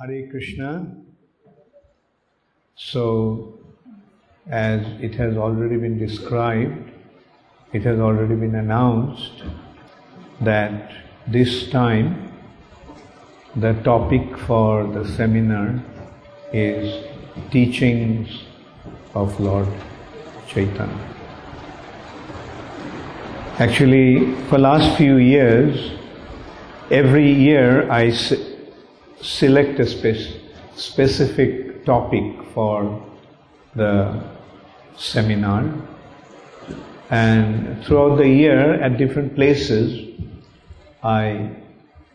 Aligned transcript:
Hare 0.00 0.26
Krishna. 0.30 0.96
So, 2.74 3.58
as 4.48 4.80
it 5.02 5.14
has 5.16 5.36
already 5.36 5.76
been 5.76 5.98
described, 5.98 6.90
it 7.74 7.82
has 7.82 8.00
already 8.00 8.34
been 8.34 8.54
announced 8.54 9.42
that 10.40 10.90
this 11.26 11.68
time 11.68 12.32
the 13.56 13.74
topic 13.82 14.38
for 14.38 14.86
the 14.86 15.06
seminar 15.06 15.82
is 16.50 17.04
teachings 17.50 18.44
of 19.14 19.38
Lord 19.38 19.68
Chaitanya. 20.48 21.14
Actually, 23.58 24.34
for 24.46 24.56
last 24.56 24.96
few 24.96 25.16
years, 25.18 25.92
every 26.90 27.30
year 27.30 27.90
I 27.90 28.10
select 29.22 29.78
a 29.80 29.86
spe- 29.86 30.38
specific 30.74 31.84
topic 31.84 32.42
for 32.54 33.06
the 33.74 34.22
seminar. 34.96 35.72
And 37.10 37.84
throughout 37.84 38.16
the 38.16 38.28
year, 38.28 38.74
at 38.74 38.96
different 38.96 39.34
places, 39.34 40.08
I 41.02 41.50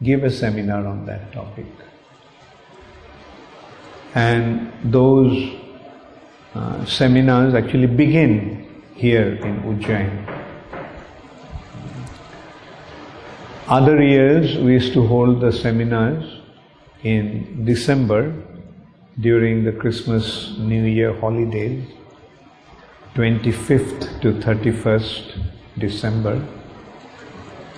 give 0.01 0.23
a 0.23 0.31
seminar 0.31 0.85
on 0.85 1.05
that 1.05 1.31
topic. 1.31 1.65
And 4.13 4.71
those 4.83 5.55
uh, 6.53 6.85
seminars 6.85 7.53
actually 7.53 7.87
begin 7.87 8.83
here 8.95 9.33
in 9.35 9.61
Ujjain. 9.63 10.31
Other 13.67 14.01
years, 14.01 14.57
we 14.57 14.73
used 14.73 14.93
to 14.93 15.05
hold 15.05 15.41
the 15.41 15.51
seminars 15.51 16.34
in 17.05 17.63
December 17.65 18.33
during 19.19 19.63
the 19.63 19.71
Christmas 19.71 20.55
New 20.57 20.83
Year 20.83 21.13
holidays, 21.19 21.85
25th 23.13 24.21
to 24.21 24.33
31st 24.33 25.39
December. 25.77 26.43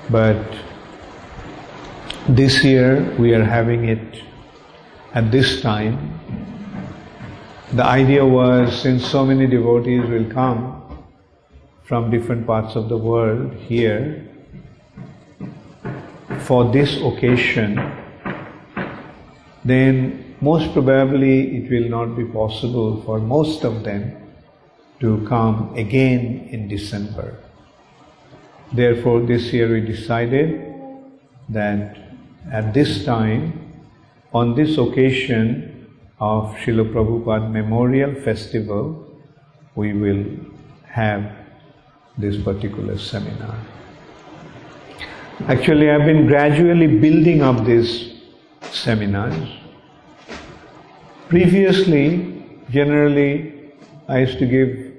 But 0.10 0.42
this 2.30 2.64
year 2.64 3.04
we 3.20 3.34
are 3.34 3.44
having 3.44 3.90
it 3.90 4.24
at 5.14 5.30
this 5.30 5.62
time. 5.62 5.98
The 7.74 7.84
idea 7.84 8.26
was 8.26 8.82
since 8.82 9.06
so 9.06 9.26
many 9.26 9.46
devotees 9.46 10.10
will 10.10 10.32
come 10.32 11.04
from 11.84 12.10
different 12.10 12.48
parts 12.48 12.76
of 12.78 12.88
the 12.88 12.98
world 12.98 13.54
here 13.56 14.24
for 16.40 16.72
this 16.72 17.02
occasion, 17.02 17.78
then 19.70 20.36
most 20.42 20.72
probably 20.74 21.58
it 21.58 21.72
will 21.72 21.90
not 21.90 22.16
be 22.16 22.26
possible 22.26 23.02
for 23.04 23.20
most 23.20 23.64
of 23.64 23.84
them 23.84 24.16
to 25.00 25.26
come 25.28 25.74
again 25.76 26.48
in 26.52 26.68
December. 26.68 27.38
Therefore, 28.74 29.22
this 29.22 29.54
year 29.54 29.72
we 29.72 29.82
decided 29.82 30.62
that 31.50 31.98
at 32.52 32.74
this 32.74 33.06
time, 33.06 33.74
on 34.34 34.56
this 34.56 34.78
occasion 34.78 35.88
of 36.20 36.54
Srila 36.56 36.92
Prabhupada 36.92 37.52
Memorial 37.52 38.16
Festival, 38.22 39.06
we 39.76 39.94
will 39.94 40.26
have 40.86 41.32
this 42.18 42.42
particular 42.42 42.98
seminar. 42.98 43.56
Actually, 45.48 45.92
I've 45.92 46.06
been 46.06 46.26
gradually 46.26 46.88
building 46.88 47.42
up 47.44 47.64
these 47.64 48.16
seminars. 48.72 49.57
Previously, 51.30 52.42
generally, 52.70 53.54
I 54.08 54.20
used 54.20 54.40
to 54.40 54.46
give 54.46 54.94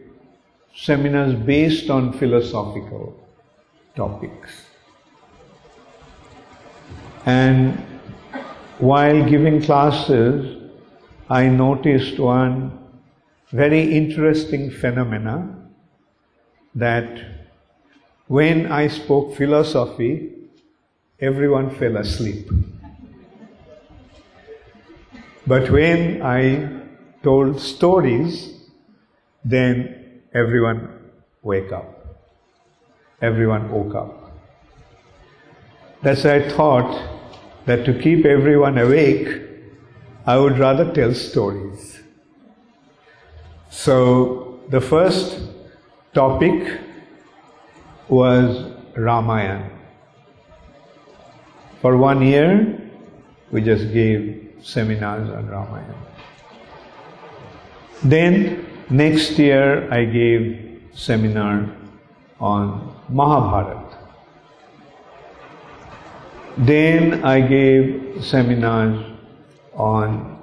seminars 0.76 1.34
based 1.34 1.88
on 1.88 2.12
philosophical 2.18 3.18
topics. 3.96 4.66
And 7.24 7.78
while 8.78 9.26
giving 9.26 9.62
classes, 9.62 10.62
I 11.30 11.48
noticed 11.48 12.18
one 12.18 12.78
very 13.50 13.96
interesting 13.96 14.70
phenomena 14.70 15.56
that 16.74 17.24
when 18.26 18.70
I 18.70 18.88
spoke 18.88 19.34
philosophy, 19.34 20.34
everyone 21.20 21.70
fell 21.70 21.96
asleep. 21.96 22.50
But 25.48 25.70
when 25.70 26.20
I 26.20 26.68
told 27.22 27.58
stories, 27.58 28.52
then 29.42 30.20
everyone 30.34 31.10
wake 31.42 31.72
up. 31.72 31.88
Everyone 33.22 33.70
woke 33.70 33.94
up. 33.94 34.30
That's 36.02 36.24
why 36.24 36.34
I 36.34 36.48
thought 36.50 36.92
that 37.64 37.86
to 37.86 37.98
keep 37.98 38.26
everyone 38.26 38.76
awake, 38.76 39.40
I 40.26 40.36
would 40.36 40.58
rather 40.58 40.92
tell 40.92 41.14
stories. 41.14 41.98
So 43.70 44.60
the 44.68 44.82
first 44.82 45.40
topic 46.12 46.78
was 48.10 48.70
Ramayana. 48.94 49.70
For 51.80 51.96
one 51.96 52.20
year, 52.20 52.78
we 53.50 53.62
just 53.62 53.90
gave 53.94 54.47
seminars 54.62 55.28
on 55.30 55.46
Ramayana. 55.46 55.94
Then 58.02 58.66
next 58.90 59.38
year 59.38 59.92
I 59.92 60.04
gave 60.04 60.82
seminar 60.92 61.68
on 62.40 62.94
Mahabharata. 63.08 63.98
Then 66.56 67.24
I 67.24 67.40
gave 67.40 68.24
seminars 68.24 69.04
on 69.74 70.40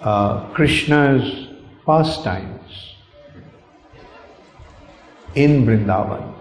uh, 0.00 0.46
Krishna's 0.52 1.48
pastimes 1.86 2.94
in 5.34 5.64
Vrindavan. 5.66 6.34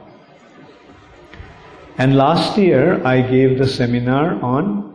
And 1.97 2.15
last 2.15 2.57
year 2.57 3.05
I 3.05 3.21
gave 3.21 3.57
the 3.57 3.67
seminar 3.67 4.41
on 4.41 4.92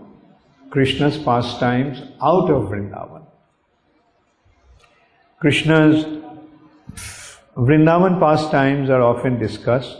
Krishna's 0.70 1.16
pastimes 1.18 2.00
out 2.22 2.50
of 2.50 2.68
Vrindavan. 2.68 3.24
Krishna's 5.40 6.04
Vrindavan 7.56 8.20
pastimes 8.20 8.90
are 8.90 9.02
often 9.02 9.38
discussed, 9.38 9.98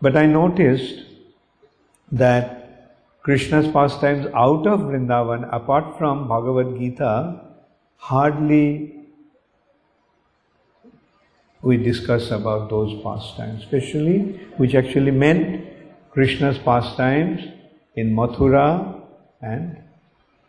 but 0.00 0.16
I 0.16 0.26
noticed 0.26 1.04
that 2.10 2.64
Krishna's 3.22 3.70
pastimes 3.72 4.26
out 4.34 4.66
of 4.66 4.80
Vrindavan, 4.80 5.48
apart 5.52 5.98
from 5.98 6.26
Bhagavad 6.28 6.78
Gita, 6.78 7.40
hardly 7.96 8.94
we 11.62 11.76
discuss 11.78 12.30
about 12.30 12.68
those 12.68 13.02
pastimes, 13.02 13.62
especially 13.62 14.40
which 14.58 14.74
actually 14.74 15.10
meant 15.10 15.66
Krishna's 16.10 16.58
pastimes 16.58 17.40
in 17.96 18.14
Mathura 18.14 18.93
and 19.52 19.76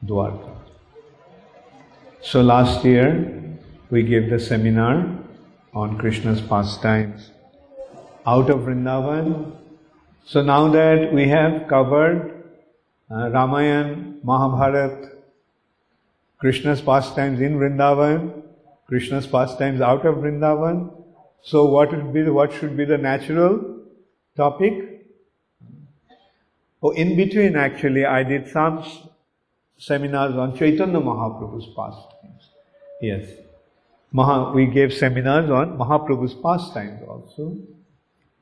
Dwarka. 0.06 0.56
So 2.22 2.42
last 2.42 2.86
year 2.86 3.10
we 3.90 4.04
gave 4.04 4.30
the 4.30 4.40
seminar 4.40 5.06
on 5.74 5.98
Krishna's 5.98 6.42
pastimes 6.42 7.32
out 8.26 8.50
of 8.50 8.62
Vrindavan. 8.62 9.52
So 10.26 10.42
now 10.42 10.70
that 10.70 11.14
we 11.14 11.28
have 11.28 11.68
covered 11.68 12.32
uh, 13.12 13.30
Ramayana, 13.30 14.16
Mahabharata, 14.24 15.12
Krishna's 16.40 16.82
pastimes 16.82 17.42
in 17.42 17.58
Vrindavan, 17.60 18.42
Krishna's 18.88 19.28
pastimes 19.28 19.82
out 19.82 20.06
of 20.06 20.16
Vrindavan. 20.16 20.92
So 21.44 21.66
what 21.66 21.92
would 21.92 22.14
be 22.14 22.24
the, 22.24 22.34
what 22.34 22.54
should 22.54 22.76
be 22.78 22.86
the 22.86 22.98
natural 22.98 23.82
topic? 24.36 24.95
Oh, 26.86 26.92
in 26.92 27.16
between, 27.16 27.56
actually, 27.56 28.06
I 28.06 28.22
did 28.22 28.48
some 28.48 28.84
seminars 29.76 30.36
on 30.36 30.56
Chaitanya 30.56 31.00
Mahaprabhu's 31.00 31.66
pastimes. 31.76 32.50
Yes. 33.02 33.28
Maha, 34.12 34.52
we 34.52 34.68
gave 34.68 34.94
seminars 34.94 35.50
on 35.50 35.80
Mahaprabhu's 35.80 36.36
pastimes 36.36 37.02
also. 37.08 37.58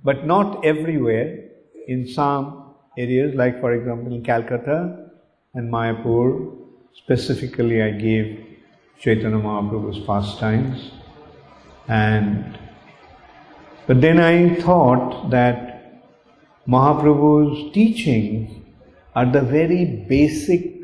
But 0.04 0.26
not 0.26 0.66
everywhere. 0.66 1.40
In 1.88 2.06
some 2.06 2.76
areas, 2.98 3.34
like 3.34 3.62
for 3.62 3.72
example 3.72 4.14
in 4.14 4.24
Calcutta 4.26 5.10
and 5.54 5.72
Mayapur, 5.72 6.58
specifically 6.96 7.82
I 7.82 7.92
gave 7.92 8.46
Chaitanya 9.00 9.38
Mahaprabhu's 9.38 10.06
pastimes. 10.06 10.92
And 11.88 12.60
but 13.88 14.02
then 14.02 14.20
I 14.20 14.56
thought 14.56 15.30
that 15.30 15.73
Mahaprabhu's 16.68 17.74
teachings 17.74 18.52
are 19.16 19.26
the 19.26 19.42
very 19.42 19.86
basic 20.08 20.82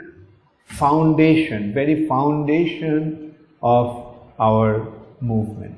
foundation, 0.66 1.74
very 1.74 2.08
foundation 2.08 3.36
of 3.62 4.16
our 4.40 4.94
movement. 5.22 5.76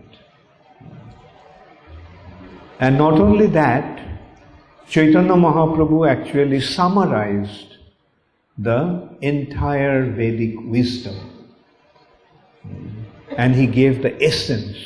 And 2.80 2.98
not 2.98 3.14
only 3.14 3.48
that, 3.48 4.00
Chaitanya 4.88 5.34
Mahaprabhu 5.34 6.10
actually 6.10 6.60
summarized 6.60 7.78
the 8.58 9.10
entire 9.22 10.12
Vedic 10.12 10.56
wisdom. 10.62 11.48
And 13.38 13.56
he 13.56 13.68
gave 13.68 14.02
the 14.02 14.22
essence 14.22 14.78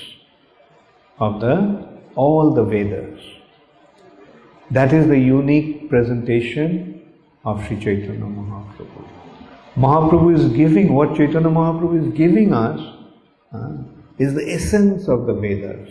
of 1.20 1.40
the 1.42 1.88
all 2.16 2.54
the 2.54 2.64
Vedas. 2.64 3.35
That 4.72 4.94
is 4.94 5.08
the 5.08 5.20
unique 5.20 5.90
presentation 5.90 7.02
of 7.44 7.66
Sri 7.68 7.80
Chaitanya 7.80 8.26
Mahaprabhu. 8.26 9.08
Mahaprabhu 9.78 10.36
is 10.36 10.46
giving, 10.54 10.94
what 10.94 11.16
Chaitanya 11.16 11.50
Mahaprabhu 11.50 12.08
is 12.08 12.14
giving 12.14 12.54
us 12.54 12.80
uh, 13.54 13.78
is 14.18 14.34
the 14.34 14.52
essence 14.52 15.08
of 15.08 15.26
the 15.28 15.34
Vedas. 15.34 15.90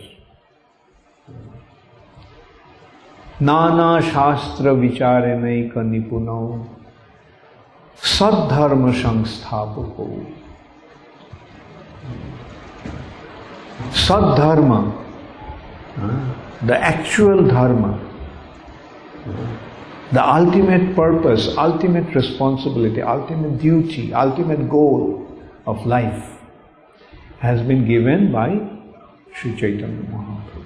नाना 3.41 3.99
शास्त्र 4.01 4.71
विचारणैक 4.79 5.77
निपुणौ 5.77 6.43
सद्धर्म 8.11 8.91
संस्थापको 9.01 10.07
Sadharma, 13.91 14.93
the 16.63 16.77
actual 16.77 17.47
dharma, 17.47 17.99
the 20.11 20.23
ultimate 20.23 20.95
purpose, 20.95 21.55
ultimate 21.57 22.13
responsibility, 22.13 23.01
ultimate 23.01 23.59
duty, 23.59 24.13
ultimate 24.13 24.69
goal 24.69 25.27
of 25.65 25.85
life 25.85 26.37
has 27.39 27.61
been 27.61 27.85
given 27.87 28.31
by 28.31 28.59
Sri 29.33 29.55
Chaitanya 29.55 29.87
Mahaprabhu. 29.87 30.61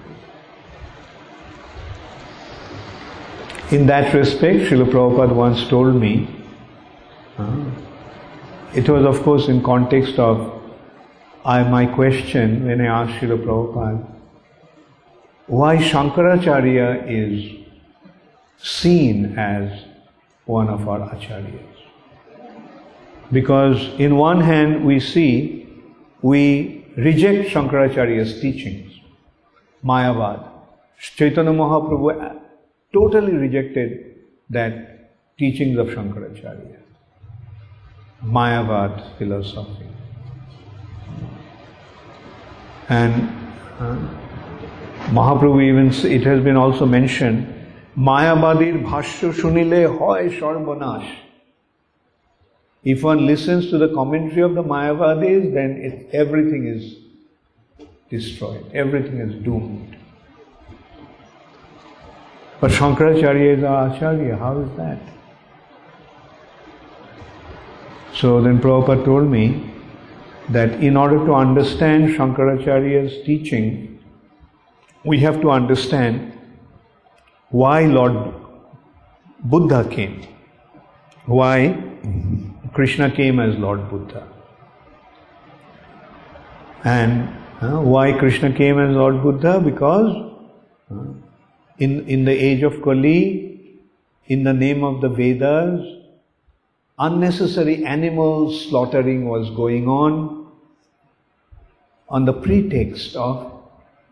In 3.71 3.85
that 3.87 4.13
respect, 4.13 4.59
Srila 4.69 4.89
Prabhupada 4.91 5.33
once 5.33 5.67
told 5.67 5.95
me, 5.95 6.27
it 8.75 8.89
was 8.89 9.05
of 9.05 9.23
course 9.23 9.47
in 9.47 9.63
context 9.63 10.19
of 10.19 10.61
my 11.45 11.85
question 11.85 12.65
when 12.67 12.81
I 12.81 12.85
asked 12.85 13.21
Srila 13.21 13.37
Prabhupada, 13.43 14.05
why 15.47 15.77
Shankaracharya 15.77 17.05
is 17.07 17.55
seen 18.61 19.37
as 19.37 19.85
one 20.45 20.69
of 20.69 20.87
our 20.87 20.99
acharyas. 20.99 21.63
Because 23.31 23.89
in 23.99 24.17
one 24.17 24.41
hand 24.41 24.85
we 24.85 24.99
see, 24.99 25.67
we 26.21 26.85
reject 26.97 27.49
Shankaracharya's 27.49 28.41
teachings, 28.41 28.99
Mayavad. 29.83 30.49
Chaitanya 30.99 31.51
Mahaprabhu 31.51 32.41
totally 32.91 33.33
rejected 33.33 34.15
that 34.49 35.37
teachings 35.37 35.77
of 35.77 35.87
Shankaracharya. 35.87 36.77
Mayavad 38.23 39.17
philosophy. 39.17 39.85
And 42.89 43.29
uh, 43.79 43.95
Mahaprabhu 45.11 45.63
even, 45.63 46.11
it 46.11 46.23
has 46.23 46.43
been 46.43 46.57
also 46.57 46.85
mentioned, 46.85 47.58
Mayavadir 47.99 48.81
bhashya 48.83 49.33
shunile 49.33 49.97
hoy 49.97 50.29
sharvanash. 50.29 51.17
If 52.83 53.03
one 53.03 53.25
listens 53.25 53.69
to 53.71 53.77
the 53.77 53.89
commentary 53.93 54.41
of 54.41 54.55
the 54.55 54.63
Mayavadis, 54.63 55.53
then 55.53 56.07
everything 56.13 56.65
is 56.67 56.95
destroyed, 58.09 58.65
everything 58.73 59.19
is 59.19 59.43
doomed. 59.43 59.97
But 62.61 62.71
Shankaracharya 62.71 63.57
is 63.57 63.63
our. 63.63 63.89
How 64.37 64.59
is 64.59 64.77
that? 64.77 64.99
So 68.13 68.41
then 68.41 68.59
Prabhupada 68.59 69.03
told 69.03 69.29
me 69.29 69.73
that 70.49 70.71
in 70.81 70.97
order 70.97 71.25
to 71.25 71.33
understand 71.33 72.15
Shankaracharya's 72.15 73.25
teaching, 73.25 73.99
we 75.03 75.19
have 75.19 75.41
to 75.41 75.51
understand 75.51 76.33
why 77.51 77.85
Lord 77.85 78.33
Buddha 79.43 79.87
came, 79.89 80.21
why 81.25 81.81
Krishna 82.73 83.09
came 83.11 83.39
as 83.39 83.55
Lord 83.57 83.89
Buddha, 83.89 84.27
and 86.83 87.29
uh, 87.61 87.79
why 87.81 88.13
Krishna 88.13 88.53
came 88.53 88.79
as 88.79 88.95
Lord 88.95 89.21
Buddha? 89.21 89.59
Because 89.59 90.31
uh, 90.91 90.95
in, 91.77 92.07
in 92.07 92.25
the 92.25 92.31
age 92.31 92.63
of 92.63 92.81
Kali, 92.81 93.81
in 94.27 94.43
the 94.43 94.53
name 94.53 94.83
of 94.83 95.01
the 95.01 95.09
Vedas, 95.09 95.81
unnecessary 96.99 97.83
animal 97.85 98.51
slaughtering 98.51 99.27
was 99.27 99.49
going 99.51 99.87
on 99.87 100.51
on 102.09 102.25
the 102.25 102.33
pretext 102.33 103.15
of 103.15 103.51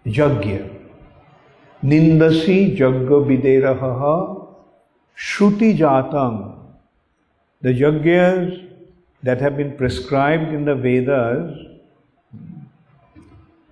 Yajna. 0.06 0.77
Nindasi 1.84 2.78
Jagga 2.78 3.24
Viderahaha 3.26 4.48
Shruti 5.18 5.78
Jatam. 5.78 6.56
The 7.62 7.70
Yajnas 7.70 8.70
that 9.24 9.42
have 9.42 9.58
been 9.58 9.76
prescribed 9.76 10.54
in 10.54 10.66
the 10.66 10.76
Vedas, 10.76 11.58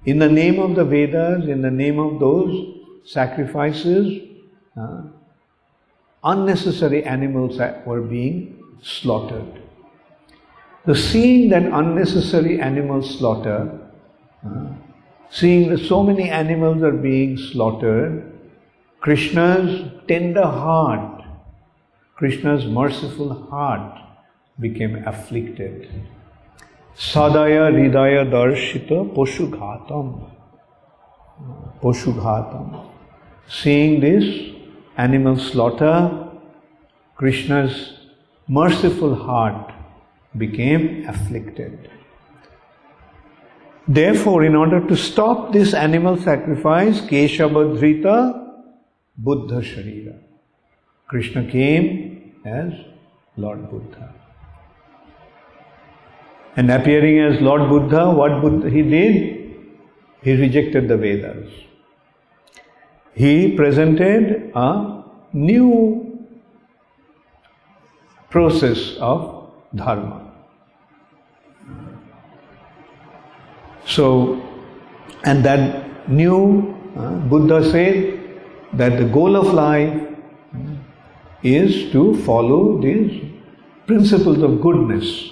in 0.05 0.19
the 0.19 0.29
name 0.29 0.59
of 0.59 0.75
the 0.75 0.83
Vedas, 0.83 1.47
in 1.47 1.61
the 1.61 1.71
name 1.71 1.99
of 1.99 2.19
those 2.19 2.79
sacrifices, 3.05 4.21
uh, 4.79 5.03
unnecessary 6.23 7.03
animals 7.03 7.59
were 7.85 8.01
being 8.01 8.63
slaughtered. 8.81 9.61
The 10.85 10.95
seeing 10.95 11.49
that 11.49 11.63
unnecessary 11.63 12.59
animal 12.59 13.01
slaughter, 13.01 13.79
uh, 14.45 14.67
seeing 15.29 15.69
that 15.69 15.79
so 15.79 16.03
many 16.03 16.29
animals 16.29 16.83
are 16.83 16.91
being 16.91 17.37
slaughtered, 17.37 18.31
Krishna's 18.99 19.91
tender 20.07 20.45
heart, 20.45 21.23
Krishna's 22.15 22.65
merciful 22.65 23.47
heart 23.49 24.01
became 24.59 25.03
afflicted. 25.05 25.89
Sadaya 26.95 27.71
Ridaya 27.71 28.29
Darshita 28.31 29.13
Poshughatam. 29.13 30.31
Poshughatam. 31.81 32.89
Seeing 33.47 33.99
this 33.99 34.55
animal 34.97 35.37
slaughter, 35.37 36.29
Krishna's 37.15 37.93
merciful 38.47 39.15
heart 39.15 39.73
became 40.37 41.05
afflicted. 41.07 41.89
Therefore, 43.87 44.43
in 44.43 44.55
order 44.55 44.85
to 44.87 44.95
stop 44.95 45.53
this 45.53 45.73
animal 45.73 46.17
sacrifice, 46.17 47.01
Keshavadhrita 47.01 48.41
Buddha 49.17 49.61
Sharira, 49.61 50.17
Krishna 51.07 51.49
came 51.49 52.41
as 52.45 52.73
Lord 53.37 53.69
Buddha. 53.69 54.13
And 56.57 56.71
appearing 56.71 57.19
as 57.19 57.41
Lord 57.41 57.69
Buddha, 57.69 58.09
what 58.09 58.41
Buddha 58.41 58.69
he 58.69 58.81
did? 58.81 59.55
He 60.23 60.35
rejected 60.35 60.87
the 60.87 60.97
Vedas 60.97 61.51
he 63.15 63.55
presented 63.55 64.51
a 64.53 65.03
new 65.31 66.27
process 68.29 68.97
of 68.99 69.49
dharma. 69.73 70.24
So, 73.85 74.41
and 75.23 75.43
that 75.45 76.09
new 76.09 76.75
uh, 76.97 77.11
Buddha 77.15 77.69
said 77.71 78.19
that 78.73 78.97
the 78.97 79.05
goal 79.05 79.35
of 79.35 79.53
life 79.53 80.01
is 81.43 81.91
to 81.91 82.15
follow 82.23 82.81
these 82.81 83.21
principles 83.85 84.41
of 84.41 84.61
goodness, 84.61 85.29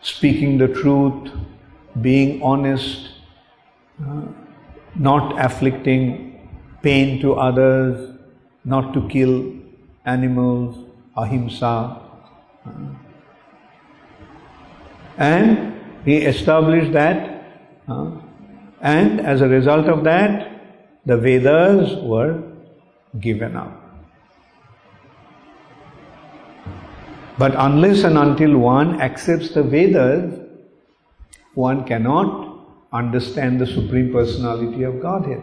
speaking 0.00 0.58
the 0.58 0.68
truth, 0.68 1.30
being 2.00 2.42
honest, 2.42 3.10
uh, 4.02 4.22
not 4.94 5.38
afflicting 5.38 6.48
pain 6.82 7.20
to 7.20 7.34
others, 7.34 8.16
not 8.64 8.94
to 8.94 9.06
kill 9.08 9.52
animals, 10.06 10.76
ahimsa. 11.16 12.00
And 15.18 15.74
he 16.04 16.16
established 16.16 16.92
that, 16.92 17.28
uh, 17.28 17.29
and 18.80 19.20
as 19.20 19.40
a 19.40 19.48
result 19.48 19.86
of 19.86 20.04
that, 20.04 21.06
the 21.06 21.16
Vedas 21.16 21.96
were 22.02 22.42
given 23.18 23.56
up. 23.56 23.76
But 27.38 27.54
unless 27.56 28.04
and 28.04 28.18
until 28.18 28.58
one 28.58 29.00
accepts 29.00 29.54
the 29.54 29.62
Vedas, 29.62 30.38
one 31.54 31.84
cannot 31.84 32.50
understand 32.92 33.60
the 33.60 33.66
Supreme 33.66 34.12
Personality 34.12 34.82
of 34.82 35.00
Godhead. 35.00 35.42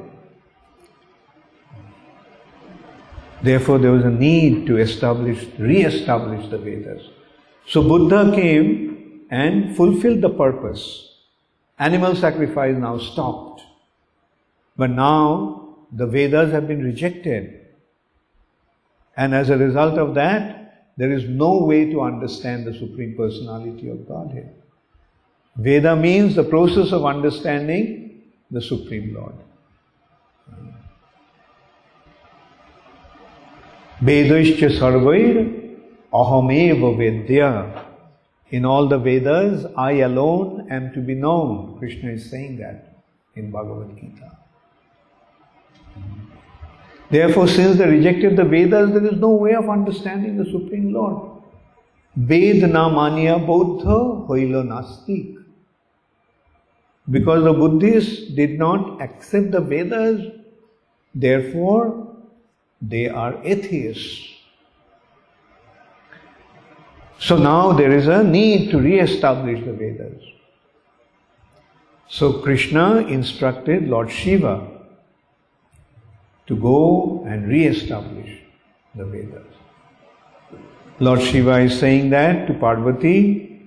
Therefore, 3.42 3.78
there 3.78 3.92
was 3.92 4.04
a 4.04 4.12
need 4.12 4.66
to 4.68 4.78
establish, 4.78 5.46
re-establish 5.58 6.50
the 6.50 6.58
Vedas. 6.58 7.02
So 7.68 7.82
Buddha 7.82 8.32
came 8.34 9.26
and 9.30 9.76
fulfilled 9.76 10.22
the 10.22 10.30
purpose. 10.30 11.07
Animal 11.80 12.16
sacrifice 12.16 12.76
now 12.76 12.98
stopped. 12.98 13.62
But 14.76 14.90
now 14.92 15.76
the 15.92 16.08
Vedas 16.08 16.52
have 16.52 16.68
been 16.68 16.84
rejected. 16.84 17.66
And 19.16 19.34
as 19.34 19.50
a 19.50 19.58
result 19.58 19.98
of 19.98 20.16
that, 20.16 20.92
there 20.98 21.12
is 21.12 21.26
no 21.26 21.64
way 21.64 21.92
to 21.92 22.02
understand 22.02 22.66
the 22.66 22.74
Supreme 22.74 23.16
Personality 23.16 23.90
of 23.90 24.08
Godhead. 24.08 24.54
Veda 25.56 25.96
means 25.96 26.36
the 26.36 26.44
process 26.44 26.92
of 26.92 27.06
understanding 27.06 28.22
the 28.52 28.62
Supreme 28.62 29.14
Lord. 29.14 29.34
Vedaischa 34.02 34.70
sarvair 34.80 35.76
ahameva 36.14 36.96
vedya. 36.96 37.87
In 38.50 38.66
all 38.66 38.88
the 38.88 38.98
Vedas, 38.98 39.66
I 39.78 39.92
alone 40.08 40.68
am 40.72 40.94
to 40.94 41.02
be 41.02 41.14
known. 41.14 41.78
Krishna 41.80 42.12
is 42.12 42.30
saying 42.30 42.58
that 42.58 43.04
in 43.36 43.52
Bhagavad 43.52 43.96
Gita. 43.96 44.32
Therefore, 47.10 47.48
since 47.48 47.78
they 47.78 47.88
rejected 47.88 48.38
the 48.38 48.44
Vedas, 48.44 48.92
there 48.92 49.06
is 49.06 49.20
no 49.20 49.32
way 49.32 49.54
of 49.54 49.70
understanding 49.70 50.38
the 50.38 50.46
Supreme 50.46 50.94
Lord. 50.94 51.42
Ved 52.16 52.70
na 52.70 52.90
manya 52.90 53.36
bodha 53.36 54.28
hoilo 54.28 54.64
nastik. 54.64 55.36
Because 57.10 57.44
the 57.44 57.54
Buddhists 57.54 58.34
did 58.34 58.58
not 58.58 59.02
accept 59.02 59.52
the 59.52 59.62
Vedas, 59.62 60.26
therefore 61.14 62.16
they 62.82 63.08
are 63.08 63.42
atheists. 63.44 64.37
So 67.20 67.38
now 67.38 67.72
there 67.74 67.92
is 67.92 68.08
a 68.08 68.24
need 68.24 68.70
to 68.72 68.80
re-establish 68.80 69.66
the 69.66 69.74
Vedas. 69.74 70.24
So 72.08 72.42
Krishna 72.42 72.98
instructed 72.98 73.88
Lord 73.88 74.12
Shiva 74.12 74.68
to 76.46 76.56
go 76.56 77.26
and 77.28 77.48
re-establish 77.48 78.40
the 78.96 79.06
Vedas. 79.06 79.46
Lord 81.00 81.22
Shiva 81.22 81.60
is 81.60 81.78
saying 81.78 82.12
that 82.12 82.48
to 82.48 82.54
Parvati, 82.54 83.62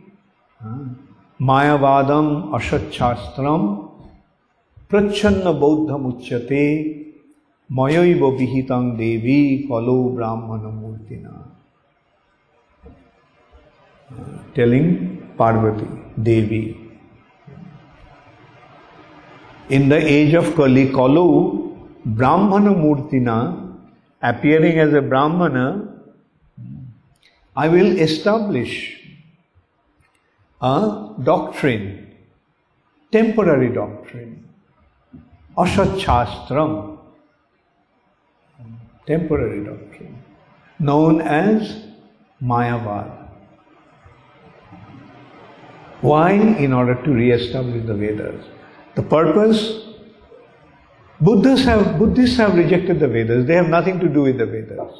ah, 0.65 0.89
Mayavadam 1.41 2.51
Ashachastram 2.51 3.91
Prachanna 4.89 5.53
Bauddham 5.55 6.13
Uchyate 6.13 7.15
Mayaiva 7.71 8.37
Vihitang 8.39 8.99
Devi 8.99 9.67
Kalo 9.69 10.09
Brahmana 10.11 10.69
Murtina. 10.69 11.50
Telling 14.55 15.35
Parvati, 15.37 15.87
Devi. 16.23 16.77
In 19.69 19.89
the 19.89 19.97
age 19.97 20.35
of 20.35 20.55
Kali, 20.57 20.89
Kalu, 20.89 21.77
Brahmana 22.05 22.71
Murtina, 22.71 23.77
appearing 24.23 24.79
as 24.79 24.93
a 24.93 25.01
Brahmana, 25.01 25.89
I 27.57 27.69
will 27.69 27.99
establish 27.99 29.01
a 30.61 31.15
doctrine, 31.23 32.15
temporary 33.13 33.73
doctrine, 33.73 34.49
Ashachastram, 35.57 36.99
temporary 39.07 39.65
doctrine, 39.65 40.23
known 40.79 41.21
as 41.21 41.85
Mayavad. 42.43 43.20
Why? 46.01 46.33
In 46.33 46.73
order 46.73 46.95
to 47.03 47.11
re-establish 47.11 47.87
the 47.87 47.95
Vedas. 47.95 48.45
The 48.95 49.03
purpose 49.03 49.91
Buddhists 51.21 51.67
have, 51.67 51.99
Buddhists 51.99 52.39
have 52.39 52.55
rejected 52.55 52.99
the 52.99 53.09
Vedas. 53.09 53.47
They 53.47 53.55
have 53.55 53.69
nothing 53.69 54.01
to 54.01 54.09
do 54.09 54.23
with 54.23 54.39
the 54.39 54.47
Vedas. 54.47 54.93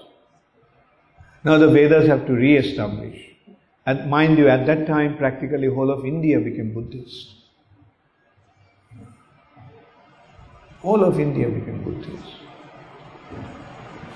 Now 1.45 1.57
the 1.57 1.69
Vedas 1.69 2.07
have 2.09 2.27
to 2.27 2.33
re-establish. 2.35 3.27
And 3.87 4.11
mind 4.11 4.37
you, 4.37 4.47
at 4.47 4.67
that 4.67 4.87
time, 4.87 5.17
practically 5.17 5.67
whole 5.67 5.91
of 5.91 6.05
India 6.05 6.39
became 6.39 6.75
Buddhist. 6.75 7.35
All 10.83 11.03
of 11.03 11.19
India 11.19 11.49
became 11.49 11.83
Buddhist. 11.83 12.37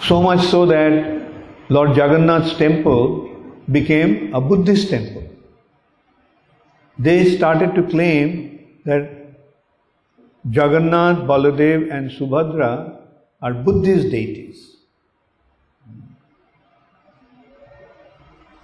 So 0.03 0.21
much 0.21 0.45
so 0.47 0.67
that 0.67 1.27
Lord 1.71 1.97
Jagannath's 1.97 2.55
temple 2.59 3.31
became 3.73 4.35
a 4.35 4.41
Buddhist 4.41 4.91
temple. 4.91 5.27
They 6.99 7.37
started 7.37 7.75
to 7.75 7.83
claim 7.83 8.81
that 8.85 9.11
Jagannath, 10.51 11.27
Baladev, 11.27 11.91
and 11.91 12.11
Subhadra 12.11 13.01
are 13.43 13.55
Buddhist 13.55 14.11
deities. 14.11 14.77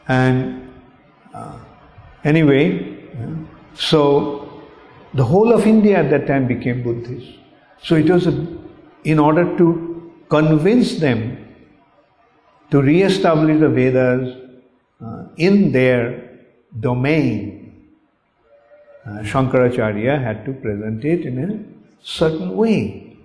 And 0.06 0.72
uh, 1.34 1.58
anyway, 2.24 2.96
so 3.74 4.62
the 5.14 5.24
whole 5.24 5.52
of 5.52 5.66
India 5.66 5.98
at 5.98 6.10
that 6.10 6.26
time 6.26 6.46
became 6.46 6.82
Buddhist. 6.82 7.38
So 7.82 7.94
it 7.94 8.08
was 8.10 8.26
a, 8.26 8.46
in 9.04 9.18
order 9.18 9.56
to 9.56 10.12
convince 10.28 10.96
them 10.96 11.48
to 12.70 12.82
re-establish 12.82 13.60
the 13.60 13.68
Vedas 13.68 14.36
uh, 15.04 15.24
in 15.36 15.72
their 15.72 16.38
domain 16.78 17.59
uh, 19.06 19.10
Shankaracharya 19.20 20.22
had 20.22 20.44
to 20.44 20.52
present 20.52 21.04
it 21.04 21.24
in 21.26 21.38
a 21.38 22.04
certain 22.04 22.56
way. 22.56 23.16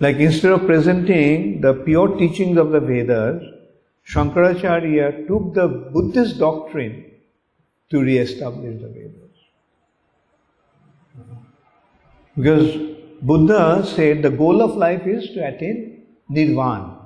Like 0.00 0.16
instead 0.16 0.52
of 0.52 0.66
presenting 0.66 1.60
the 1.60 1.74
pure 1.74 2.16
teachings 2.16 2.58
of 2.58 2.70
the 2.70 2.80
Vedas, 2.80 3.42
Shankaracharya 4.08 5.26
took 5.26 5.54
the 5.54 5.68
Buddhist 5.68 6.38
doctrine 6.38 7.10
to 7.90 8.02
re-establish 8.02 8.80
the 8.80 8.88
Vedas. 8.88 9.20
Because 12.36 12.94
Buddha 13.22 13.86
said 13.86 14.22
the 14.22 14.30
goal 14.30 14.60
of 14.60 14.76
life 14.76 15.06
is 15.06 15.28
to 15.30 15.46
attain 15.46 16.02
nirvana. 16.28 16.98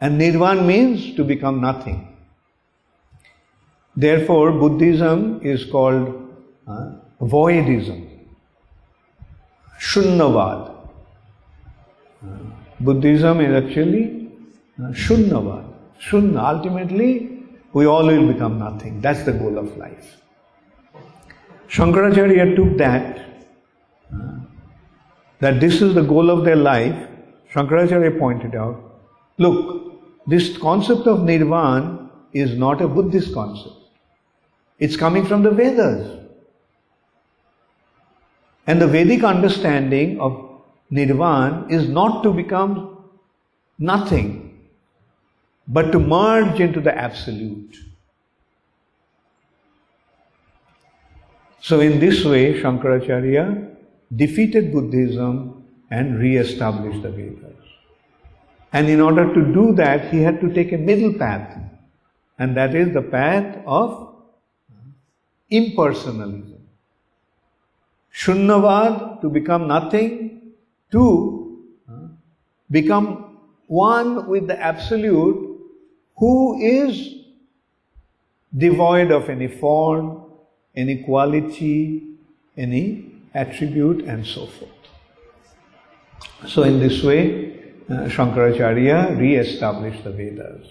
And 0.00 0.18
nirvana 0.18 0.62
means 0.62 1.14
to 1.14 1.24
become 1.24 1.60
nothing. 1.60 2.11
Therefore, 3.96 4.52
Buddhism 4.52 5.40
is 5.42 5.64
called 5.66 6.30
uh, 6.66 6.92
voidism, 7.20 8.08
Shunyavad. 9.78 10.74
Uh, 12.24 12.28
Buddhism 12.80 13.40
is 13.40 13.64
actually 13.64 14.30
uh, 14.78 14.92
Shunyavad. 14.92 15.68
Shunya, 16.00 16.42
ultimately, 16.42 17.44
we 17.74 17.86
all 17.86 18.06
will 18.06 18.32
become 18.32 18.58
nothing. 18.58 19.00
That's 19.00 19.24
the 19.24 19.32
goal 19.32 19.58
of 19.58 19.76
life. 19.76 20.16
Shankaracharya 21.68 22.56
took 22.56 22.76
that, 22.78 23.20
uh, 24.12 24.38
that 25.40 25.60
this 25.60 25.80
is 25.80 25.94
the 25.94 26.02
goal 26.02 26.30
of 26.30 26.44
their 26.44 26.56
life. 26.56 27.08
Shankaracharya 27.52 28.18
pointed 28.18 28.54
out, 28.54 29.00
look, 29.38 30.26
this 30.26 30.56
concept 30.56 31.06
of 31.06 31.24
nirvana 31.24 32.10
is 32.32 32.56
not 32.56 32.80
a 32.80 32.88
Buddhist 32.88 33.34
concept. 33.34 33.81
It's 34.84 34.96
coming 34.96 35.24
from 35.24 35.44
the 35.44 35.52
Vedas. 35.52 36.18
And 38.66 38.82
the 38.82 38.88
Vedic 38.88 39.22
understanding 39.22 40.20
of 40.20 40.60
Nirvana 40.90 41.68
is 41.70 41.88
not 41.88 42.24
to 42.24 42.32
become 42.32 42.98
nothing, 43.78 44.58
but 45.68 45.92
to 45.92 46.00
merge 46.00 46.58
into 46.58 46.80
the 46.80 46.92
Absolute. 46.96 47.76
So, 51.60 51.78
in 51.78 52.00
this 52.00 52.24
way, 52.24 52.60
Shankaracharya 52.60 53.76
defeated 54.16 54.72
Buddhism 54.72 55.64
and 55.92 56.18
re 56.18 56.38
established 56.38 57.02
the 57.02 57.10
Vedas. 57.12 57.66
And 58.72 58.88
in 58.88 59.00
order 59.00 59.32
to 59.32 59.52
do 59.54 59.74
that, 59.74 60.12
he 60.12 60.22
had 60.22 60.40
to 60.40 60.52
take 60.52 60.72
a 60.72 60.76
middle 60.76 61.14
path, 61.14 61.56
and 62.36 62.56
that 62.56 62.74
is 62.74 62.92
the 62.92 63.02
path 63.02 63.58
of 63.64 64.11
impersonalism. 65.52 66.60
Shunyavad, 68.14 69.20
to 69.20 69.28
become 69.28 69.68
nothing, 69.68 70.52
to 70.90 71.58
uh, 71.88 72.08
become 72.70 73.38
one 73.66 74.26
with 74.28 74.46
the 74.46 74.58
Absolute 74.60 75.60
who 76.16 76.60
is 76.60 77.14
devoid 78.56 79.10
of 79.10 79.30
any 79.30 79.48
form, 79.48 80.24
any 80.76 81.02
quality, 81.02 82.06
any 82.56 83.10
attribute, 83.34 84.04
and 84.04 84.26
so 84.26 84.46
forth. 84.46 84.70
So, 86.46 86.64
in 86.64 86.78
this 86.78 87.02
way, 87.02 87.60
uh, 87.88 88.08
Shankaracharya 88.08 89.18
re 89.18 89.36
established 89.36 90.04
the 90.04 90.10
Vedas. 90.10 90.66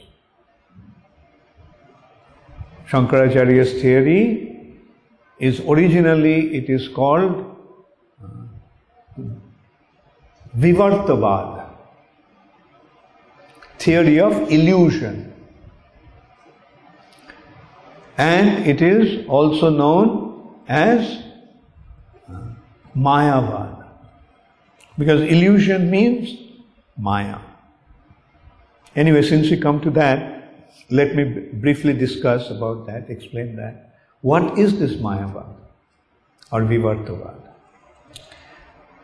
Shankaracharya's 2.87 3.81
theory 3.81 4.50
is 5.41 5.59
originally 5.61 6.55
it 6.55 6.69
is 6.69 6.87
called 6.87 7.57
uh, 8.23 9.21
Vivartavad, 10.55 11.67
theory 13.79 14.19
of 14.19 14.51
illusion. 14.51 15.33
And 18.17 18.67
it 18.67 18.83
is 18.83 19.25
also 19.27 19.71
known 19.71 20.61
as 20.67 21.23
uh, 22.29 22.39
Mayavad. 22.95 23.83
Because 24.95 25.21
illusion 25.21 25.89
means 25.89 26.37
Maya. 26.95 27.39
Anyway, 28.95 29.23
since 29.23 29.49
we 29.49 29.57
come 29.57 29.81
to 29.81 29.89
that, 29.91 30.67
let 30.91 31.15
me 31.15 31.23
briefly 31.53 31.93
discuss 31.93 32.51
about 32.51 32.85
that, 32.85 33.09
explain 33.09 33.55
that. 33.55 33.90
What 34.21 34.57
is 34.57 34.79
this 34.79 34.93
Mayavad 34.93 35.47
or 36.51 36.61
Vivartavad? 36.61 37.37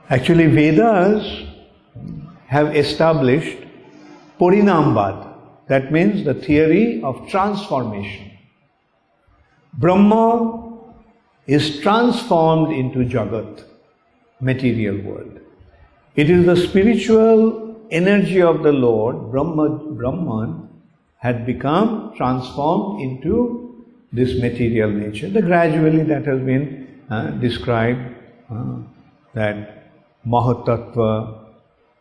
Actually, 0.09 0.47
Vedas 0.47 1.47
have 2.47 2.75
established 2.75 3.57
Parinambad, 4.39 5.33
that 5.67 5.91
means 5.91 6.23
the 6.23 6.35
theory 6.35 7.01
of 7.03 7.27
transformation. 7.27 8.31
Brahma 9.73 10.77
is 11.47 11.79
transformed 11.79 12.73
into 12.73 12.99
Jagat, 12.99 13.63
material 14.39 15.01
world. 15.01 15.39
It 16.15 16.29
is 16.29 16.45
the 16.45 16.55
spiritual 16.55 17.85
energy 17.89 18.41
of 18.41 18.63
the 18.63 18.71
Lord, 18.71 19.31
Brahma, 19.31 19.69
Brahman, 19.69 20.69
had 21.17 21.45
become 21.45 22.13
transformed 22.15 23.01
into 23.01 23.66
this 24.11 24.39
material 24.41 24.89
nature. 24.89 25.29
The 25.29 25.41
gradually 25.41 26.03
that 26.03 26.25
has 26.25 26.39
been 26.41 27.01
uh, 27.09 27.31
described 27.31 28.15
uh, 28.49 28.77
that 29.33 29.91
Mahatattva, 30.25 31.45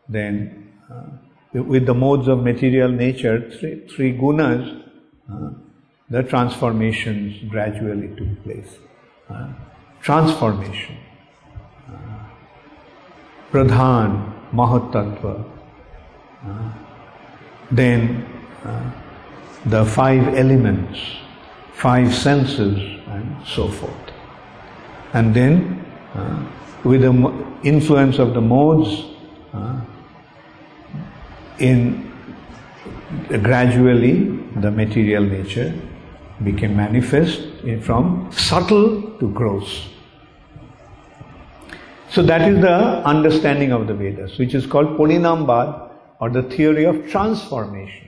then 0.08 0.72
uh, 0.90 1.62
with 1.62 1.86
the 1.86 1.94
modes 1.94 2.28
of 2.28 2.42
material 2.42 2.88
nature, 2.88 3.50
three, 3.50 3.86
three 3.88 4.12
gunas, 4.16 4.82
uh, 5.30 5.50
the 6.08 6.22
transformations 6.22 7.50
gradually 7.50 8.08
took 8.16 8.44
place. 8.44 8.78
Uh, 9.28 9.52
transformation. 10.00 10.96
Pradhan, 13.50 14.32
Mahatattva. 14.52 15.44
Uh, 16.44 16.72
then 17.70 18.24
uh, 18.64 18.90
the 19.66 19.84
five 19.84 20.34
elements, 20.34 20.98
five 21.76 22.14
senses, 22.14 22.78
and 23.08 23.46
so 23.46 23.68
forth. 23.68 24.12
And 25.12 25.34
then, 25.34 25.84
uh, 26.14 26.44
with 26.84 27.02
the 27.02 27.44
influence 27.62 28.18
of 28.18 28.32
the 28.34 28.40
modes, 28.40 29.04
uh, 29.52 29.80
in 31.58 32.12
gradually 33.42 34.14
the 34.56 34.70
material 34.70 35.22
nature 35.22 35.74
became 36.44 36.76
manifest 36.76 37.40
from 37.82 38.30
subtle 38.30 39.02
to 39.18 39.30
gross. 39.30 39.88
So 42.10 42.22
that 42.22 42.48
is 42.48 42.60
the 42.60 43.04
understanding 43.04 43.72
of 43.72 43.86
the 43.86 43.94
Vedas, 43.94 44.38
which 44.38 44.54
is 44.54 44.66
called 44.66 44.98
Parinambad 44.98 45.90
or 46.20 46.30
the 46.30 46.42
theory 46.42 46.84
of 46.84 47.08
transformation. 47.10 48.05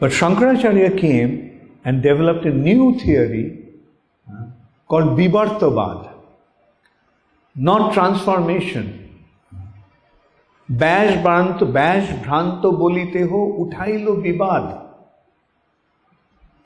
But 0.00 0.12
Shankaracharya 0.12 0.98
came 0.98 1.78
and 1.84 2.02
developed 2.02 2.46
a 2.46 2.50
new 2.50 2.98
theory 2.98 3.68
uh, 4.26 4.46
called 4.88 5.18
Vivartavad, 5.18 6.00
not 7.56 7.92
transformation. 7.94 8.86
ব্যাস 10.68 11.10
ভ্রান্ত 11.24 11.58
ব্যাস 11.76 12.04
ভ্রান্ত 12.24 12.62
বলিতে 12.82 13.20
হো 13.30 13.40
উঠাইল 13.62 14.06
বিবাদ 14.26 14.64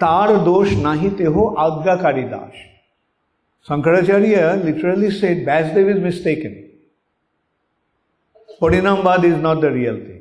তার 0.02 0.28
দোষ 0.48 0.68
নাহিতে 0.86 1.26
হো 1.34 1.42
আজ্ঞাকারী 1.66 2.26
Shankaracharya 3.66 4.44
literally 4.66 5.10
said 5.20 5.36
Vyasdev 5.48 5.86
is 5.94 6.00
mistaken. 6.08 6.52
Parinambad 8.60 9.22
is 9.24 9.38
not 9.46 9.56
the 9.64 9.70
real 9.80 9.98
thing. 10.06 10.13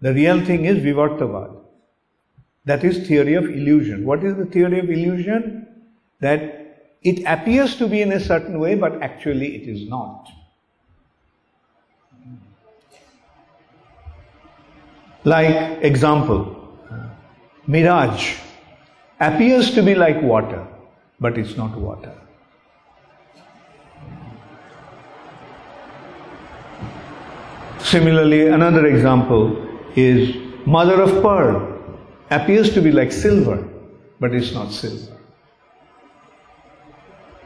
The 0.00 0.12
real 0.12 0.44
thing 0.44 0.64
is 0.64 0.78
Vivartavad. 0.78 1.56
That 2.64 2.84
is 2.84 3.06
theory 3.06 3.34
of 3.34 3.44
illusion. 3.44 4.04
What 4.04 4.24
is 4.24 4.36
the 4.36 4.46
theory 4.46 4.80
of 4.80 4.90
illusion? 4.90 5.66
That 6.20 6.98
it 7.02 7.22
appears 7.26 7.76
to 7.76 7.86
be 7.86 8.02
in 8.02 8.12
a 8.12 8.20
certain 8.20 8.58
way, 8.58 8.74
but 8.74 9.00
actually 9.02 9.54
it 9.56 9.68
is 9.68 9.88
not. 9.88 10.28
Like 15.24 15.82
example, 15.82 16.78
mirage 17.66 18.38
appears 19.20 19.74
to 19.74 19.82
be 19.82 19.94
like 19.94 20.20
water, 20.22 20.66
but 21.20 21.38
it's 21.38 21.56
not 21.56 21.76
water. 21.76 22.12
Similarly, 27.80 28.48
another 28.48 28.86
example 28.86 29.75
is 29.96 30.36
mother 30.66 31.00
of 31.00 31.22
pearl 31.22 31.72
appears 32.30 32.72
to 32.74 32.80
be 32.80 32.92
like 32.92 33.10
silver, 33.10 33.66
but 34.20 34.34
it's 34.34 34.52
not 34.52 34.70
silver. 34.70 35.16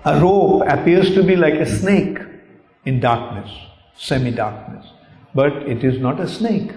A 0.05 0.21
rope 0.21 0.63
appears 0.67 1.15
to 1.15 1.23
be 1.23 1.37
like 1.37 1.55
a 1.55 1.67
snake 1.67 2.19
in 2.85 3.01
darkness, 3.01 3.51
semi 3.97 4.31
darkness, 4.31 4.87
but 5.35 5.53
it 5.69 5.85
is 5.85 6.01
not 6.01 6.21
a 6.21 6.29
snake. 6.29 6.73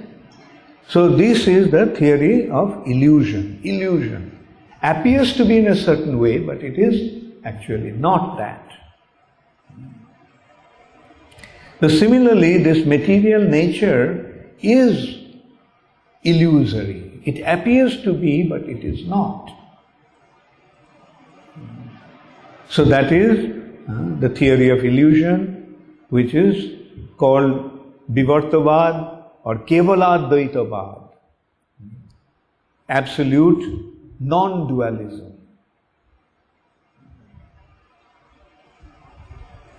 So, 0.88 1.07
this 1.07 1.47
is 1.47 1.71
the 1.71 1.88
theory 1.88 2.49
of 2.49 2.86
illusion. 2.86 3.62
Illusion 3.63 4.38
appears 4.81 5.33
to 5.38 5.45
be 5.45 5.57
in 5.57 5.67
a 5.67 5.75
certain 5.75 6.19
way, 6.19 6.39
but 6.39 6.62
it 6.62 6.77
is 6.77 7.23
actually 7.45 7.91
not 7.91 8.38
that. 8.38 8.59
So 11.79 11.89
similarly, 11.89 12.63
this 12.63 12.86
material 12.86 13.41
nature 13.43 14.45
is 14.62 15.22
illusory. 16.23 17.21
It 17.25 17.41
appears 17.45 18.01
to 18.03 18.13
be, 18.13 18.43
but 18.43 18.63
it 18.63 18.83
is 18.83 19.05
not. 19.05 19.51
So 22.69 22.83
that 22.86 23.12
is 23.12 23.63
uh, 23.88 24.19
the 24.19 24.29
theory 24.29 24.69
of 24.69 24.83
illusion, 24.83 25.75
which 26.09 26.33
is 26.33 26.79
called 27.17 27.71
Vivartavad 28.12 29.23
or 29.43 29.57
Kevaladvaitavad. 29.57 31.09
Absolute 32.89 33.93
non 34.19 34.67
dualism. 34.67 35.33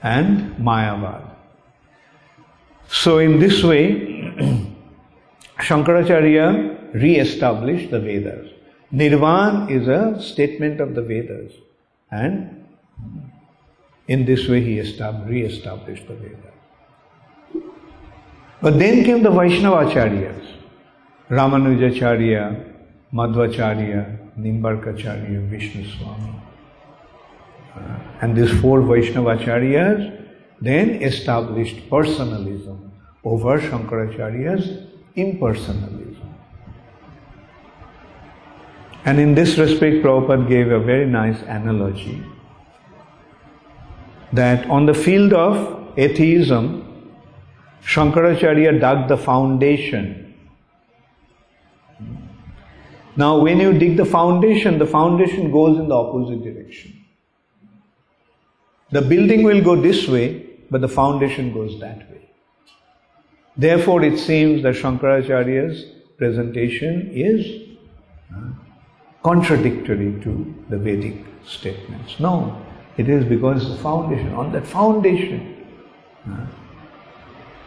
And 0.03 0.57
Mayavad. 0.57 1.35
So, 2.89 3.19
in 3.19 3.39
this 3.39 3.63
way, 3.65 4.14
Shankaracharya 5.59 6.95
re 6.95 7.17
established 7.17 7.91
the 7.91 8.01
Vedas. 8.01 8.51
Nirvan 8.93 9.71
is 9.71 9.89
a 9.89 10.21
statement 10.21 10.81
of 10.81 10.95
the 10.95 11.03
Vedas, 11.03 11.53
and 12.11 12.67
in 14.09 14.25
this 14.25 14.49
way 14.49 14.61
he 14.63 14.81
re 14.81 15.43
established 15.43 16.07
the 16.09 16.15
Vedas. 16.15 16.55
But 18.61 18.79
then 18.79 19.05
came 19.05 19.23
the 19.23 19.31
Vaishnava 19.31 19.85
Vaishnavacharyas, 19.85 20.47
Ramanujacharya, 21.29 22.73
Madhvacharya, 23.13 24.37
Nimbarkacharya, 24.39 25.49
Vishnu 25.49 25.85
Swami. 25.91 26.35
Uh, 27.77 27.99
and 28.23 28.37
these 28.37 28.51
four 28.61 28.81
Vaishnavacharyas 28.81 30.23
then 30.61 31.03
established 31.03 31.91
personalism 31.91 32.93
over 33.25 33.59
Shankaracharya's 33.59 34.94
impersonalism. 35.17 36.33
And 39.05 39.21
in 39.21 39.35
this 39.35 39.59
respect, 39.59 39.97
Prabhupada 39.97 40.49
gave 40.49 40.71
a 40.71 40.79
very 40.79 41.07
nice 41.07 41.41
analogy 41.43 42.23
that 44.33 44.69
on 44.69 44.87
the 44.87 44.95
field 44.95 45.33
of 45.33 45.99
atheism, 45.99 46.81
Shankaracharya 47.83 48.81
dug 48.81 49.09
the 49.09 49.17
foundation 49.17 50.25
Now, 53.17 53.39
when 53.41 53.61
you 53.61 53.73
dig 53.79 53.97
the 53.97 54.05
foundation, 54.05 54.79
the 54.79 54.87
foundation 54.87 55.53
goes 55.53 55.79
in 55.79 55.89
the 55.89 55.95
opposite 55.95 56.43
direction. 56.43 57.05
The 58.91 59.03
building 59.03 59.45
will 59.45 59.63
go 59.63 59.77
this 59.77 60.09
way, 60.09 60.47
but 60.71 60.81
the 60.81 60.89
foundation 60.89 61.53
goes 61.53 61.79
that 61.81 61.99
way. 62.11 62.29
Therefore, 63.57 64.03
it 64.03 64.19
seems 64.19 64.63
that 64.65 64.75
Shankaracharya's 64.75 65.85
presentation 66.19 67.11
is 67.13 67.77
uh, 68.35 68.51
contradictory 69.23 70.21
to 70.23 70.55
the 70.69 70.77
Vedic 70.77 71.25
statements. 71.47 72.19
No, 72.19 72.61
it 72.97 73.09
is 73.09 73.25
because 73.25 73.69
the 73.69 73.77
foundation, 73.77 74.35
on 74.35 74.53
that 74.53 74.67
foundation, 74.67 75.67
uh, 76.29 76.47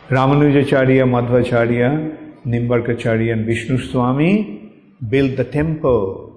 Ramanujacharya, 0.10 1.04
Madhvacharya, 1.06 2.46
Nimbarkacharya, 2.46 3.34
and 3.34 3.46
Vishnu 3.46 3.78
Swami 3.78 4.74
built 5.10 5.38
the 5.38 5.44
temple. 5.44 6.34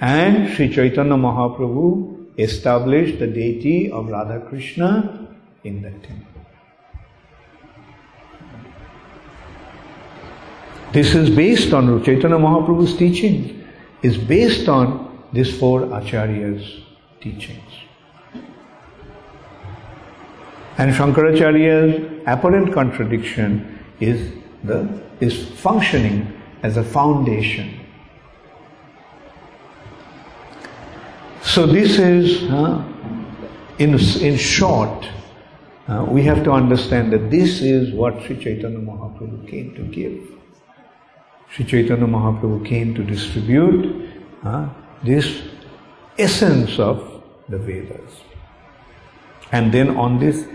And 0.00 0.52
Sri 0.54 0.68
Chaitanya 0.72 1.14
Mahaprabhu 1.14 2.11
established 2.38 3.18
the 3.18 3.26
deity 3.26 3.90
of 3.90 4.08
Radha 4.08 4.40
Krishna 4.48 5.28
in 5.64 5.82
that 5.82 6.02
temple. 6.02 6.26
This 10.92 11.14
is 11.14 11.30
based 11.30 11.72
on 11.72 12.04
Chaitanya 12.04 12.36
Mahaprabhu's 12.36 12.96
teaching, 12.96 13.66
is 14.02 14.18
based 14.18 14.68
on 14.68 15.24
these 15.32 15.58
four 15.58 15.80
acharyas' 15.82 16.82
teachings. 17.20 17.72
And 20.78 20.92
Shankaracharya's 20.92 22.22
apparent 22.26 22.72
contradiction 22.72 23.78
is 24.00 24.32
the 24.64 25.02
is 25.20 25.48
functioning 25.60 26.32
as 26.62 26.76
a 26.76 26.84
foundation. 26.84 27.78
So 31.52 31.66
this 31.66 31.98
is, 31.98 32.50
uh, 32.50 32.82
in, 33.78 33.98
in 34.22 34.38
short, 34.38 35.06
uh, 35.86 36.06
we 36.08 36.22
have 36.22 36.44
to 36.44 36.50
understand 36.50 37.12
that 37.12 37.30
this 37.30 37.60
is 37.60 37.92
what 37.92 38.22
Sri 38.22 38.42
Chaitanya 38.42 38.78
Mahaprabhu 38.78 39.46
came 39.46 39.74
to 39.74 39.82
give. 39.82 40.30
Sri 41.50 41.66
Chaitanya 41.66 42.06
Mahaprabhu 42.06 42.64
came 42.64 42.94
to 42.94 43.04
distribute 43.04 44.08
uh, 44.42 44.70
this 45.04 45.42
essence 46.16 46.78
of 46.78 47.22
the 47.50 47.58
Vedas. 47.58 48.22
And 49.52 49.70
then 49.70 49.94
on 49.98 50.18
this 50.18 50.46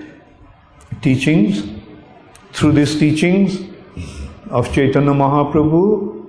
teachings, 1.03 1.61
through 2.53 2.71
these 2.71 2.97
teachings 2.97 3.59
of 4.49 4.73
Chaitanya 4.73 5.11
Mahaprabhu, 5.11 6.27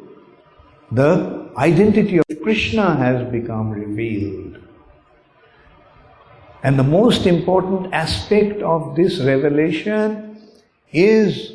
the 0.92 1.50
identity 1.56 2.18
of 2.18 2.26
Krishna 2.42 2.96
has 2.96 3.32
become 3.32 3.70
revealed. 3.70 4.57
And 6.62 6.78
the 6.78 6.84
most 6.84 7.26
important 7.26 7.94
aspect 7.94 8.62
of 8.62 8.96
this 8.96 9.20
revelation 9.20 10.40
is 10.92 11.52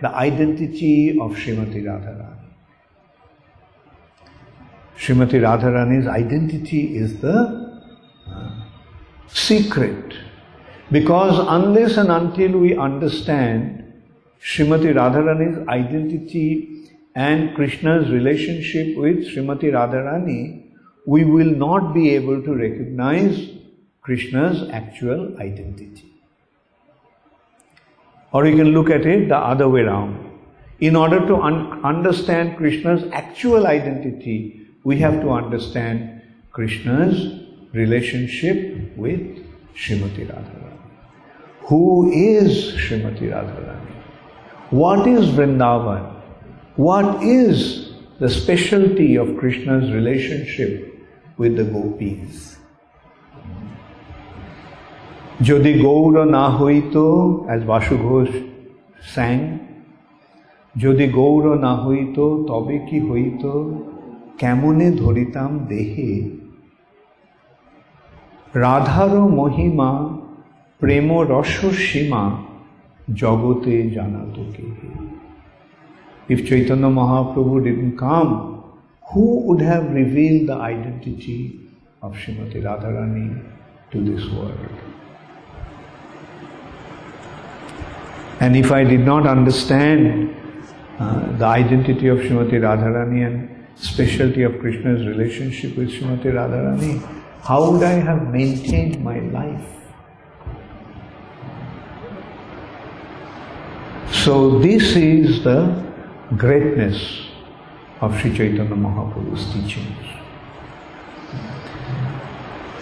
the 0.00 0.08
identity 0.08 1.18
of 1.20 1.32
Srimati 1.32 1.82
Radharani. 1.84 2.36
Srimati 4.96 5.40
Radharani's 5.40 6.06
identity 6.06 6.96
is 6.96 7.20
the 7.20 7.80
uh, 8.28 8.50
secret 9.28 10.14
because 10.90 11.38
unless 11.48 11.96
and 11.96 12.10
until 12.10 12.58
we 12.58 12.76
understand 12.76 14.02
Srimati 14.42 14.92
Radharani's 14.94 15.66
identity 15.68 16.88
and 17.14 17.54
Krishna's 17.54 18.10
relationship 18.10 18.96
with 18.96 19.26
Srimati 19.28 19.70
Radharani, 19.72 20.72
we 21.06 21.24
will 21.24 21.50
not 21.50 21.94
be 21.94 22.10
able 22.10 22.42
to 22.42 22.54
recognize 22.54 23.59
Krishna's 24.02 24.68
actual 24.70 25.38
identity. 25.38 26.10
Or 28.32 28.46
you 28.46 28.56
can 28.56 28.72
look 28.72 28.90
at 28.90 29.04
it 29.04 29.28
the 29.28 29.36
other 29.36 29.68
way 29.68 29.80
around. 29.80 30.30
In 30.80 30.96
order 30.96 31.26
to 31.26 31.36
un- 31.36 31.84
understand 31.84 32.56
Krishna's 32.56 33.04
actual 33.12 33.66
identity, 33.66 34.68
we 34.84 34.98
have 34.98 35.20
to 35.20 35.30
understand 35.30 36.22
Krishna's 36.52 37.44
relationship 37.72 38.96
with 38.96 39.20
Srimati 39.74 40.26
Radharani. 40.26 40.78
Who 41.62 42.10
is 42.12 42.72
Srimati 42.74 43.30
Radharani? 43.30 43.90
What 44.70 45.06
is 45.06 45.28
Vrindavan? 45.28 46.22
What 46.76 47.22
is 47.22 47.92
the 48.18 48.28
specialty 48.28 49.16
of 49.16 49.36
Krishna's 49.36 49.92
relationship 49.92 50.96
with 51.36 51.56
the 51.56 51.64
gopis? 51.64 52.59
যদি 55.48 55.72
গৌর 55.84 56.14
না 56.36 56.44
হইত 56.58 56.96
as 57.46 57.60
Basu 57.66 57.94
Ghosh 58.06 58.30
স্যাং 59.12 59.36
যদি 60.74 61.04
গৌর 61.18 61.44
না 61.64 61.72
হইত 61.84 62.16
তবে 62.48 62.76
কি 62.88 62.98
হইত 63.08 63.44
কেমনে 64.40 64.88
ধরিতাম 65.02 65.50
দেহে 65.70 66.12
রাধার 68.54 69.14
মহিমা 69.38 69.90
প্রেম 70.80 71.08
রস 71.30 71.54
সীমা 71.84 72.22
জগতে 73.20 73.74
জানাত 73.94 74.36
কে 74.54 74.66
If 76.28 76.40
Chaitanya 76.48 76.90
Mahaprabhu 76.98 77.56
didn't 77.64 77.94
come, 77.96 78.32
who 79.08 79.24
would 79.44 79.62
have 79.62 79.84
revealed 79.92 80.42
the 80.50 80.58
identity 80.72 81.40
of 82.02 82.10
Srimati 82.14 82.58
Radharani 82.66 83.26
to 83.90 83.98
this 84.00 84.22
world? 84.30 84.76
And 88.40 88.56
if 88.56 88.72
I 88.72 88.84
did 88.84 89.00
not 89.00 89.26
understand 89.26 90.34
uh, 90.98 91.36
the 91.36 91.44
identity 91.44 92.08
of 92.08 92.18
Srimati 92.18 92.58
Radharani 92.58 93.26
and 93.26 93.66
specialty 93.76 94.42
of 94.42 94.58
Krishna's 94.60 95.06
relationship 95.06 95.76
with 95.76 95.90
Srimati 95.90 96.32
Radharani, 96.32 97.00
how 97.42 97.70
would 97.70 97.82
I 97.82 97.92
have 97.92 98.28
maintained 98.32 99.04
my 99.04 99.18
life? 99.20 99.66
So 104.12 104.58
this 104.58 104.96
is 104.96 105.44
the 105.44 105.84
greatness 106.36 107.28
of 108.00 108.18
Sri 108.20 108.34
Chaitanya 108.36 108.74
Mahaprabhu's 108.74 109.52
teachings. 109.52 110.06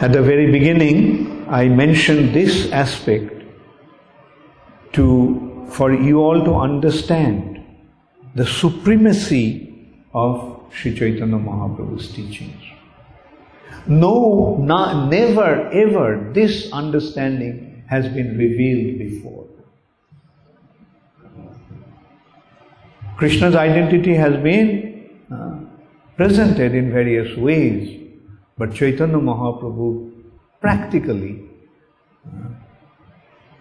At 0.00 0.12
the 0.12 0.22
very 0.22 0.50
beginning, 0.52 1.44
I 1.48 1.68
mentioned 1.68 2.34
this 2.34 2.70
aspect 2.70 3.42
to, 4.92 5.47
for 5.70 5.92
you 5.92 6.18
all 6.20 6.44
to 6.44 6.54
understand 6.54 7.64
the 8.34 8.46
supremacy 8.46 9.96
of 10.14 10.62
Sri 10.72 10.94
Chaitanya 10.94 11.36
Mahaprabhu's 11.36 12.10
teachings. 12.12 12.62
No, 13.86 14.56
not, 14.60 15.08
never, 15.08 15.70
ever 15.70 16.30
this 16.34 16.70
understanding 16.72 17.84
has 17.88 18.06
been 18.08 18.36
revealed 18.36 18.98
before. 18.98 19.46
Krishna's 23.16 23.56
identity 23.56 24.14
has 24.14 24.36
been 24.36 25.10
uh, 25.32 25.58
presented 26.16 26.74
in 26.74 26.92
various 26.92 27.36
ways, 27.36 28.00
but 28.56 28.74
Chaitanya 28.74 29.16
Mahaprabhu 29.16 30.12
practically 30.60 31.42
uh, 32.26 32.50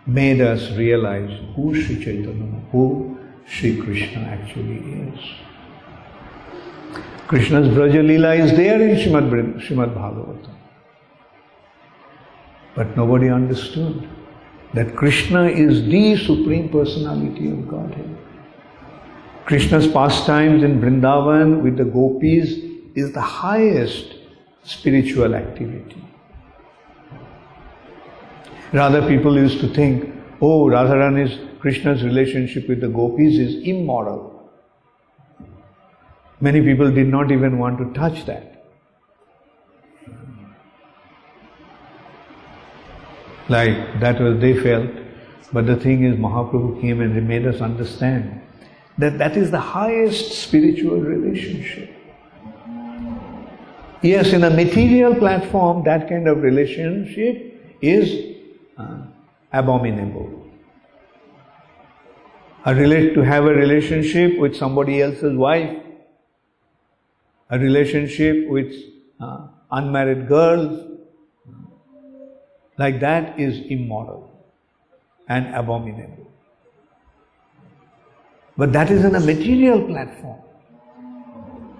made 0.07 0.39
us 0.39 0.71
realize 0.71 1.29
who 1.55 1.75
Sri 1.75 2.03
Chaitanya, 2.03 2.61
who 2.71 3.19
Sri 3.45 3.77
Krishna 3.81 4.21
actually 4.21 4.77
is. 5.09 5.19
Krishna's 7.27 7.73
Braja 7.75 8.01
Lila 8.01 8.35
is 8.35 8.55
there 8.55 8.81
in 8.81 8.95
Srimad 8.95 9.29
Bhagavatam. 9.29 10.55
But 12.73 12.95
nobody 12.95 13.29
understood 13.29 14.07
that 14.73 14.95
Krishna 14.95 15.47
is 15.47 15.85
the 15.85 16.15
Supreme 16.15 16.69
Personality 16.69 17.51
of 17.51 17.67
Godhead. 17.67 18.17
Krishna's 19.45 19.87
pastimes 19.87 20.63
in 20.63 20.79
Vrindavan 20.79 21.61
with 21.61 21.77
the 21.77 21.85
gopis 21.85 22.51
is 22.95 23.11
the 23.11 23.21
highest 23.21 24.15
spiritual 24.63 25.35
activity. 25.35 26.06
Rather, 28.73 29.07
people 29.07 29.37
used 29.37 29.59
to 29.61 29.73
think, 29.73 30.13
oh, 30.41 30.65
Radharani's 30.65 31.39
Krishna's 31.59 32.03
relationship 32.03 32.67
with 32.67 32.81
the 32.81 32.87
gopis 32.87 33.37
is 33.37 33.63
immoral. 33.63 34.51
Many 36.39 36.61
people 36.61 36.91
did 36.91 37.07
not 37.07 37.31
even 37.31 37.57
want 37.57 37.79
to 37.79 37.99
touch 37.99 38.25
that. 38.25 38.65
Like 43.49 43.99
that 44.01 44.19
was 44.19 44.39
they 44.39 44.59
felt. 44.59 44.89
But 45.53 45.65
the 45.65 45.77
thing 45.77 46.03
is, 46.03 46.17
Mahaprabhu 46.17 46.81
came 46.81 47.01
and 47.01 47.15
he 47.15 47.21
made 47.21 47.47
us 47.47 47.61
understand 47.61 48.41
that 48.97 49.17
that 49.17 49.37
is 49.37 49.49
the 49.49 49.59
highest 49.59 50.33
spiritual 50.33 50.99
relationship. 50.99 51.93
Yes, 54.01 54.33
in 54.33 54.43
a 54.43 54.49
material 54.49 55.15
platform, 55.15 55.83
that 55.85 56.09
kind 56.09 56.27
of 56.27 56.43
relationship 56.43 57.77
is 57.81 58.36
uh, 58.77 58.97
abominable. 59.51 60.45
A 62.65 62.75
relate 62.75 63.13
to 63.13 63.21
have 63.21 63.45
a 63.45 63.53
relationship 63.53 64.37
with 64.37 64.55
somebody 64.55 65.01
else's 65.01 65.35
wife, 65.35 65.77
a 67.49 67.57
relationship 67.57 68.47
with 68.49 68.73
uh, 69.19 69.47
unmarried 69.71 70.27
girls, 70.27 70.83
like 72.77 72.99
that 72.99 73.39
is 73.39 73.59
immoral 73.69 74.29
and 75.27 75.55
abominable. 75.55 76.27
But 78.57 78.73
that 78.73 78.91
is 78.91 79.05
in 79.05 79.15
a 79.15 79.19
material 79.19 79.85
platform. 79.85 80.41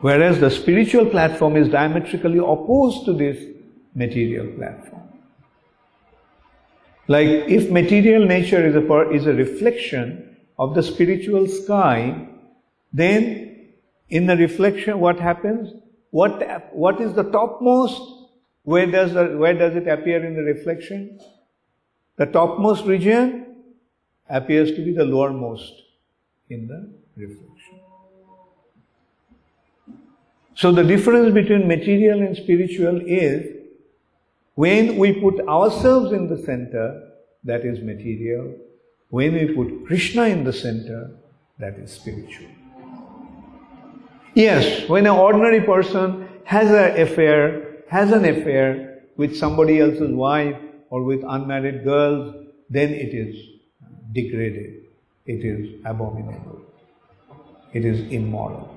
Whereas 0.02 0.40
the 0.40 0.50
spiritual 0.52 1.08
platform 1.08 1.56
is 1.56 1.70
diametrically 1.70 2.38
opposed 2.38 3.06
to 3.06 3.14
this 3.14 3.44
material 3.96 4.48
platform. 4.56 5.07
Like 7.08 7.28
if 7.28 7.72
material 7.72 8.26
nature 8.26 8.66
is 8.66 8.76
a, 8.76 9.10
is 9.12 9.26
a 9.26 9.34
reflection 9.34 10.38
of 10.60 10.76
the 10.76 10.84
spiritual 10.84 11.48
sky, 11.48 12.28
then 12.92 13.70
in 14.10 14.28
the 14.28 14.36
reflection 14.36 15.00
what 15.00 15.20
happens? 15.20 15.74
What, 16.12 16.74
what 16.74 17.00
is 17.00 17.14
the 17.14 17.24
topmost? 17.24 18.02
Where 18.64 18.86
does, 18.86 19.14
the, 19.14 19.38
where 19.38 19.54
does 19.54 19.76
it 19.76 19.88
appear 19.88 20.26
in 20.26 20.36
the 20.36 20.42
reflection? 20.42 21.20
The 22.18 22.26
topmost 22.26 22.86
region 22.86 23.56
appears 24.30 24.72
to 24.72 24.84
be 24.84 24.92
the 24.92 25.06
lowermost 25.06 25.72
in 26.50 26.68
the 26.68 26.92
reflection. 27.16 27.80
So 30.56 30.72
the 30.72 30.84
difference 30.84 31.34
between 31.34 31.68
material 31.68 32.22
and 32.22 32.36
spiritual 32.36 33.02
is 33.06 33.57
when 34.58 34.98
we 34.98 35.14
put 35.14 35.40
ourselves 35.48 36.12
in 36.12 36.28
the 36.28 36.38
center, 36.44 37.12
that 37.44 37.64
is 37.64 37.80
material. 37.80 38.56
When 39.10 39.36
we 39.36 39.54
put 39.54 39.86
Krishna 39.86 40.24
in 40.24 40.44
the 40.46 40.52
center, 40.52 41.12
that 41.60 41.76
is 41.76 41.92
spiritual. 41.92 42.48
Yes, 44.34 44.90
when 44.90 45.06
an 45.06 45.14
ordinary 45.14 45.62
person 45.62 46.28
has 46.46 46.72
an 46.72 47.00
affair, 47.00 47.84
has 47.88 48.12
an 48.12 48.26
affair 48.26 49.04
with 49.16 49.38
somebody 49.38 49.80
else's 49.80 50.12
wife 50.12 50.58
or 50.90 51.04
with 51.04 51.24
unmarried 51.28 51.84
girls, 51.84 52.34
then 52.68 52.90
it 52.90 53.14
is 53.14 53.36
degraded. 54.12 54.86
It 55.28 55.46
is 55.46 55.80
abominable. 55.86 56.62
It 57.74 57.86
is 57.86 58.12
immoral. 58.12 58.74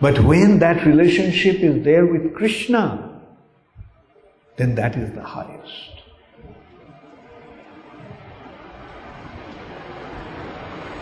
But 0.00 0.18
when 0.24 0.58
that 0.58 0.84
relationship 0.84 1.60
is 1.60 1.84
there 1.84 2.06
with 2.06 2.34
Krishna, 2.34 3.12
then 4.56 4.74
that 4.74 4.96
is 4.96 5.12
the 5.14 5.22
highest. 5.22 5.92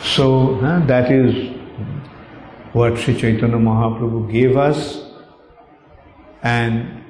So 0.02 0.56
uh, 0.60 0.84
that 0.86 1.10
is 1.10 1.56
what 2.72 2.98
Sri 2.98 3.16
Chaitanya 3.16 3.56
Mahaprabhu 3.56 4.30
gave 4.30 4.56
us, 4.56 5.02
and 6.42 7.02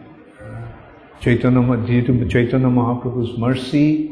Chaitanya, 1.21 1.77
due 1.87 2.03
to 2.07 2.29
Chaitanya 2.29 2.69
Mahaprabhu's 2.69 3.39
mercy, 3.39 4.11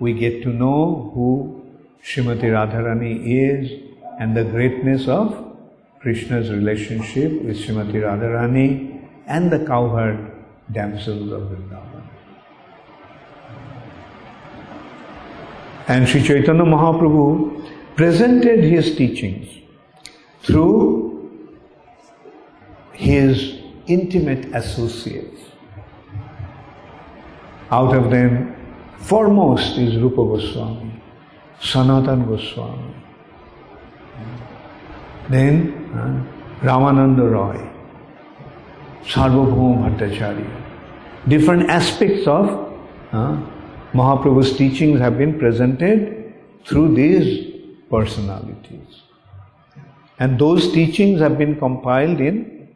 we 0.00 0.12
get 0.12 0.42
to 0.42 0.48
know 0.48 1.12
who 1.14 1.62
Srimati 2.04 2.44
Radharani 2.44 3.14
is 3.24 3.70
and 4.18 4.36
the 4.36 4.44
greatness 4.44 5.08
of 5.08 5.56
Krishna's 6.00 6.50
relationship 6.50 7.42
with 7.42 7.58
Srimati 7.58 8.02
Radharani 8.02 9.08
and 9.26 9.52
the 9.52 9.64
cowherd 9.64 10.31
damsels 10.72 11.30
of 11.32 11.42
Vrindavan. 11.42 12.08
And 15.88 16.08
Sri 16.08 16.22
Chaitanya 16.22 16.64
Mahaprabhu 16.64 17.96
presented 17.96 18.64
his 18.64 18.96
teachings 18.96 19.48
through 20.42 21.30
his 22.92 23.58
intimate 23.86 24.44
associates. 24.54 25.40
Out 27.70 27.96
of 27.96 28.10
them, 28.10 28.54
foremost 28.98 29.78
is 29.78 29.96
Rupa 29.96 30.16
Goswami, 30.16 31.02
Sanatan 31.60 32.26
Goswami, 32.26 32.94
then 35.28 35.90
uh, 35.94 36.64
Ramananda 36.64 37.30
Roy, 37.30 37.71
Sarvabhauma 39.06 39.96
Bhattacharya. 39.96 40.62
Different 41.28 41.68
aspects 41.70 42.26
of 42.26 42.48
uh, 43.12 43.40
Mahaprabhu's 43.92 44.56
teachings 44.56 44.98
have 45.00 45.18
been 45.18 45.38
presented 45.38 46.34
through 46.64 46.94
these 46.94 47.52
personalities. 47.90 49.02
And 50.18 50.38
those 50.38 50.72
teachings 50.72 51.20
have 51.20 51.36
been 51.36 51.58
compiled 51.58 52.20
in 52.20 52.68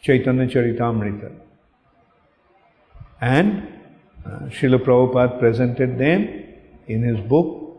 Chaitanya 0.00 0.46
Charitamrita. 0.46 1.32
And 3.20 3.68
uh, 4.24 4.46
Prabhupada 4.50 5.38
presented 5.38 5.98
them 5.98 6.44
in 6.86 7.02
his 7.02 7.18
book, 7.26 7.78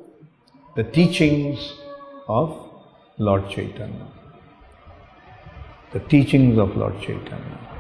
The 0.76 0.84
Teachings 0.84 1.74
of 2.28 2.70
Lord 3.18 3.50
Chaitanya. 3.50 4.08
The 5.94 6.00
teachings 6.02 6.58
of 6.58 6.76
Lord 6.76 7.00
Chaitanya. 7.02 7.75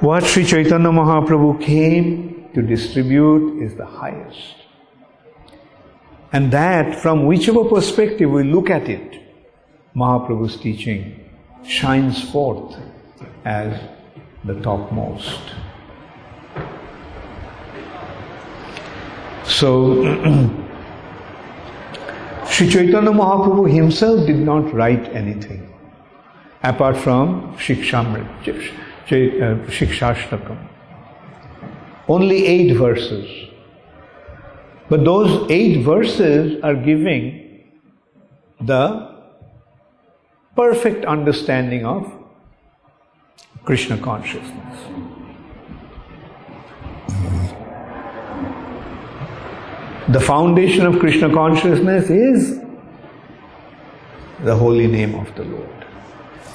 What 0.00 0.24
Sri 0.24 0.44
Chaitanya 0.44 0.88
Mahaprabhu 0.88 1.60
came 1.62 2.50
to 2.54 2.62
distribute 2.62 3.62
is 3.62 3.74
the 3.76 3.86
highest. 3.86 4.56
And 6.32 6.52
that, 6.52 7.00
from 7.00 7.26
whichever 7.26 7.64
perspective 7.64 8.28
we 8.28 8.42
look 8.42 8.70
at 8.70 8.88
it, 8.88 9.22
Mahaprabhu's 9.94 10.56
teaching 10.56 11.30
shines 11.64 12.28
forth 12.30 12.76
as 13.44 13.80
the 14.44 14.60
topmost. 14.60 15.40
So, 19.44 20.02
Sri 22.48 22.68
Chaitanya 22.68 23.10
Mahaprabhu 23.10 23.72
himself 23.72 24.26
did 24.26 24.38
not 24.38 24.74
write 24.74 25.04
anything 25.14 25.72
apart 26.64 26.96
from 26.96 27.54
Shikshamrit, 27.58 28.26
uh, 28.48 28.83
Shikshashtakam. 29.06 30.68
Only 32.08 32.46
eight 32.46 32.74
verses. 32.76 33.48
But 34.88 35.04
those 35.04 35.50
eight 35.50 35.82
verses 35.82 36.62
are 36.62 36.74
giving 36.74 37.64
the 38.60 39.14
perfect 40.54 41.04
understanding 41.04 41.84
of 41.84 42.12
Krishna 43.64 43.98
consciousness. 43.98 44.78
The 50.08 50.20
foundation 50.20 50.84
of 50.84 50.98
Krishna 50.98 51.32
consciousness 51.32 52.10
is 52.10 52.60
the 54.44 54.54
holy 54.54 54.86
name 54.86 55.14
of 55.14 55.34
the 55.34 55.44
Lord. 55.44 55.83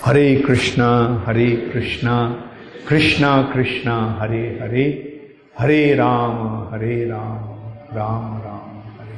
Hare 0.02 0.42
Krishna, 0.44 1.22
Hare 1.26 1.70
Krishna, 1.72 2.50
Krishna 2.86 3.50
Krishna, 3.52 4.18
Hare 4.20 4.58
Hare, 4.60 4.86
Hare 5.56 5.98
Ram, 5.98 6.72
Hare 6.72 7.10
Ram, 7.10 7.40
Ram 7.94 8.42
Ram, 8.42 8.82
Hare. 8.98 9.18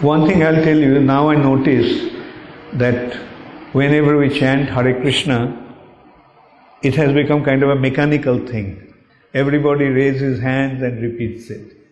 One 0.00 0.26
thing 0.26 0.42
I'll 0.42 0.62
tell 0.64 0.76
you, 0.76 0.98
now 0.98 1.30
I 1.30 1.36
notice 1.36 2.12
that 2.72 3.14
whenever 3.72 4.18
we 4.18 4.28
chant 4.28 4.68
Hare 4.70 5.00
Krishna, 5.00 5.56
it 6.82 6.96
has 6.96 7.12
become 7.12 7.44
kind 7.44 7.62
of 7.62 7.70
a 7.70 7.76
mechanical 7.76 8.44
thing. 8.44 8.92
Everybody 9.32 9.84
raises 9.84 10.40
hands 10.40 10.82
and 10.82 11.00
repeats 11.00 11.48
it. 11.50 11.83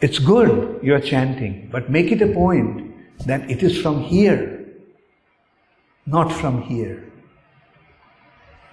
It's 0.00 0.18
good 0.18 0.80
you 0.82 0.94
are 0.94 1.00
chanting, 1.00 1.68
but 1.70 1.88
make 1.88 2.12
it 2.12 2.20
a 2.20 2.32
point 2.32 2.94
that 3.26 3.50
it 3.50 3.62
is 3.62 3.80
from 3.80 4.00
here, 4.00 4.66
not 6.06 6.32
from 6.32 6.62
here. 6.62 7.10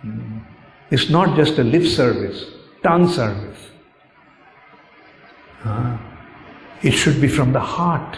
Hmm. 0.02 0.40
It's 0.90 1.10
not 1.10 1.38
just 1.38 1.58
a 1.58 1.64
lip 1.64 1.86
service, 1.86 2.46
tongue 2.84 3.08
service. 3.08 3.70
It 6.84 6.92
should 6.92 7.22
be 7.22 7.28
from 7.28 7.54
the 7.54 7.66
heart. 7.76 8.18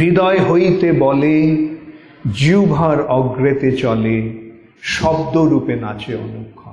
হৃদয় 0.00 0.40
হইতে 0.48 0.88
বলে 1.04 1.34
জিউভার 2.40 2.98
অগ্রেতে 3.18 3.70
চলে 3.82 4.16
শব্দ 4.94 5.34
রূপে 5.52 5.74
নাচে 5.84 6.12
অনুক্ষণ 6.26 6.64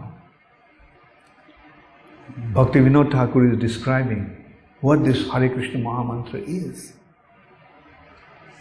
Bhakti 2.55 2.79
Vinod 2.79 3.07
Thakur 3.11 3.41
is 3.51 3.57
describing 3.67 4.23
what 4.86 5.02
this 5.04 5.28
Hare 5.30 5.48
Krishna 5.48 5.80
Mahamantra 5.80 6.40
is. 6.46 6.92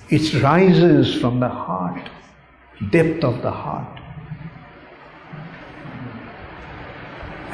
It 0.10 0.42
rises 0.42 1.14
from 1.22 1.40
the 1.40 1.50
heart, 1.50 2.10
depth 2.90 3.24
of 3.24 3.44
the 3.44 3.52
heart. 3.52 4.00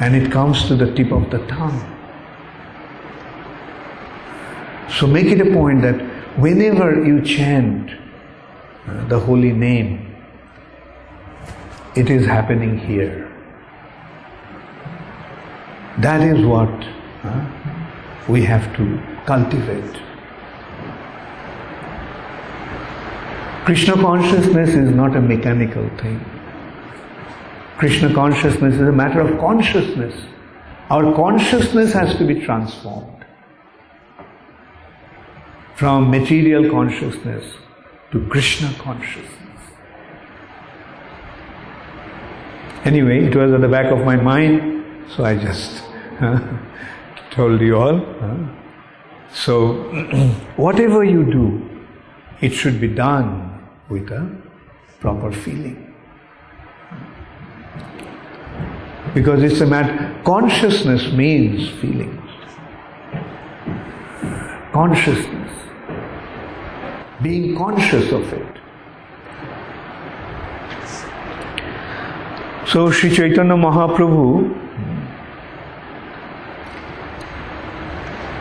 And 0.00 0.16
it 0.16 0.32
comes 0.32 0.64
to 0.68 0.74
the 0.74 0.88
tip 0.94 1.12
of 1.12 1.30
the 1.30 1.40
tongue. 1.48 1.80
So 4.98 5.06
make 5.06 5.26
it 5.26 5.42
a 5.42 5.50
point 5.52 5.82
that 5.82 6.00
whenever 6.38 7.04
you 7.04 7.20
chant 7.20 7.90
uh, 7.90 9.06
the 9.08 9.20
holy 9.20 9.52
name, 9.52 10.14
it 11.94 12.08
is 12.08 12.24
happening 12.24 12.78
here. 12.78 13.30
That 15.98 16.22
is 16.22 16.46
what 16.46 16.72
uh, 17.22 17.61
we 18.28 18.42
have 18.42 18.74
to 18.76 19.02
cultivate. 19.26 20.00
Krishna 23.64 23.94
consciousness 23.94 24.70
is 24.70 24.90
not 24.90 25.16
a 25.16 25.20
mechanical 25.20 25.88
thing. 25.98 26.24
Krishna 27.78 28.12
consciousness 28.14 28.74
is 28.74 28.80
a 28.80 28.92
matter 28.92 29.20
of 29.20 29.38
consciousness. 29.38 30.14
Our 30.90 31.14
consciousness 31.14 31.92
has 31.92 32.16
to 32.16 32.24
be 32.24 32.40
transformed 32.40 33.24
from 35.76 36.10
material 36.10 36.70
consciousness 36.70 37.44
to 38.12 38.26
Krishna 38.28 38.72
consciousness. 38.78 39.38
Anyway, 42.84 43.24
it 43.24 43.34
was 43.34 43.52
at 43.52 43.60
the 43.60 43.68
back 43.68 43.92
of 43.92 44.04
my 44.04 44.16
mind, 44.16 44.84
so 45.08 45.24
I 45.24 45.36
just 45.36 45.82
told 47.32 47.60
you 47.60 47.76
all. 47.76 48.00
So, 49.32 49.74
whatever 50.56 51.02
you 51.04 51.24
do, 51.24 51.68
it 52.40 52.50
should 52.50 52.80
be 52.80 52.88
done 52.88 53.66
with 53.88 54.10
a 54.10 54.30
proper 55.00 55.32
feeling. 55.32 55.94
Because 59.14 59.42
it's 59.42 59.60
a 59.60 59.66
matter, 59.66 60.20
consciousness 60.24 61.12
means 61.12 61.68
feelings. 61.80 62.30
Consciousness. 64.72 65.52
Being 67.22 67.56
conscious 67.56 68.10
of 68.10 68.32
it. 68.32 68.52
So 72.66 72.90
Sri 72.90 73.14
Chaitanya 73.14 73.54
Mahaprabhu 73.54 74.61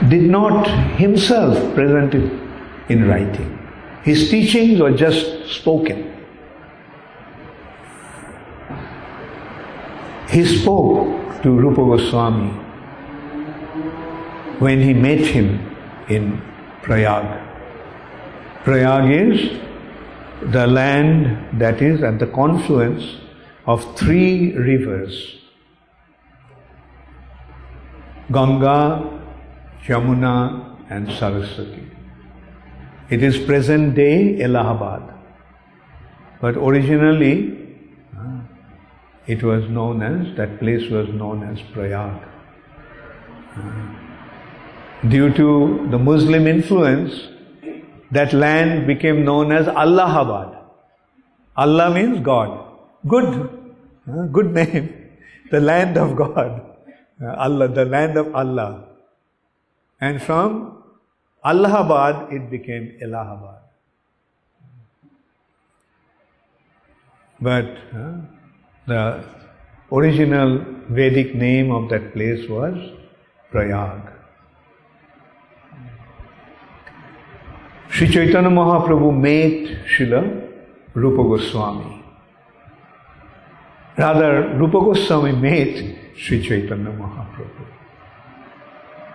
did 0.09 0.29
not 0.29 0.67
himself 0.97 1.57
present 1.75 2.13
it 2.15 2.31
in 2.89 3.07
writing. 3.07 3.57
His 4.03 4.29
teachings 4.29 4.79
were 4.79 4.91
just 4.91 5.47
spoken. 5.49 6.07
He 10.29 10.45
spoke 10.45 11.41
to 11.43 11.51
Rupa 11.51 11.81
Goswami 11.81 12.49
when 14.59 14.81
he 14.81 14.93
met 14.93 15.19
him 15.19 15.75
in 16.07 16.41
Prayag. 16.81 17.41
Prayag 18.63 19.11
is 19.11 19.59
the 20.51 20.67
land 20.67 21.59
that 21.59 21.81
is 21.81 22.01
at 22.01 22.19
the 22.19 22.27
confluence 22.27 23.17
of 23.65 23.95
three 23.97 24.53
rivers 24.53 25.41
Ganga, 28.31 29.20
Yamuna, 29.87 30.71
and 30.89 31.09
Saraswati. 31.17 31.89
It 33.09 33.23
is 33.23 33.37
present 33.39 33.95
day 33.95 34.43
Allahabad. 34.43 35.13
But 36.41 36.57
originally, 36.57 37.57
it 39.27 39.43
was 39.43 39.69
known 39.69 40.03
as, 40.03 40.35
that 40.37 40.59
place 40.59 40.89
was 40.89 41.07
known 41.09 41.43
as 41.43 41.61
Prayag. 41.73 42.21
Due 45.07 45.33
to 45.33 45.87
the 45.89 45.97
Muslim 45.97 46.47
influence, 46.47 47.27
that 48.11 48.33
land 48.33 48.85
became 48.87 49.23
known 49.23 49.51
as 49.51 49.67
Allahabad. 49.67 50.57
Allah 51.55 51.93
means 51.93 52.19
God. 52.19 52.65
Good, 53.07 53.49
good 54.31 54.53
name. 54.53 54.97
The 55.51 55.59
land 55.59 55.97
of 55.97 56.15
God. 56.15 56.61
Allah, 57.21 57.67
the 57.67 57.83
land 57.83 58.17
of 58.17 58.33
Allah. 58.33 58.90
And 60.01 60.21
from 60.21 60.83
Allahabad, 61.45 62.33
it 62.33 62.49
became 62.49 62.97
Allahabad. 63.03 63.59
But 67.39 67.77
uh, 67.95 68.13
the 68.87 69.23
original 69.91 70.65
Vedic 70.89 71.35
name 71.35 71.71
of 71.71 71.89
that 71.89 72.13
place 72.13 72.49
was 72.49 72.75
Prayag. 73.51 74.01
Sri 77.89 78.07
Chaitanya 78.07 78.49
Mahaprabhu 78.49 79.11
met 79.19 79.85
Srila 79.85 80.49
Rupa 80.93 81.23
Goswami. 81.23 82.03
Rather, 83.97 84.55
Rupa 84.57 84.79
Goswami 84.79 85.33
met 85.33 86.17
Sri 86.17 86.41
Chaitanya 86.41 86.91
Mahaprabhu. 86.91 87.65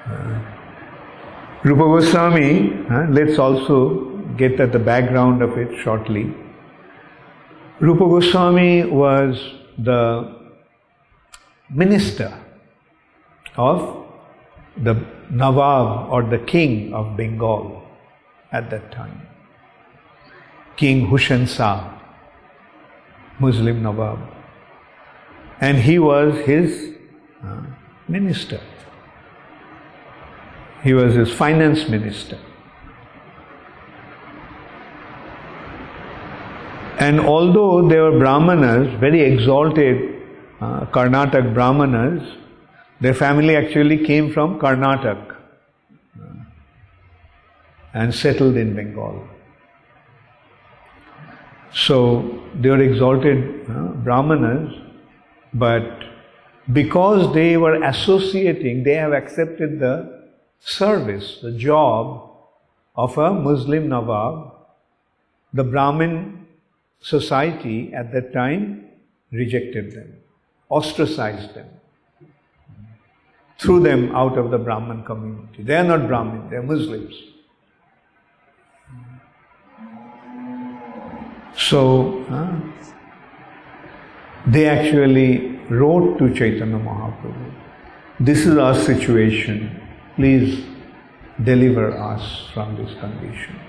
Uh, 0.07 0.56
Rupa 1.65 1.83
Goswami, 1.83 2.87
uh, 2.91 3.07
let's 3.11 3.39
also 3.39 4.05
get 4.37 4.61
at 4.61 4.73
the 4.73 4.79
background 4.79 5.43
of 5.43 5.57
it 5.57 5.77
shortly. 5.83 6.33
Rupa 7.81 8.05
Goswami 8.05 8.85
was 8.85 9.55
the 9.79 10.37
minister 11.71 12.33
of 13.57 14.07
the 14.77 14.95
Nawab 15.31 16.11
or 16.11 16.23
the 16.23 16.39
king 16.39 16.93
of 16.93 17.17
Bengal 17.17 17.83
at 18.53 18.71
that 18.71 18.93
time. 18.93 19.27
King 20.77 21.07
Hussain 21.09 21.47
Shah, 21.47 21.99
Muslim 23.39 23.83
Nawab. 23.83 24.19
And 25.61 25.79
he 25.79 25.99
was 25.99 26.39
his 26.45 26.95
uh, 27.43 27.63
minister. 28.09 28.61
He 30.87 30.95
was 30.95 31.15
his 31.15 31.33
finance 31.33 31.89
minister. 31.89 32.39
And 37.01 37.19
although 37.19 37.89
they 37.89 37.99
were 37.99 38.17
Brahmanas, 38.17 38.95
very 39.01 39.21
exalted 39.21 40.23
uh, 40.61 40.87
Karnataka 40.87 41.53
Brahmanas, 41.53 42.23
their 43.01 43.15
family 43.15 43.57
actually 43.57 44.05
came 44.05 44.33
from 44.33 44.61
Karnataka 44.61 45.37
uh, 46.23 46.25
and 47.93 48.15
settled 48.15 48.57
in 48.57 48.77
Bengal. 48.77 49.29
So 51.73 52.45
they 52.55 52.71
were 52.71 52.81
exalted 52.81 53.69
uh, 53.69 53.89
Brahmanas, 54.05 54.73
but 55.53 56.05
because 56.73 57.35
they 57.35 57.57
were 57.57 57.83
associating, 57.83 58.85
they 58.85 58.95
have 58.95 59.13
accepted 59.13 59.81
the 59.81 60.16
service, 60.61 61.39
the 61.43 61.53
job 61.53 62.31
of 62.97 63.17
a 63.19 63.33
Muslim 63.33 63.89
Nawab, 63.89 64.53
the 65.53 65.65
Brahmin 65.65 66.47
society 67.01 67.93
at 67.95 68.13
that 68.13 68.33
time 68.33 68.89
rejected 69.33 69.93
them, 69.93 70.15
ostracized 70.69 71.55
them, 71.55 71.69
threw 73.59 73.81
them 73.81 74.15
out 74.15 74.37
of 74.39 74.51
the 74.51 74.59
Brahmin 74.59 75.05
community. 75.05 75.63
They 75.63 75.77
are 75.77 75.85
not 75.85 76.07
Brahmin, 76.09 76.51
they 76.51 76.57
are 76.57 76.63
Muslims. 76.63 77.15
So, 81.57 82.25
they 84.47 84.67
actually 84.69 85.59
wrote 85.71 86.19
to 86.19 86.33
Chaitanya 86.35 86.79
Mahaprabhu, 86.79 87.53
This 88.21 88.47
is 88.47 88.57
our 88.57 88.75
situation. 88.75 89.86
Please 90.17 90.65
deliver 91.45 91.97
us 91.97 92.49
from 92.55 92.75
this 92.77 92.99
condition. 92.99 93.61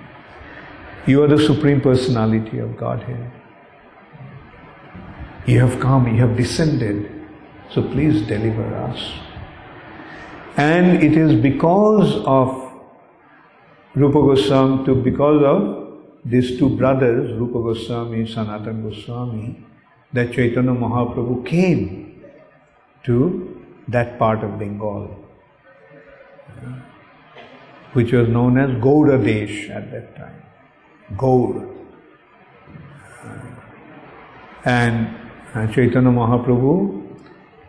You 1.06 1.24
are 1.24 1.28
the 1.28 1.40
Supreme 1.40 1.82
Personality 1.82 2.60
of 2.60 2.78
Godhead. 2.78 3.32
You 5.46 5.60
have 5.60 5.80
come, 5.80 6.08
you 6.08 6.22
have 6.22 6.36
descended, 6.36 7.12
so 7.70 7.82
please 7.82 8.22
deliver 8.28 8.76
us. 8.76 9.12
And 10.58 11.04
it 11.04 11.16
is 11.18 11.40
because 11.42 12.16
of 12.26 12.74
Rupa 13.96 14.20
Goswami, 14.20 14.86
to 14.86 14.96
because 14.96 15.44
of 15.44 16.00
these 16.26 16.58
two 16.58 16.76
brothers, 16.78 17.32
Rupa 17.40 17.60
Goswami, 17.60 18.20
and 18.20 18.30
Sanatan 18.30 18.90
Goswami, 18.90 19.66
that 20.14 20.34
Chaitanya 20.34 20.72
Mahaprabhu 20.72 21.46
came 21.46 22.22
to 23.04 23.64
that 23.88 24.20
part 24.20 24.44
of 24.44 24.60
Bengal, 24.60 25.27
which 27.94 28.12
was 28.12 28.28
known 28.28 28.58
as 28.58 28.70
Gaura 28.82 29.18
Desh 29.24 29.70
at 29.70 29.92
that 29.92 30.16
time. 30.16 30.44
Gaur. 31.18 31.74
And 34.66 35.08
Chaitanya 35.74 36.12
Mahaprabhu, 36.12 37.04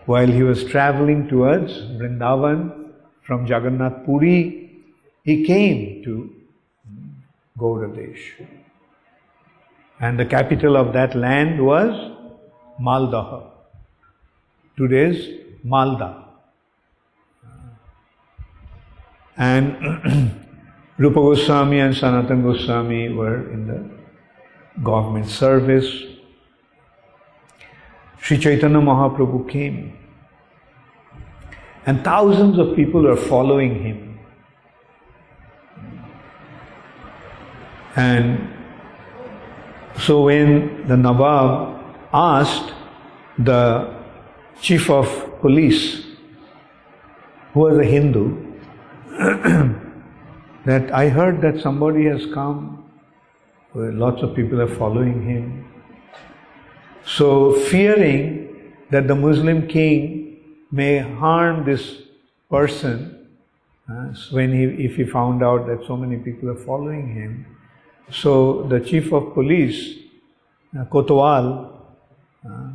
while 0.06 0.26
he 0.26 0.42
was 0.42 0.64
traveling 0.64 1.28
towards 1.28 1.72
Vrindavan 1.72 2.92
from 3.22 3.46
Jagannath 3.46 4.04
Puri, 4.04 4.82
he 5.22 5.44
came 5.44 6.02
to 6.04 6.34
Gaura 7.58 7.94
Desh. 7.94 8.40
And 10.00 10.18
the 10.18 10.26
capital 10.26 10.76
of 10.76 10.92
that 10.92 11.14
land 11.14 11.64
was 11.64 11.92
Maldah. 12.80 13.50
Today's 14.76 15.28
Malda. 15.64 16.27
And 19.38 20.34
Rupa 20.98 21.20
Goswami 21.20 21.78
and 21.78 21.96
Sanatan 21.96 22.42
Goswami 22.42 23.08
were 23.08 23.48
in 23.52 23.68
the 23.68 23.88
government 24.82 25.26
service. 25.26 26.02
Sri 28.20 28.36
Chaitanya 28.36 28.78
Mahaprabhu 28.78 29.48
came. 29.48 29.96
And 31.86 32.02
thousands 32.02 32.58
of 32.58 32.74
people 32.74 33.02
were 33.02 33.16
following 33.16 33.80
him. 33.80 34.18
And 37.94 38.52
so 39.98 40.22
when 40.22 40.86
the 40.86 40.96
Nawab 40.96 41.80
asked 42.12 42.72
the 43.38 43.94
chief 44.60 44.90
of 44.90 45.40
police, 45.40 46.04
who 47.52 47.60
was 47.60 47.78
a 47.78 47.84
Hindu, 47.84 48.47
that 50.64 50.92
I 50.92 51.08
heard 51.08 51.40
that 51.40 51.60
somebody 51.60 52.04
has 52.04 52.24
come, 52.32 52.88
lots 53.74 54.22
of 54.22 54.36
people 54.36 54.60
are 54.60 54.74
following 54.76 55.24
him. 55.26 55.64
So, 57.04 57.52
fearing 57.70 58.72
that 58.90 59.08
the 59.08 59.16
Muslim 59.16 59.66
king 59.66 60.36
may 60.70 60.98
harm 60.98 61.64
this 61.64 62.02
person, 62.48 63.26
uh, 63.90 64.14
when 64.30 64.52
he, 64.52 64.84
if 64.84 64.94
he 64.96 65.04
found 65.04 65.42
out 65.42 65.66
that 65.66 65.84
so 65.86 65.96
many 65.96 66.18
people 66.18 66.50
are 66.50 66.62
following 66.64 67.12
him, 67.12 67.46
so 68.12 68.62
the 68.64 68.78
chief 68.78 69.12
of 69.12 69.34
police, 69.34 69.96
uh, 70.78 70.84
Kotwal, 70.84 71.72
uh, 72.48 72.68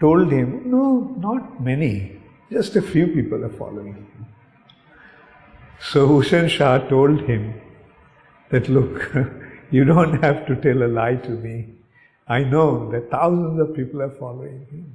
told 0.00 0.32
him, 0.32 0.70
No, 0.70 1.14
not 1.18 1.62
many, 1.62 2.18
just 2.50 2.76
a 2.76 2.82
few 2.82 3.08
people 3.08 3.44
are 3.44 3.56
following 3.58 3.94
him. 3.94 4.11
So 5.90 6.06
Hussein 6.06 6.48
Shah 6.48 6.78
told 6.88 7.22
him 7.22 7.60
that, 8.50 8.68
Look, 8.68 9.12
you 9.70 9.84
don't 9.84 10.22
have 10.22 10.46
to 10.46 10.54
tell 10.56 10.82
a 10.84 10.86
lie 10.86 11.16
to 11.16 11.30
me. 11.30 11.66
I 12.28 12.44
know 12.44 12.90
that 12.92 13.10
thousands 13.10 13.60
of 13.60 13.74
people 13.74 14.00
are 14.00 14.10
following 14.10 14.64
him. 14.70 14.94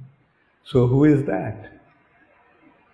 So 0.64 0.88
who 0.88 1.04
is 1.04 1.26
that? 1.26 1.82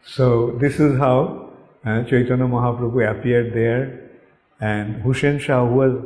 So 0.06 0.58
this 0.60 0.80
is 0.80 0.98
how 0.98 1.52
uh, 1.86 2.04
Chaitanya 2.04 2.46
Mahaprabhu 2.46 3.10
appeared 3.10 3.54
there, 3.54 4.10
and 4.60 5.02
Hussein 5.04 5.38
Shah, 5.38 5.66
who 5.66 5.76
was 5.76 6.04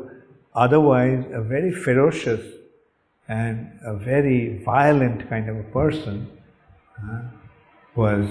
otherwise 0.54 1.24
a 1.32 1.42
very 1.42 1.72
ferocious 1.72 2.42
and 3.30 3.80
a 3.86 3.96
very 3.96 4.62
violent 4.64 5.30
kind 5.30 5.50
of 5.50 5.58
a 5.58 5.64
person, 5.64 6.30
uh, 7.02 7.22
was 7.96 8.30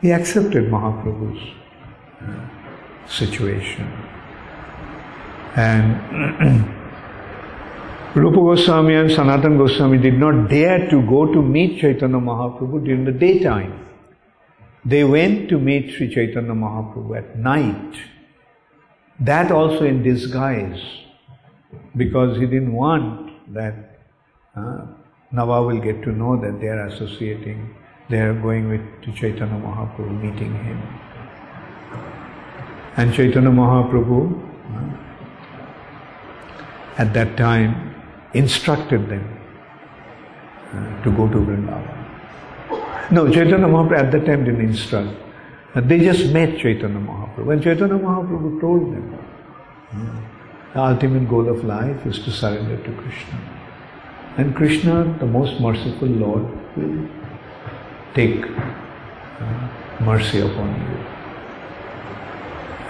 he 0.00 0.12
accepted 0.12 0.70
Mahaprabhu's 0.70 1.54
situation. 3.06 3.90
And 5.56 6.68
Rupa 8.14 8.36
Goswami 8.36 8.94
and 8.94 9.10
Sanatan 9.10 9.58
Goswami 9.58 9.98
did 9.98 10.18
not 10.18 10.48
dare 10.48 10.88
to 10.90 11.02
go 11.02 11.32
to 11.32 11.42
meet 11.42 11.80
Chaitanya 11.80 12.18
Mahaprabhu 12.18 12.84
during 12.84 13.04
the 13.04 13.12
daytime. 13.12 13.86
They 14.84 15.04
went 15.04 15.48
to 15.50 15.58
meet 15.58 15.94
Sri 15.94 16.12
Chaitanya 16.12 16.52
Mahaprabhu 16.52 17.18
at 17.18 17.36
night 17.38 17.98
that 19.20 19.50
also 19.50 19.84
in 19.84 20.02
disguise, 20.02 20.80
because 21.96 22.38
he 22.38 22.46
didn't 22.46 22.72
want 22.72 23.52
that 23.52 23.98
uh, 24.56 24.86
Nawab 25.32 25.66
will 25.66 25.80
get 25.80 26.02
to 26.02 26.12
know 26.12 26.40
that 26.40 26.60
they 26.60 26.68
are 26.68 26.86
associating, 26.86 27.74
they 28.08 28.20
are 28.20 28.34
going 28.34 28.68
with 28.68 28.80
to 29.02 29.12
Chaitanya 29.12 29.60
Mahaprabhu, 29.60 30.22
meeting 30.22 30.54
him. 30.64 30.82
And 32.98 33.14
Chaitanya 33.14 33.50
Mahaprabhu, 33.50 34.20
uh, 34.74 34.92
at 36.98 37.14
that 37.14 37.36
time, 37.36 37.94
instructed 38.34 39.08
them 39.08 39.24
uh, 40.72 41.02
to 41.04 41.10
go 41.12 41.28
to 41.28 41.36
Vrindavan. 41.36 43.10
No, 43.12 43.32
Chaitanya 43.32 43.66
Mahaprabhu 43.66 43.98
at 43.98 44.10
that 44.12 44.26
time 44.26 44.44
didn't 44.44 44.60
instruct. 44.60 45.16
And 45.74 45.88
they 45.88 46.00
just 46.00 46.32
met 46.32 46.58
Chaitanya 46.58 46.98
Mahaprabhu. 46.98 47.52
And 47.52 47.62
Chaitanya 47.62 47.94
Mahaprabhu 47.94 48.60
told 48.60 48.92
them, 48.92 49.18
the 50.74 50.80
ultimate 50.82 51.28
goal 51.28 51.48
of 51.48 51.64
life 51.64 52.04
is 52.04 52.18
to 52.24 52.32
surrender 52.32 52.76
to 52.76 52.92
Krishna. 53.02 53.40
And 54.38 54.54
Krishna, 54.56 55.16
the 55.20 55.26
most 55.26 55.60
merciful 55.60 56.08
Lord, 56.08 56.46
will 56.76 57.08
take 58.14 58.44
uh, 58.44 59.68
mercy 60.00 60.40
upon 60.40 60.74
you. 60.80 61.17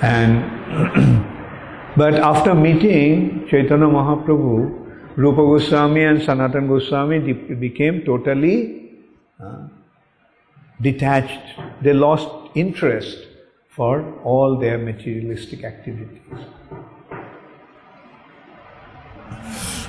And 0.03 1.25
but 1.97 2.15
after 2.15 2.55
meeting 2.55 3.47
Chaitanya 3.49 3.87
Mahaprabhu, 3.87 5.17
Rupa 5.17 5.43
Goswami 5.43 6.05
and 6.05 6.23
Sanatan 6.23 6.69
Goswami 6.69 7.33
became 7.33 8.05
totally 8.05 8.93
uh, 9.43 9.67
detached. 10.81 11.59
They 11.83 11.93
lost 11.93 12.29
interest 12.55 13.27
for 13.69 14.15
all 14.23 14.59
their 14.59 14.79
materialistic 14.79 15.65
activities. 15.65 16.21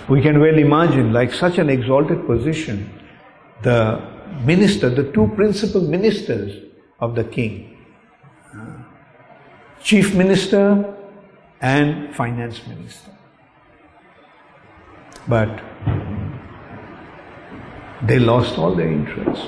We 0.07 0.21
can 0.21 0.39
well 0.39 0.57
imagine, 0.57 1.13
like 1.13 1.31
such 1.31 1.59
an 1.59 1.69
exalted 1.69 2.25
position, 2.25 2.89
the 3.61 4.01
minister, 4.43 4.89
the 4.89 5.11
two 5.11 5.27
principal 5.35 5.81
ministers 5.81 6.65
of 6.99 7.13
the 7.13 7.23
king, 7.23 7.78
chief 9.81 10.13
minister 10.15 10.95
and 11.61 12.15
finance 12.15 12.65
minister. 12.67 13.11
But 15.27 15.61
they 18.03 18.19
lost 18.19 18.57
all 18.57 18.75
their 18.75 18.91
interest. 18.91 19.47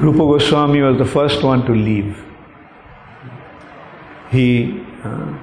Rupa 0.00 0.18
Goswami 0.18 0.80
was 0.80 0.98
the 0.98 1.04
first 1.04 1.42
one 1.42 1.66
to 1.66 1.72
leave. 1.72 2.24
He 4.30 4.84
uh, 5.02 5.36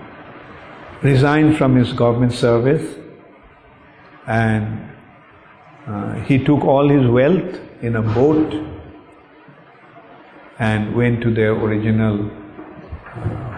resigned 1.02 1.58
from 1.58 1.76
his 1.76 1.92
government 1.92 2.32
service 2.34 2.96
and 4.28 4.90
uh, 5.88 6.14
he 6.22 6.44
took 6.44 6.64
all 6.64 6.88
his 6.90 7.06
wealth 7.08 7.60
in 7.82 7.96
a 7.98 8.02
boat 8.02 8.54
and 10.58 10.96
went 10.96 11.22
to 11.22 11.34
their 11.34 11.52
original 11.52 12.32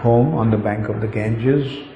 home 0.02 0.34
on 0.34 0.50
the 0.50 0.56
bank 0.56 0.88
of 0.88 1.00
the 1.00 1.06
Ganges. 1.06 1.88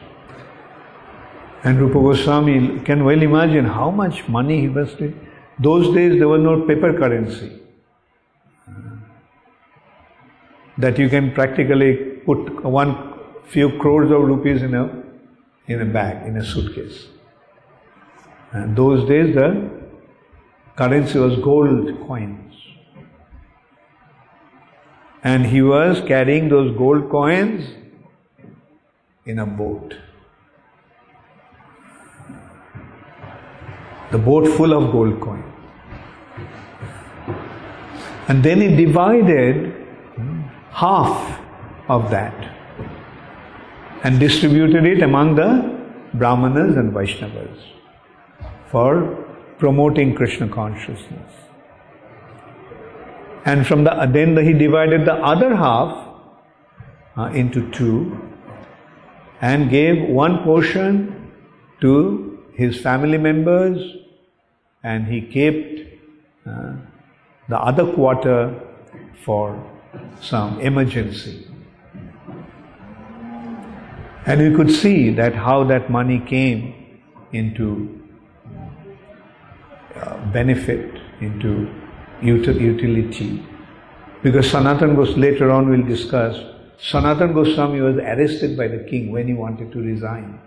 And 1.65 1.81
Rupa 1.81 1.95
Goswami 1.95 2.81
can 2.81 3.05
well 3.05 3.23
imagine 3.23 3.65
how 3.65 3.91
much 3.91 4.29
money 4.29 4.61
he 4.63 4.69
was. 4.69 4.97
Those 5.59 5.95
days 5.95 6.19
there 6.19 6.29
was 6.29 6.41
no 6.41 6.67
paper 6.67 6.93
currency 6.93 7.61
that 10.79 10.99
you 10.99 11.09
can 11.09 11.33
practically 11.33 11.95
put 12.27 12.65
one 12.65 13.15
few 13.45 13.79
crores 13.79 14.11
of 14.11 14.23
rupees 14.23 14.63
in 14.63 14.75
a 14.75 15.03
in 15.69 15.81
a 15.81 15.85
bag, 15.85 16.27
in 16.27 16.37
a 16.37 16.45
suitcase. 16.45 17.07
And 18.51 18.77
those 18.77 19.09
days 19.09 19.35
the 19.35 19.71
currency 20.77 21.19
was 21.19 21.37
gold 21.37 22.07
coins. 22.07 22.42
And 25.25 25.47
he 25.47 25.63
was 25.63 26.01
carrying 26.07 26.49
those 26.49 26.77
gold 26.77 27.09
coins 27.11 27.69
in 29.25 29.39
a 29.39 29.47
boat. 29.47 29.95
The 34.11 34.19
boat 34.19 34.49
full 34.49 34.75
of 34.75 34.91
gold 34.93 35.21
coins. 35.21 35.45
And 38.29 38.43
then 38.43 38.61
he 38.61 38.75
divided 38.77 39.75
half 40.71 41.41
of 41.89 42.11
that 42.11 42.35
and 44.05 44.19
distributed 44.19 44.85
it 44.85 45.03
among 45.03 45.35
the 45.37 45.49
Brahmanas 46.15 46.77
and 46.77 46.93
Vaishnavas 46.93 47.59
for 48.71 49.25
promoting 49.59 50.15
Krishna 50.15 50.49
consciousness. 50.49 51.42
And 53.45 53.67
from 53.67 53.85
the 53.85 54.09
then 54.13 54.37
he 54.37 54.53
divided 54.53 55.05
the 55.05 55.15
other 55.15 55.55
half 55.57 56.09
uh, 57.17 57.25
into 57.35 57.71
two 57.73 58.19
and 59.41 59.69
gave 59.71 60.09
one 60.09 60.45
portion 60.45 61.33
to 61.81 62.39
his 62.55 62.81
family 62.81 63.19
members 63.19 63.97
and 64.85 65.07
he 65.07 65.21
kept 65.21 65.81
uh, 66.47 66.75
the 67.49 67.59
other 67.59 67.93
quarter 67.95 68.61
for 69.25 69.59
some 70.21 70.61
emergency. 70.61 71.47
And 74.25 74.41
you 74.41 74.57
could 74.57 74.71
see 74.71 75.11
that 75.11 75.35
how 75.35 75.65
that 75.65 75.91
money 75.91 76.21
came 76.21 77.01
into 77.33 78.01
uh, 79.97 80.25
benefit, 80.33 81.01
into 81.21 81.69
utility. 82.23 83.45
Because 84.23 84.51
Sanatan 84.51 84.95
Goswami, 84.95 85.21
later 85.21 85.51
on 85.51 85.69
we'll 85.69 85.87
discuss, 85.87 86.39
Sanatan 86.79 87.33
Goswami 87.33 87.81
was 87.81 87.97
arrested 87.97 88.57
by 88.57 88.69
the 88.69 88.85
king 88.85 89.11
when 89.11 89.29
he 89.29 89.35
wanted 89.35 89.73
to 89.73 89.81
resign. 89.81 90.41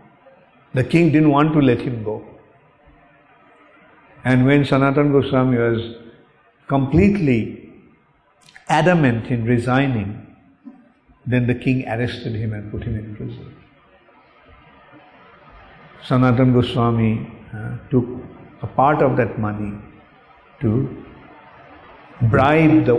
The 0.73 0.83
king 0.83 1.11
didn't 1.11 1.29
want 1.29 1.53
to 1.53 1.59
let 1.59 1.79
him 1.79 2.03
go. 2.03 2.25
And 4.23 4.45
when 4.45 4.65
Sanatan 4.65 5.11
Goswami 5.11 5.57
was 5.57 5.95
completely 6.67 7.69
adamant 8.67 9.27
in 9.27 9.45
resigning, 9.45 10.35
then 11.25 11.47
the 11.47 11.55
king 11.55 11.87
arrested 11.87 12.35
him 12.35 12.53
and 12.53 12.71
put 12.71 12.83
him 12.83 12.95
in 12.95 13.15
prison. 13.15 13.55
Sanatan 16.03 16.53
Goswami 16.53 17.31
uh, 17.53 17.77
took 17.89 18.05
a 18.61 18.67
part 18.67 19.01
of 19.01 19.17
that 19.17 19.39
money 19.39 19.73
to 20.61 21.04
bribe 22.21 22.85
the 22.85 22.95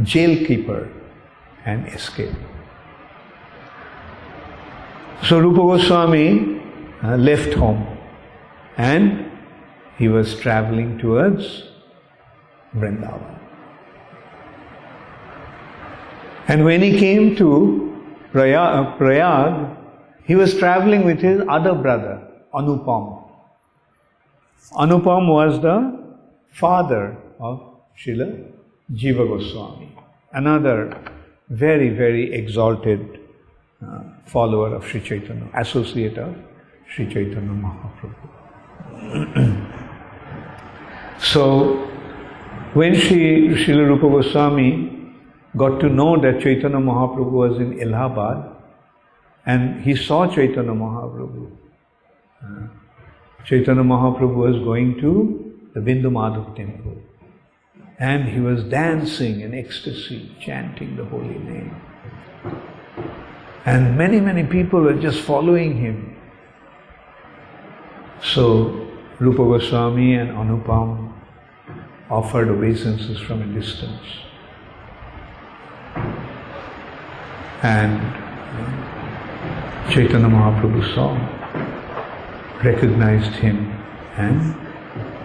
jailkeeper 0.00 0.90
and 1.64 1.86
escape. 1.88 2.34
So 5.24 5.38
Rupa 5.38 5.60
Goswami 5.60 6.60
uh, 7.02 7.16
left 7.16 7.54
home 7.54 7.86
and 8.76 9.30
he 9.96 10.08
was 10.08 10.34
traveling 10.40 10.98
towards 10.98 11.64
Vrindavan. 12.74 13.38
And 16.48 16.64
when 16.64 16.82
he 16.82 16.98
came 16.98 17.36
to 17.36 18.02
Prayag, 18.32 18.98
Prayag 18.98 19.76
he 20.24 20.34
was 20.34 20.56
traveling 20.56 21.04
with 21.04 21.20
his 21.20 21.42
other 21.48 21.74
brother, 21.74 22.22
Anupam. 22.54 23.28
Anupam 24.72 25.28
was 25.28 25.60
the 25.60 25.76
father 26.50 27.16
of 27.40 27.71
Srila 27.98 28.52
Jiva 28.92 29.26
Goswami, 29.26 29.96
another 30.32 30.96
very, 31.50 31.90
very 31.90 32.32
exalted 32.32 33.20
uh, 33.84 34.02
follower 34.26 34.74
of 34.74 34.86
Sri 34.86 35.00
Chaitanya, 35.00 35.48
associate 35.54 36.18
of 36.18 36.34
Sri 36.88 37.06
Chaitanya 37.06 37.52
Mahaprabhu. 37.64 38.28
so, 41.18 41.88
when 42.74 42.94
Sri 42.94 43.48
Srila 43.48 43.88
Rupa 43.88 44.08
Goswami 44.08 44.92
got 45.56 45.80
to 45.80 45.88
know 45.88 46.20
that 46.20 46.40
Chaitanya 46.40 46.78
Mahaprabhu 46.78 47.30
was 47.30 47.58
in 47.58 47.80
Allahabad, 47.82 48.56
and 49.44 49.82
he 49.82 49.94
saw 49.94 50.26
Chaitanya 50.32 50.72
Mahaprabhu. 50.72 51.50
Uh, 52.42 52.68
Chaitanya 53.44 53.82
Mahaprabhu 53.82 54.36
was 54.36 54.56
going 54.64 55.00
to 55.00 55.52
the 55.74 55.80
Bindu 55.80 56.10
Madhav 56.10 56.56
temple. 56.56 57.01
And 58.02 58.28
he 58.28 58.40
was 58.40 58.64
dancing 58.64 59.42
in 59.42 59.54
ecstasy, 59.54 60.34
chanting 60.40 60.96
the 60.96 61.04
holy 61.04 61.38
name. 61.38 61.80
And 63.64 63.96
many, 63.96 64.18
many 64.18 64.42
people 64.42 64.80
were 64.80 64.94
just 64.94 65.20
following 65.20 65.76
him. 65.76 66.16
So 68.20 68.88
Rupa 69.20 69.44
Goswami 69.44 70.14
and 70.16 70.30
Anupam 70.30 71.12
offered 72.10 72.48
obeisances 72.48 73.20
from 73.20 73.40
a 73.42 73.46
distance. 73.60 74.02
And 77.62 78.00
Chaitanya 79.92 80.26
Mahaprabhu 80.26 80.82
saw, 80.92 81.14
recognized 82.64 83.34
him, 83.34 83.70
and 84.16 84.56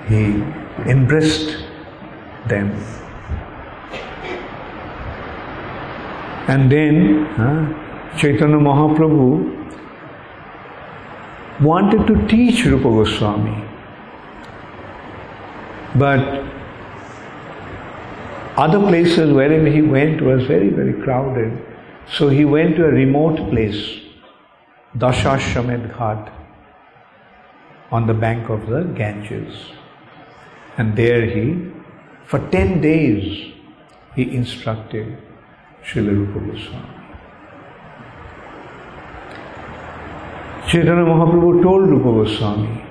he 0.08 0.44
embraced 0.88 1.67
them. 2.48 2.72
And 6.48 6.72
then 6.72 7.28
Chaitanya 8.18 8.58
Mahaprabhu 8.58 9.54
wanted 11.62 12.08
to 12.08 12.28
teach 12.28 12.66
Rupa 12.66 12.90
Goswami. 12.90 13.64
But 15.96 16.46
other 18.56 18.80
places 18.80 19.34
wherever 19.34 19.68
he 19.68 19.82
went 19.82 20.22
was 20.22 20.46
very, 20.48 20.70
very 20.70 20.94
crowded. 21.02 21.64
So 22.14 22.30
he 22.30 22.46
went 22.46 22.76
to 22.78 22.86
a 22.86 22.92
remote 22.92 23.50
place, 23.50 24.00
Dashashwamed 24.98 25.94
Ghat, 25.96 26.32
on 27.92 28.08
the 28.08 28.14
bank 28.14 28.50
of 28.50 28.68
the 28.68 28.84
Ganges. 28.96 29.72
And 30.78 30.96
there 30.96 31.26
he 31.26 31.77
for 32.28 32.40
10 32.52 32.82
days, 32.82 33.54
he 34.16 34.36
instructed 34.36 35.18
Srila 35.84 36.12
Rupa 36.12 36.40
Goswami. 36.40 36.98
Chaitanya 40.68 41.06
Mahaprabhu 41.06 41.64
told 41.64 41.90
Rupa 41.90 42.12
Goswami 42.18 42.84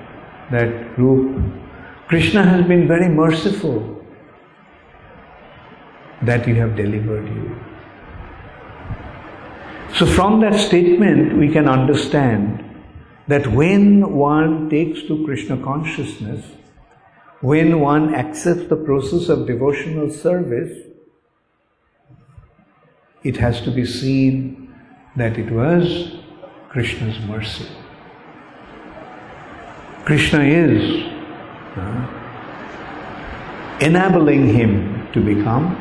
that 0.49 0.97
Rup, 0.97 1.39
Krishna 2.07 2.43
has 2.43 2.65
been 2.65 2.87
very 2.87 3.07
merciful 3.07 4.03
that 6.23 6.47
you 6.47 6.55
have 6.55 6.75
delivered 6.75 7.27
you. 7.27 7.59
So 9.93 10.07
from 10.07 10.41
that 10.41 10.59
statement 10.59 11.37
we 11.37 11.51
can 11.51 11.69
understand 11.69 12.63
that 13.27 13.45
when 13.45 14.13
one 14.15 14.69
takes 14.69 15.03
to 15.03 15.23
Krishna 15.25 15.57
consciousness, 15.57 16.43
when 17.41 17.79
one 17.79 18.15
accepts 18.15 18.67
the 18.67 18.75
process 18.75 19.29
of 19.29 19.45
devotional 19.45 20.09
service, 20.09 20.75
it 23.23 23.37
has 23.37 23.61
to 23.61 23.71
be 23.71 23.85
seen 23.85 24.73
that 25.15 25.37
it 25.37 25.51
was 25.51 26.15
Krishna's 26.69 27.19
mercy. 27.19 27.67
Krishna 30.05 30.43
is 30.43 31.03
uh, 31.75 32.07
enabling 33.81 34.47
him 34.47 35.07
to 35.11 35.21
become 35.23 35.75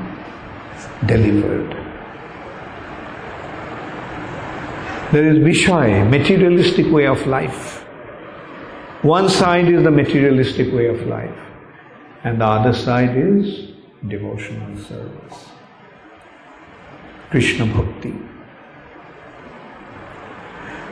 delivered. 1.07 1.71
There 5.13 5.27
is 5.31 5.39
Vishay, 5.39 6.11
materialistic 6.11 6.91
way 6.93 7.07
of 7.07 7.27
life. 7.27 7.85
One 9.03 9.29
side 9.31 9.69
is 9.69 9.85
the 9.85 9.91
materialistic 9.91 10.73
way 10.75 10.89
of 10.89 11.07
life 11.07 11.46
and 12.27 12.41
the 12.41 12.45
other 12.45 12.73
side 12.73 13.17
is 13.17 13.51
devotional 14.09 14.77
service. 14.85 15.43
Krishna 17.31 17.67
Bhakti. 17.67 18.15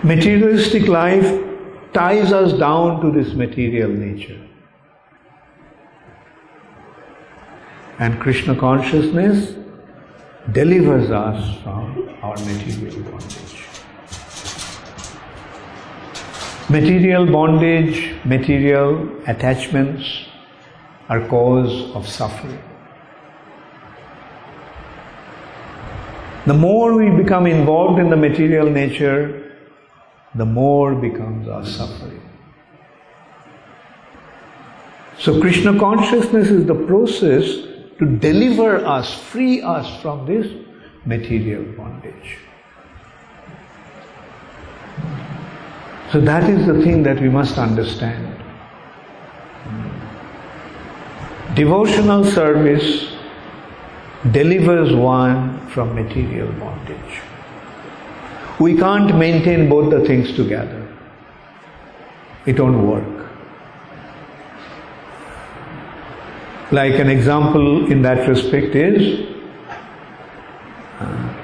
Materialistic 0.05 0.87
life 0.87 1.29
ties 1.93 2.33
us 2.33 2.53
down 2.59 3.01
to 3.01 3.11
this 3.11 3.35
material 3.35 3.89
nature. 3.89 4.41
And 7.99 8.21
Krishna 8.21 8.55
consciousness 8.55 9.57
delivers 10.53 11.11
us 11.11 11.63
from 11.65 12.17
our 12.23 12.37
material 12.37 13.03
bondage. 13.11 13.65
Material 16.69 17.27
bondage, 17.27 18.15
material 18.25 19.11
attachments, 19.27 20.24
are 21.09 21.27
cause 21.29 21.95
of 21.95 22.09
suffering. 22.09 22.63
The 26.47 26.55
more 26.55 26.95
we 26.95 27.11
become 27.11 27.47
involved 27.47 27.99
in 27.99 28.11
the 28.11 28.17
material 28.17 28.69
nature, 28.69 29.53
the 30.35 30.45
more 30.45 30.95
becomes 30.95 31.49
our 31.49 31.65
suffering. 31.65 32.21
So, 35.19 35.41
Krishna 35.41 35.79
consciousness 35.79 36.51
is 36.51 36.67
the 36.67 36.75
process 36.75 37.45
to 37.99 38.07
deliver 38.19 38.85
us, 38.85 39.15
free 39.15 39.63
us 39.63 40.03
from 40.03 40.27
this 40.27 40.47
material 41.07 41.63
bondage. 41.77 42.39
So, 46.13 46.21
that 46.21 46.51
is 46.51 46.67
the 46.67 46.83
thing 46.83 47.05
that 47.05 47.21
we 47.21 47.29
must 47.29 47.57
understand. 47.59 48.34
Devotional 51.55 52.25
service 52.25 53.13
delivers 54.33 54.93
one 54.95 55.67
from 55.69 55.95
material 55.95 56.51
bondage. 56.53 57.21
We 58.59 58.77
can't 58.77 59.17
maintain 59.17 59.69
both 59.69 59.91
the 59.91 60.05
things 60.05 60.35
together. 60.35 60.89
It 62.47 62.59
won't 62.59 62.79
work. 62.79 63.31
Like 66.73 66.95
an 66.95 67.09
example 67.09 67.91
in 67.93 68.03
that 68.03 68.29
respect 68.29 68.75
is 68.75 69.29
uh, 70.99 71.35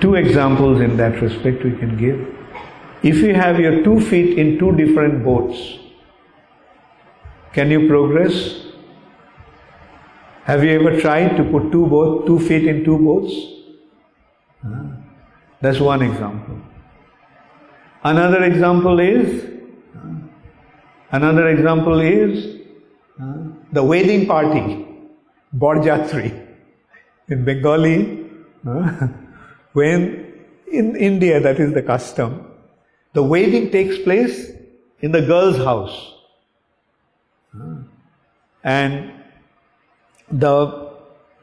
two 0.00 0.14
examples 0.14 0.80
in 0.80 0.96
that 0.96 1.20
respect 1.20 1.62
we 1.64 1.72
can 1.72 1.98
give. 1.98 2.26
If 3.02 3.16
you 3.16 3.34
have 3.34 3.58
your 3.58 3.82
two 3.82 4.00
feet 4.00 4.38
in 4.38 4.58
two 4.58 4.72
different 4.76 5.24
boats, 5.24 5.78
can 7.52 7.70
you 7.70 7.88
progress? 7.88 8.71
Have 10.44 10.64
you 10.64 10.70
ever 10.70 11.00
tried 11.00 11.36
to 11.36 11.44
put 11.44 11.70
two 11.70 11.86
boat, 11.86 12.26
two 12.26 12.40
feet 12.40 12.66
in 12.66 12.84
two 12.84 12.98
boats? 12.98 13.32
That's 15.60 15.78
one 15.78 16.02
example. 16.02 16.60
Another 18.02 18.42
example 18.42 18.98
is 18.98 19.48
another 21.12 21.46
example 21.46 22.00
is 22.00 22.60
the 23.72 23.84
wedding 23.84 24.26
party, 24.26 24.84
Borjatri. 25.56 26.38
In 27.28 27.44
Bengali, 27.44 28.26
when 29.72 30.34
in 30.66 30.96
India 30.96 31.38
that 31.38 31.60
is 31.60 31.72
the 31.72 31.82
custom, 31.82 32.48
the 33.12 33.22
wedding 33.22 33.70
takes 33.70 33.96
place 33.98 34.50
in 35.00 35.12
the 35.12 35.22
girl's 35.22 35.58
house. 35.58 36.14
And 38.64 39.21
the 40.32 40.90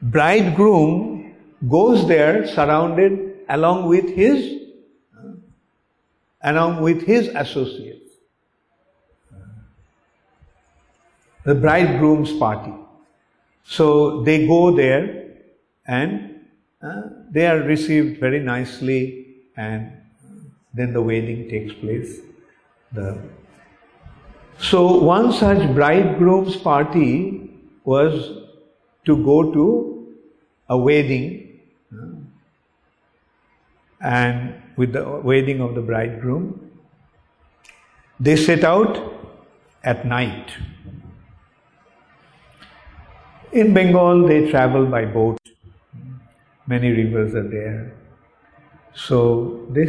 bridegroom 0.01 1.35
goes 1.67 2.07
there 2.07 2.47
surrounded 2.47 3.39
along 3.47 3.87
with 3.87 4.09
his 4.09 4.57
along 6.41 6.81
with 6.81 7.05
his 7.05 7.27
associates. 7.27 8.11
The 11.43 11.55
bridegroom's 11.55 12.31
party. 12.33 12.73
So 13.63 14.23
they 14.23 14.47
go 14.47 14.75
there 14.75 15.35
and 15.85 16.45
uh, 16.81 17.01
they 17.29 17.45
are 17.45 17.59
received 17.59 18.19
very 18.19 18.39
nicely 18.39 19.35
and 19.57 19.91
then 20.73 20.93
the 20.93 21.01
wedding 21.01 21.49
takes 21.49 21.73
place. 21.73 22.19
The 22.93 23.21
so 24.59 24.97
one 24.97 25.31
such 25.31 25.73
bridegroom's 25.73 26.55
party 26.55 27.49
was 27.83 28.38
to 29.05 29.23
go 29.23 29.51
to 29.53 30.15
a 30.69 30.77
wedding 30.77 31.49
and 34.01 34.61
with 34.77 34.93
the 34.93 35.03
wedding 35.23 35.61
of 35.61 35.75
the 35.75 35.81
bridegroom, 35.81 36.71
they 38.19 38.35
set 38.35 38.63
out 38.63 39.13
at 39.83 40.05
night. 40.05 40.51
In 43.51 43.73
Bengal, 43.73 44.27
they 44.27 44.49
travel 44.49 44.85
by 44.85 45.05
boat. 45.05 45.37
Many 46.67 46.91
rivers 46.91 47.33
are 47.33 47.47
there. 47.47 47.93
So 48.93 49.65
they 49.71 49.87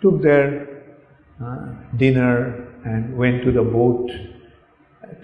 took 0.00 0.22
their 0.22 0.84
uh, 1.44 1.68
dinner 1.96 2.68
and 2.84 3.16
went 3.16 3.42
to 3.44 3.52
the 3.52 3.62
boat. 3.62 4.10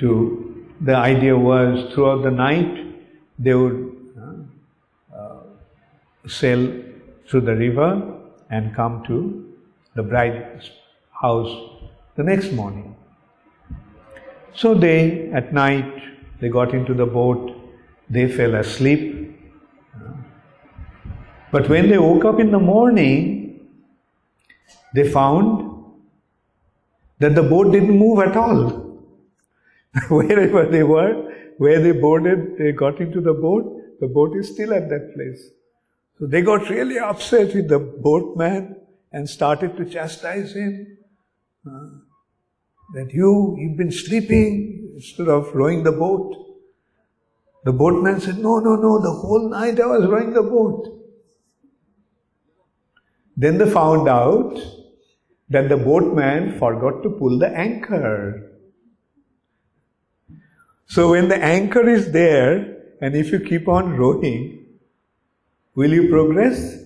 To 0.00 0.66
the 0.80 0.96
idea 0.96 1.36
was 1.36 1.92
throughout 1.92 2.22
the 2.22 2.30
night 2.30 2.87
they 3.38 3.54
would 3.54 3.94
uh, 5.14 5.40
sail 6.26 6.82
through 7.28 7.42
the 7.42 7.54
river 7.54 7.90
and 8.50 8.74
come 8.74 9.04
to 9.06 9.18
the 9.94 10.02
bride's 10.02 10.70
house 11.22 11.52
the 12.16 12.22
next 12.22 12.52
morning. 12.52 12.96
So 14.54 14.74
they, 14.74 15.30
at 15.32 15.52
night, 15.52 16.02
they 16.40 16.48
got 16.48 16.74
into 16.74 16.94
the 16.94 17.06
boat, 17.06 17.54
they 18.10 18.28
fell 18.28 18.54
asleep. 18.56 19.14
But 21.50 21.68
when 21.68 21.88
they 21.88 21.98
woke 21.98 22.24
up 22.24 22.40
in 22.40 22.50
the 22.50 22.58
morning, 22.58 23.68
they 24.94 25.08
found 25.10 25.68
that 27.18 27.34
the 27.34 27.42
boat 27.42 27.72
didn't 27.72 27.96
move 27.96 28.20
at 28.20 28.36
all. 28.36 29.00
Wherever 30.08 30.66
they 30.66 30.82
were, 30.82 31.27
where 31.58 31.80
they 31.80 31.92
boarded, 31.92 32.56
they 32.58 32.72
got 32.72 33.00
into 33.00 33.20
the 33.20 33.34
boat, 33.34 34.00
the 34.00 34.08
boat 34.08 34.36
is 34.36 34.50
still 34.52 34.72
at 34.72 34.88
that 34.88 35.14
place. 35.14 35.50
So 36.18 36.26
they 36.26 36.42
got 36.42 36.68
really 36.68 36.98
upset 36.98 37.54
with 37.54 37.68
the 37.68 37.78
boatman 37.78 38.76
and 39.12 39.28
started 39.28 39.76
to 39.76 39.84
chastise 39.84 40.54
him. 40.54 40.98
Uh, 41.66 41.88
that 42.94 43.12
you, 43.12 43.56
you've 43.58 43.76
been 43.76 43.92
sleeping 43.92 44.92
instead 44.94 45.28
of 45.28 45.54
rowing 45.54 45.82
the 45.82 45.92
boat. 45.92 46.34
The 47.64 47.72
boatman 47.72 48.20
said, 48.20 48.38
No, 48.38 48.58
no, 48.60 48.76
no, 48.76 49.00
the 49.00 49.10
whole 49.10 49.50
night 49.50 49.78
I 49.78 49.86
was 49.86 50.06
rowing 50.06 50.32
the 50.32 50.42
boat. 50.42 50.94
Then 53.36 53.58
they 53.58 53.70
found 53.70 54.08
out 54.08 54.58
that 55.50 55.68
the 55.68 55.76
boatman 55.76 56.58
forgot 56.58 57.02
to 57.02 57.10
pull 57.10 57.38
the 57.38 57.48
anchor. 57.48 58.47
So 60.88 61.10
when 61.10 61.28
the 61.28 61.36
anchor 61.36 61.86
is 61.88 62.12
there, 62.12 62.76
and 63.00 63.14
if 63.14 63.30
you 63.30 63.40
keep 63.40 63.68
on 63.68 63.96
rowing, 63.96 64.66
will 65.74 65.92
you 65.92 66.08
progress? 66.08 66.82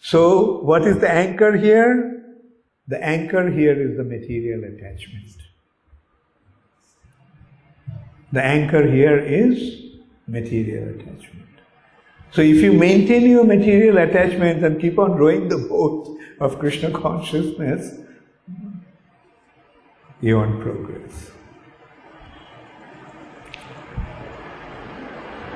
So 0.00 0.60
what 0.60 0.86
is 0.86 0.98
the 0.98 1.10
anchor 1.10 1.56
here? 1.56 2.24
The 2.86 3.02
anchor 3.04 3.50
here 3.50 3.74
is 3.80 3.96
the 3.96 4.04
material 4.04 4.64
attachment. 4.64 5.36
The 8.32 8.42
anchor 8.42 8.86
here 8.86 9.18
is 9.18 9.98
material 10.28 10.88
attachment. 10.88 11.48
So 12.30 12.42
if 12.42 12.58
you 12.58 12.72
maintain 12.72 13.28
your 13.28 13.44
material 13.44 13.98
attachment 13.98 14.64
and 14.64 14.80
keep 14.80 15.00
on 15.00 15.16
rowing 15.16 15.48
the 15.48 15.58
boat 15.58 16.16
of 16.38 16.60
Krishna 16.60 16.92
consciousness, 16.92 17.98
you 20.20 20.36
won't 20.36 20.62
progress. 20.62 21.32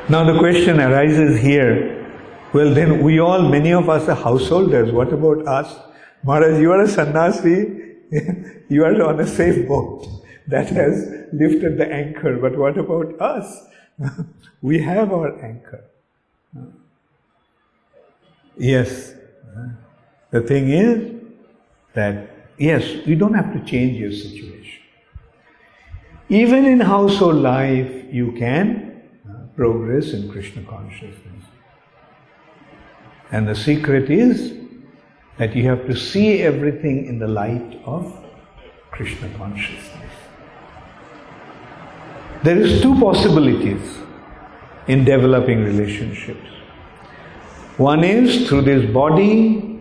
Now 0.09 0.25
the 0.25 0.39
question 0.39 0.81
arises 0.81 1.41
here 1.41 2.05
well, 2.55 2.73
then 2.73 3.03
we 3.03 3.19
all, 3.19 3.43
many 3.43 3.73
of 3.73 3.89
us 3.89 4.09
are 4.09 4.15
householders. 4.15 4.93
What 4.93 5.13
about 5.13 5.45
us? 5.49 5.77
Maharaj, 6.23 6.61
you 6.61 6.71
are 6.71 6.83
a 6.83 6.89
sannyasi, 6.89 7.97
you 8.69 8.85
are 8.85 9.03
on 9.03 9.19
a 9.19 9.27
safe 9.27 9.67
boat 9.67 10.07
that 10.47 10.69
has 10.69 11.27
lifted 11.33 11.79
the 11.79 11.93
anchor. 11.93 12.37
But 12.37 12.57
what 12.57 12.79
about 12.79 13.21
us? 13.21 13.67
we 14.63 14.81
have 14.81 15.13
our 15.13 15.37
anchor. 15.45 15.83
Yes. 18.57 19.15
The 20.31 20.43
thing 20.43 20.69
is 20.71 21.13
that, 21.95 22.53
yes, 22.57 22.85
you 23.05 23.17
don't 23.17 23.35
have 23.35 23.53
to 23.53 23.65
change 23.69 23.99
your 23.99 24.13
situation. 24.13 24.81
Even 26.29 26.67
in 26.67 26.79
household 26.79 27.35
life, 27.35 28.05
you 28.13 28.31
can 28.31 28.84
progress 29.57 30.13
in 30.13 30.31
Krishna 30.31 30.63
consciousness. 30.63 31.45
And 33.31 33.49
the 33.49 33.55
secret 33.55 34.11
is 34.11 34.53
that 35.39 35.57
you 35.57 35.65
have 35.65 35.87
to 35.87 35.97
see 35.97 36.43
everything 36.43 37.07
in 37.07 37.19
the 37.19 37.27
light 37.27 37.81
of 37.85 38.13
Krishna 38.91 39.29
consciousness. 39.37 40.13
There 42.43 42.59
is 42.59 42.83
two 42.83 42.99
possibilities 43.01 43.99
in 44.87 45.05
developing 45.05 45.65
relationships. 45.65 46.47
One 47.77 48.05
is 48.05 48.49
through 48.49 48.63
this 48.63 48.91
body, 48.93 49.81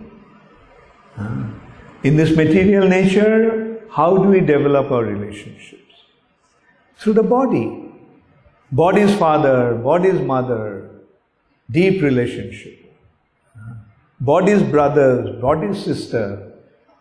in 2.03 2.15
this 2.15 2.35
material 2.35 2.87
nature, 2.87 3.81
how 3.91 4.17
do 4.17 4.29
we 4.29 4.39
develop 4.39 4.91
our 4.91 5.03
relationships? 5.03 5.93
Through 6.97 7.13
the 7.13 7.23
body. 7.23 7.82
Body's 8.73 9.15
father, 9.15 9.75
body's 9.75 10.19
mother, 10.19 10.89
deep 11.69 12.01
relationship. 12.01 12.79
Body's 14.19 14.63
brothers, 14.63 15.39
body's 15.39 15.83
sister, 15.83 16.53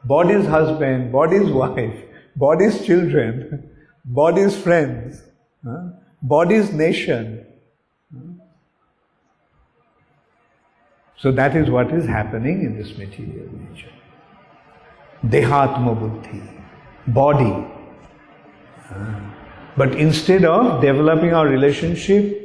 body's 0.04 0.44
husband, 0.46 1.10
body's 1.10 1.48
wife, 1.48 1.98
body's 2.36 2.84
children, 2.84 3.70
body's 4.04 4.54
friends, 4.54 5.22
body's 6.20 6.72
nation. 6.72 7.46
So 11.16 11.32
that 11.32 11.56
is 11.56 11.70
what 11.70 11.90
is 11.90 12.04
happening 12.04 12.64
in 12.64 12.76
this 12.76 12.98
material 12.98 13.48
nature. 13.70 13.92
Dehatma 15.24 15.98
buddhi, 15.98 16.42
body. 17.06 17.66
But 19.76 19.94
instead 19.94 20.44
of 20.44 20.82
developing 20.82 21.32
our 21.32 21.46
relationship 21.46 22.38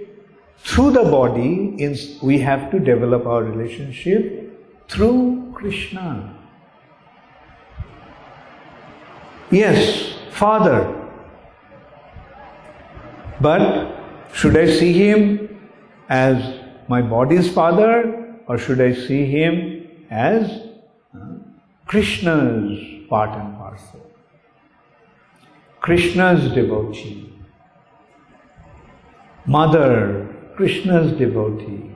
through 0.59 0.91
the 0.91 1.03
body, 1.03 1.75
we 2.21 2.39
have 2.39 2.71
to 2.71 2.80
develop 2.80 3.25
our 3.25 3.43
relationship 3.43 4.88
through 4.88 5.51
Krishna. 5.53 6.34
Yes, 9.51 10.13
Father. 10.32 10.93
But 13.39 13.95
should 14.34 14.57
I 14.57 14.65
see 14.65 14.93
him 14.93 15.59
as 16.09 16.59
my 16.88 17.01
body's 17.01 17.51
father 17.51 18.39
or 18.47 18.57
should 18.57 18.82
I 18.82 18.93
see 18.93 19.25
him 19.25 19.88
as 20.09 20.61
Krishna's 21.86 23.07
part 23.09 23.30
and 23.38 23.57
parcel? 23.57 24.07
Krishna's 25.88 26.53
devotee. 26.53 27.33
Mother, 29.45 30.27
Krishna's 30.57 31.13
devotee. 31.17 31.91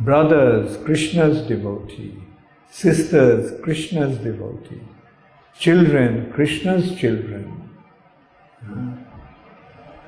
Brothers, 0.00 0.76
Krishna's 0.78 1.46
devotee. 1.46 2.20
Sisters, 2.68 3.60
Krishna's 3.62 4.18
devotee. 4.18 4.82
Children, 5.56 6.32
Krishna's 6.32 6.96
children. 6.96 7.70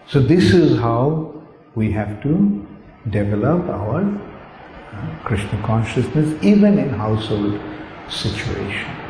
So, 0.09 0.19
this 0.19 0.53
is 0.53 0.77
how 0.81 1.45
we 1.77 1.93
have 1.93 2.21
to 2.25 2.67
develop 3.09 3.69
our 3.69 4.03
uh, 4.03 5.19
Krishna 5.23 5.63
consciousness 5.63 6.43
even 6.43 6.77
in 6.77 6.89
household 6.89 7.61
situation. 8.09 9.06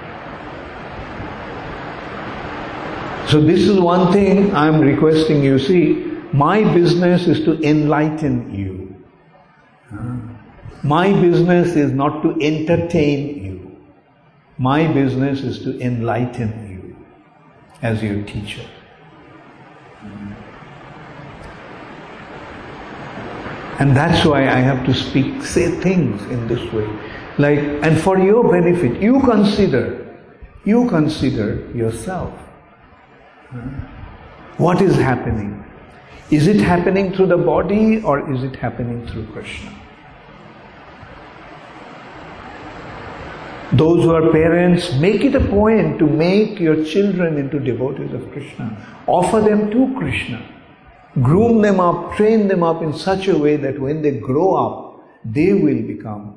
So 3.28 3.40
this 3.40 3.60
is 3.60 3.78
one 3.80 4.12
thing 4.12 4.54
I'm 4.54 4.80
requesting 4.80 5.42
you. 5.42 5.58
See, 5.58 5.94
my 6.32 6.62
business 6.74 7.26
is 7.26 7.40
to 7.44 7.60
enlighten 7.60 8.54
you. 8.54 9.04
My 10.84 11.12
business 11.12 11.74
is 11.74 11.90
not 11.90 12.22
to 12.22 12.30
entertain 12.40 13.44
you. 13.44 13.76
My 14.58 14.86
business 14.92 15.40
is 15.40 15.58
to 15.64 15.80
enlighten 15.80 16.70
you 16.70 16.96
as 17.82 18.02
your 18.02 18.22
teacher. 18.22 18.64
And 23.80 23.94
that's 23.94 24.24
why 24.24 24.42
I 24.48 24.60
have 24.60 24.86
to 24.86 24.94
speak, 24.94 25.42
say 25.42 25.70
things 25.80 26.22
in 26.30 26.46
this 26.46 26.72
way. 26.72 26.88
Like, 27.38 27.58
and 27.58 28.00
for 28.00 28.18
your 28.18 28.48
benefit, 28.50 29.02
you 29.02 29.20
consider, 29.20 30.16
you 30.64 30.88
consider 30.88 31.68
yourself. 31.74 32.45
What 34.58 34.82
is 34.82 34.96
happening? 34.96 35.64
Is 36.30 36.46
it 36.48 36.60
happening 36.60 37.12
through 37.14 37.26
the 37.28 37.36
body 37.36 38.02
or 38.02 38.32
is 38.32 38.42
it 38.42 38.56
happening 38.56 39.06
through 39.06 39.26
Krishna? 39.26 39.72
Those 43.72 44.04
who 44.04 44.14
are 44.14 44.32
parents, 44.32 44.92
make 44.94 45.22
it 45.22 45.34
a 45.34 45.40
point 45.40 45.98
to 45.98 46.06
make 46.06 46.60
your 46.60 46.84
children 46.84 47.36
into 47.36 47.58
devotees 47.58 48.12
of 48.12 48.30
Krishna. 48.32 48.76
Offer 49.06 49.40
them 49.40 49.70
to 49.70 49.94
Krishna 49.98 50.40
groom 51.22 51.62
them 51.62 51.80
up, 51.80 52.14
train 52.16 52.48
them 52.48 52.62
up 52.62 52.82
in 52.82 52.92
such 52.92 53.28
a 53.28 53.38
way 53.38 53.56
that 53.56 53.78
when 53.78 54.02
they 54.02 54.18
grow 54.18 54.54
up, 54.54 55.00
they 55.24 55.52
will 55.52 55.82
become 55.82 56.36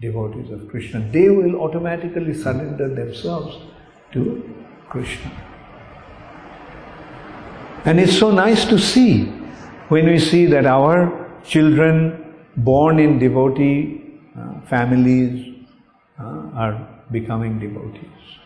devotees 0.00 0.50
of 0.50 0.68
Krishna. 0.68 1.00
They 1.12 1.28
will 1.28 1.56
automatically 1.56 2.34
surrender 2.34 2.88
themselves 2.88 3.56
to 4.12 4.54
Krishna. 4.88 5.30
And 7.86 8.00
it's 8.00 8.18
so 8.18 8.32
nice 8.32 8.64
to 8.64 8.78
see 8.78 9.26
when 9.88 10.06
we 10.06 10.18
see 10.18 10.46
that 10.46 10.66
our 10.66 11.40
children 11.44 12.34
born 12.56 12.98
in 12.98 13.20
devotee 13.20 14.02
uh, 14.36 14.60
families 14.62 15.54
uh, 16.18 16.24
are 16.54 16.88
becoming 17.12 17.60
devotees, 17.60 18.40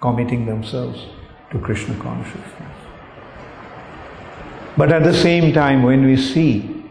committing 0.00 0.46
themselves 0.46 1.06
to 1.50 1.58
Krishna 1.58 1.94
consciousness. 2.02 2.76
But 4.78 4.92
at 4.92 5.04
the 5.04 5.12
same 5.12 5.52
time, 5.52 5.82
when 5.82 6.06
we 6.06 6.16
see 6.16 6.82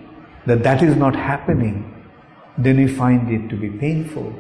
that 0.45 0.62
that 0.62 0.84
is 0.84 0.95
not 0.95 1.16
happening, 1.16 1.91
then 2.58 2.78
we 2.78 2.88
find 2.88 3.32
it 3.32 3.49
to 3.49 3.56
be 3.56 3.70
painful. 3.70 4.34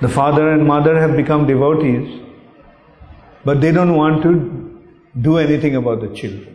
The 0.00 0.08
father 0.08 0.50
and 0.50 0.66
mother 0.66 0.98
have 0.98 1.16
become 1.16 1.46
devotees, 1.46 2.27
but 3.48 3.62
they 3.62 3.72
don't 3.72 3.94
want 3.96 4.22
to 4.22 4.32
do 5.26 5.38
anything 5.38 5.76
about 5.76 6.02
the 6.02 6.08
children. 6.14 6.54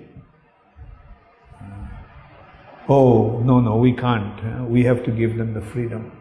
Oh, 2.88 3.40
no, 3.40 3.60
no, 3.62 3.78
we 3.78 3.94
can't. 3.94 4.70
We 4.70 4.84
have 4.84 5.04
to 5.06 5.12
give 5.12 5.38
them 5.38 5.56
the 5.56 5.62
freedom. 5.62 6.12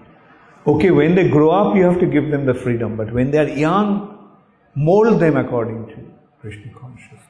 Okay, 0.66 0.90
when 0.90 1.14
they 1.14 1.28
grow 1.28 1.50
up, 1.50 1.76
you 1.76 1.82
have 1.82 2.00
to 2.00 2.06
give 2.06 2.30
them 2.30 2.46
the 2.46 2.54
freedom, 2.54 2.96
but 2.96 3.12
when 3.12 3.30
they 3.30 3.38
are 3.44 3.48
young, 3.48 3.90
mold 4.74 5.20
them 5.20 5.36
according 5.36 5.88
to 5.88 5.96
Krishna 6.40 6.72
consciousness. 6.72 7.20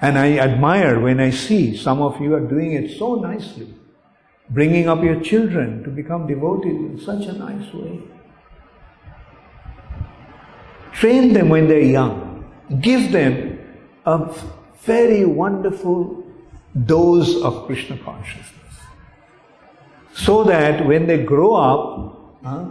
And 0.00 0.16
I 0.16 0.38
admire 0.38 1.00
when 1.00 1.20
I 1.20 1.30
see 1.30 1.76
some 1.76 2.00
of 2.00 2.18
you 2.18 2.34
are 2.34 2.46
doing 2.56 2.72
it 2.72 2.98
so 2.98 3.16
nicely, 3.16 3.74
bringing 4.48 4.88
up 4.88 5.04
your 5.04 5.20
children 5.20 5.82
to 5.84 5.90
become 5.90 6.26
devotees 6.26 6.80
in 6.92 6.98
such 6.98 7.26
a 7.26 7.32
nice 7.34 7.74
way. 7.74 8.00
Train 11.00 11.32
them 11.32 11.48
when 11.48 11.68
they're 11.68 11.80
young. 11.80 12.44
Give 12.80 13.12
them 13.12 13.58
a 14.04 14.34
very 14.82 15.24
wonderful 15.24 16.24
dose 16.84 17.36
of 17.42 17.66
Krishna 17.66 17.98
consciousness. 17.98 18.52
So 20.14 20.44
that 20.44 20.86
when 20.86 21.06
they 21.06 21.22
grow 21.22 21.54
up, 21.54 22.38
huh, 22.42 22.64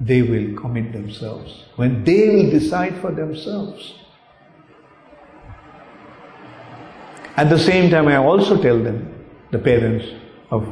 they 0.00 0.22
will 0.22 0.56
commit 0.58 0.92
themselves. 0.92 1.64
When 1.76 2.04
they 2.04 2.28
will 2.28 2.50
decide 2.50 2.96
for 2.96 3.12
themselves 3.12 3.94
At 7.40 7.48
the 7.48 7.58
same 7.58 7.90
time, 7.90 8.06
I 8.06 8.16
also 8.16 8.60
tell 8.60 8.78
them, 8.78 8.98
the 9.50 9.58
parents, 9.58 10.04
of 10.50 10.66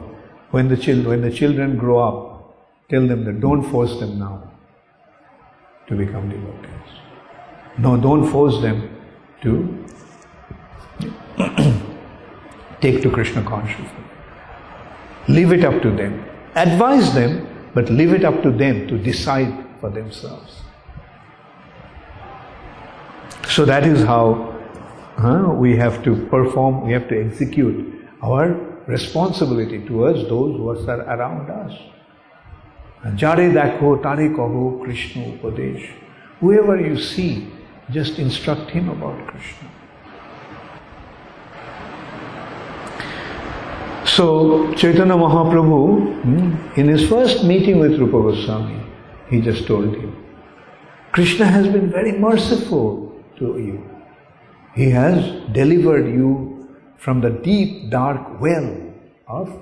when 0.51 0.69
the 0.69 0.77
children, 0.77 1.09
when 1.09 1.23
the 1.23 1.31
children 1.31 1.79
grow 1.79 1.99
up, 1.99 2.59
tell 2.91 3.07
them 3.07 3.25
that 3.25 3.41
don't 3.41 3.63
force 3.63 3.99
them 4.01 4.19
now 4.19 4.51
to 5.89 5.95
become 5.95 6.29
devotees. 6.29 6.71
No, 7.79 7.97
don't 7.97 8.31
force 8.31 8.61
them 8.61 8.91
to 9.43 9.85
take 12.81 13.03
to 13.03 13.11
Krishna 13.11 13.43
consciousness. 13.43 13.91
Leave 15.29 15.53
it 15.53 15.65
up 15.65 15.83
to 15.83 15.91
them. 15.91 16.25
Advise 16.55 17.15
them, 17.15 17.47
but 17.75 17.91
leave 17.91 18.13
it 18.13 18.25
up 18.25 18.43
to 18.43 18.51
them 18.51 18.87
to 18.89 18.99
decide 18.99 19.65
for 19.81 19.91
themselves. 19.91 20.63
So 23.49 23.65
that 23.65 23.85
is 23.87 24.05
how 24.05 24.55
uh, 25.17 25.53
we 25.55 25.77
have 25.77 26.03
to 26.05 26.27
perform, 26.27 26.87
we 26.87 26.93
have 26.93 27.09
to 27.09 27.27
execute 27.27 28.09
our 28.23 28.53
responsibility 28.87 29.85
towards 29.85 30.29
those 30.29 30.57
who 30.57 30.69
are 30.69 31.01
around 31.01 31.51
us. 31.51 31.73
Jare 33.15 33.51
dakho 33.53 34.03
tare 34.03 34.29
kaho 34.31 34.83
Krishna 34.83 35.23
upadesh. 35.23 35.89
Whoever 36.41 36.81
you 36.81 36.99
see, 36.99 37.49
just 37.91 38.19
instruct 38.19 38.71
him 38.71 38.89
about 38.89 39.27
Krishna. 39.29 39.69
So 44.05 44.75
Chaitanya 44.75 45.15
Mahaprabhu, 45.15 46.23
hmm, 46.23 46.81
in 46.81 46.89
his 46.89 47.09
first 47.09 47.45
meeting 47.45 47.79
with 47.79 47.99
Rupa 48.01 48.21
Goswami, 48.21 48.81
he 49.31 49.41
just 49.41 49.67
told 49.67 49.95
him, 49.95 50.17
Krishna 51.13 51.47
has 51.47 51.69
been 51.69 51.91
very 51.91 52.13
merciful 52.13 53.23
to 53.37 53.45
you. 53.59 53.89
He 54.75 54.91
has 54.91 55.25
delivered 55.53 56.07
you 56.07 56.69
from 56.97 57.21
the 57.21 57.31
deep, 57.31 57.91
dark 57.91 58.41
well 58.41 58.77
of 59.29 59.57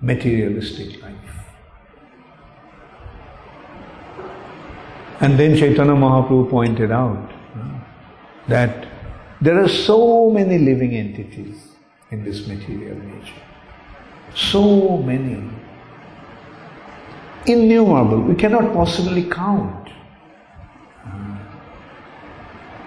materialistic 0.00 1.02
life. 1.02 1.37
And 5.20 5.38
then 5.38 5.56
Chaitanya 5.56 5.94
Mahaprabhu 5.94 6.48
pointed 6.48 6.92
out 6.92 7.32
that 8.46 8.86
there 9.40 9.62
are 9.62 9.68
so 9.68 10.30
many 10.30 10.58
living 10.58 10.94
entities 10.94 11.68
in 12.10 12.24
this 12.24 12.46
material 12.46 12.96
nature. 12.96 13.42
So 14.34 14.98
many. 14.98 15.50
Innumerable. 17.46 18.20
We 18.20 18.34
cannot 18.34 18.72
possibly 18.72 19.24
count. 19.24 19.88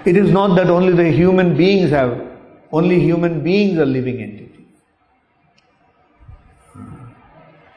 It 0.06 0.18
is 0.18 0.32
not 0.32 0.56
that 0.56 0.70
only 0.70 0.94
the 0.94 1.12
human 1.12 1.56
beings 1.56 1.92
have, 1.92 2.20
only 2.72 3.00
human 3.00 3.44
beings 3.44 3.78
are 3.78 3.86
living 3.86 4.22
entities. 4.22 4.50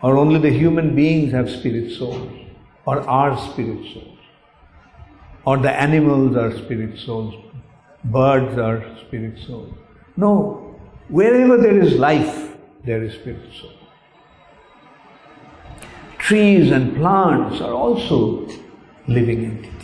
Or 0.02 0.16
only 0.16 0.38
the 0.38 0.50
human 0.50 0.94
beings 0.94 1.32
have 1.32 1.50
spirit 1.50 1.92
souls, 1.92 2.30
or 2.86 3.00
are 3.00 3.36
spirit 3.36 3.84
souls. 3.92 4.13
Or 5.46 5.58
the 5.58 5.70
animals 5.70 6.36
are 6.36 6.56
spirit 6.56 6.98
souls, 6.98 7.34
birds 8.04 8.58
are 8.58 8.96
spirit 9.06 9.38
souls. 9.46 9.74
No, 10.16 10.76
wherever 11.08 11.56
there 11.58 11.78
is 11.78 11.94
life, 11.94 12.56
there 12.84 13.02
is 13.02 13.14
spirit 13.14 13.52
soul. 13.60 13.72
Trees 16.18 16.70
and 16.70 16.96
plants 16.96 17.60
are 17.60 17.72
also 17.72 18.48
living 19.06 19.44
entities. 19.44 19.74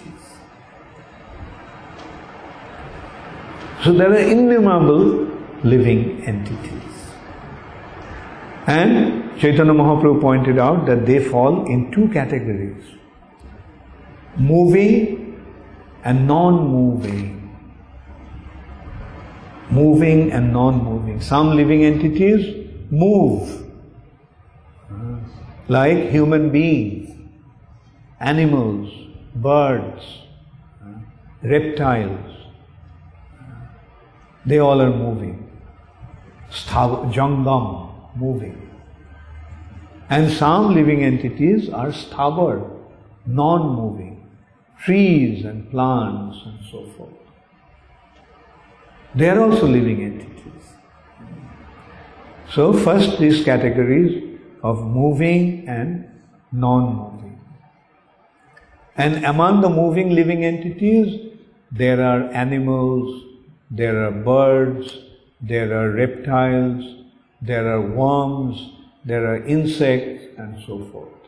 So 3.84 3.92
there 3.92 4.10
are 4.10 4.16
innumerable 4.18 5.28
living 5.62 6.24
entities. 6.24 6.80
And 8.66 9.38
Chaitanya 9.38 9.72
Mahaprabhu 9.72 10.20
pointed 10.20 10.58
out 10.58 10.86
that 10.86 11.04
they 11.06 11.22
fall 11.22 11.66
in 11.66 11.90
two 11.90 12.08
categories 12.08 12.84
moving 14.36 15.29
and 16.04 16.26
non 16.26 16.68
moving. 16.68 17.36
Moving 19.70 20.32
and 20.32 20.52
non 20.52 20.82
moving. 20.84 21.20
Some 21.20 21.56
living 21.56 21.84
entities 21.84 22.68
move, 22.90 23.64
like 25.68 26.10
human 26.10 26.50
beings, 26.50 27.10
animals, 28.18 28.92
birds, 29.34 30.18
reptiles. 31.42 32.36
They 34.44 34.58
all 34.58 34.80
are 34.80 34.90
moving. 34.90 35.46
Jangam, 36.50 38.16
moving. 38.16 38.70
And 40.08 40.32
some 40.32 40.74
living 40.74 41.04
entities 41.04 41.68
are 41.70 41.88
sthabur, 41.88 42.68
non 43.26 43.76
moving, 43.76 44.09
trees 44.84 45.44
and 45.44 45.70
plants 45.70 46.38
and 46.46 46.58
so 46.70 46.84
forth. 46.96 47.12
They 49.14 49.28
are 49.28 49.40
also 49.40 49.66
living 49.66 50.02
entities. 50.02 50.74
So, 52.50 52.72
first, 52.72 53.18
these 53.18 53.44
categories 53.44 54.38
of 54.62 54.84
moving 54.84 55.68
and 55.68 56.08
non 56.52 56.96
moving. 56.96 57.40
And 58.96 59.24
among 59.24 59.60
the 59.60 59.68
moving 59.68 60.10
living 60.10 60.44
entities, 60.44 61.32
there 61.70 62.02
are 62.02 62.22
animals, 62.32 63.24
there 63.70 64.04
are 64.04 64.10
birds, 64.10 64.98
there 65.40 65.72
are 65.80 65.90
reptiles, 65.90 67.04
there 67.40 67.68
are 67.72 67.80
worms, 67.80 68.70
there 69.04 69.26
are 69.26 69.42
insects, 69.44 70.24
and 70.36 70.62
so 70.66 70.84
forth. 70.86 71.19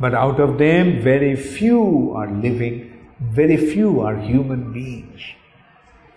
But 0.00 0.14
out 0.14 0.40
of 0.40 0.56
them, 0.56 1.02
very 1.02 1.36
few 1.36 2.14
are 2.16 2.30
living, 2.30 2.90
very 3.20 3.58
few 3.58 4.00
are 4.00 4.16
human 4.16 4.72
beings. 4.72 5.20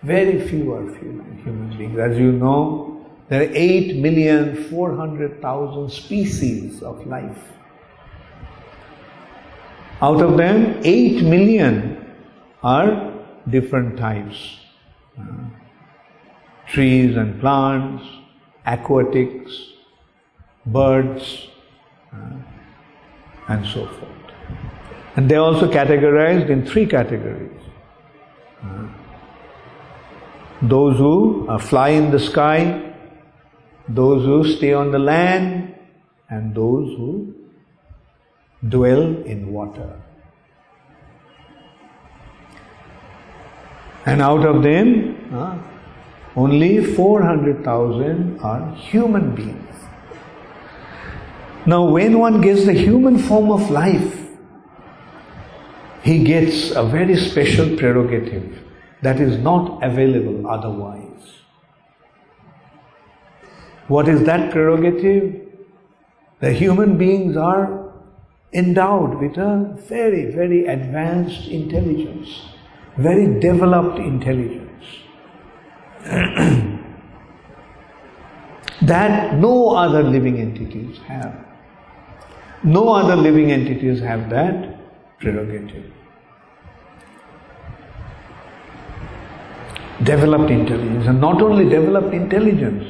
Very 0.02 0.40
few 0.48 0.72
are 0.72 0.88
human 0.96 1.76
beings. 1.76 1.98
As 1.98 2.18
you 2.18 2.32
know, 2.32 3.04
there 3.28 3.42
are 3.42 3.52
8,400,000 3.52 5.90
species 5.90 6.82
of 6.82 7.06
life. 7.06 7.52
Out 10.00 10.22
of 10.22 10.38
them, 10.38 10.80
8 10.82 11.22
million 11.22 11.98
are 12.62 13.12
different 13.48 13.98
types. 13.98 14.60
Uh, 15.18 15.24
trees 16.66 17.16
and 17.16 17.38
plants, 17.40 18.04
aquatics, 18.66 19.72
birds, 20.66 21.48
uh, 22.12 22.30
and 23.48 23.66
so 23.66 23.86
forth. 23.86 24.10
And 25.16 25.30
they 25.30 25.36
are 25.36 25.44
also 25.44 25.70
categorized 25.70 26.50
in 26.50 26.66
three 26.66 26.86
categories. 26.86 27.60
Uh, 28.62 28.88
those 30.62 30.96
who 30.96 31.46
fly 31.58 31.90
in 31.90 32.10
the 32.10 32.18
sky, 32.18 32.94
those 33.88 34.24
who 34.24 34.44
stay 34.56 34.72
on 34.72 34.90
the 34.90 34.98
land, 34.98 35.74
and 36.30 36.54
those 36.54 36.96
who 36.96 37.34
dwell 38.68 39.22
in 39.24 39.52
water. 39.52 40.00
And 44.06 44.20
out 44.20 44.44
of 44.46 44.62
them, 44.62 45.16
only 46.36 46.84
400,000 46.84 48.40
are 48.40 48.74
human 48.74 49.34
beings. 49.34 49.73
Now, 51.66 51.84
when 51.84 52.18
one 52.18 52.40
gets 52.42 52.66
the 52.66 52.74
human 52.74 53.18
form 53.18 53.50
of 53.50 53.70
life, 53.70 54.20
he 56.02 56.22
gets 56.22 56.70
a 56.72 56.84
very 56.84 57.16
special 57.16 57.76
prerogative 57.78 58.62
that 59.00 59.18
is 59.18 59.38
not 59.38 59.82
available 59.82 60.46
otherwise. 60.46 61.40
What 63.88 64.08
is 64.08 64.24
that 64.24 64.50
prerogative? 64.52 65.40
The 66.40 66.52
human 66.52 66.98
beings 66.98 67.36
are 67.36 67.92
endowed 68.52 69.20
with 69.20 69.38
a 69.38 69.74
very, 69.88 70.30
very 70.30 70.66
advanced 70.66 71.48
intelligence, 71.48 72.42
very 72.98 73.40
developed 73.40 73.98
intelligence. 73.98 74.84
that 78.82 79.34
no 79.34 79.70
other 79.74 80.02
living 80.02 80.38
entities 80.38 80.98
have. 81.06 81.43
No 82.64 82.94
other 82.94 83.14
living 83.14 83.52
entities 83.52 84.00
have 84.00 84.30
that 84.30 85.18
prerogative. 85.20 85.84
Developed 90.02 90.50
intelligence, 90.50 91.06
and 91.06 91.20
not 91.20 91.42
only 91.42 91.68
developed 91.68 92.14
intelligence, 92.14 92.84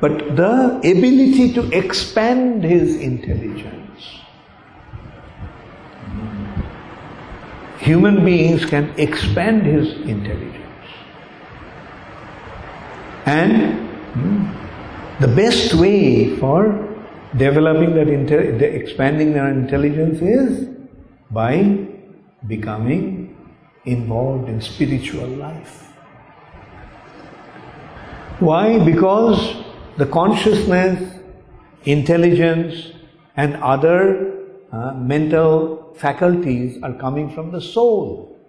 but 0.00 0.34
the 0.34 0.78
ability 0.78 1.52
to 1.52 1.70
expand 1.76 2.64
his 2.64 2.96
intelligence. 2.96 3.78
Human 7.80 8.24
beings 8.24 8.64
can 8.64 8.94
expand 8.96 9.62
his 9.62 9.92
intelligence. 10.08 10.88
And 13.26 13.88
hmm, 14.14 15.20
the 15.20 15.28
best 15.28 15.74
way 15.74 16.36
for 16.36 16.91
developing 17.36 17.94
that, 17.94 18.08
inter- 18.08 18.40
expanding 18.40 19.32
their 19.32 19.48
intelligence 19.48 20.20
is 20.20 20.68
by 21.30 21.86
becoming 22.46 23.36
involved 23.84 24.48
in 24.48 24.60
spiritual 24.60 25.26
life. 25.28 25.88
Why? 28.38 28.84
Because 28.84 29.64
the 29.96 30.06
consciousness, 30.06 31.18
intelligence, 31.84 32.92
and 33.36 33.56
other 33.56 34.38
uh, 34.72 34.94
mental 34.94 35.94
faculties 35.96 36.82
are 36.82 36.94
coming 36.94 37.30
from 37.30 37.52
the 37.52 37.60
soul. 37.60 38.40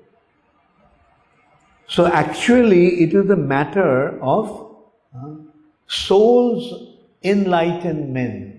So 1.87 2.07
actually, 2.07 3.03
it 3.03 3.13
is 3.13 3.29
a 3.29 3.35
matter 3.35 4.19
of 4.21 4.73
uh, 5.15 5.35
soul's 5.87 6.95
enlightenment, 7.23 8.52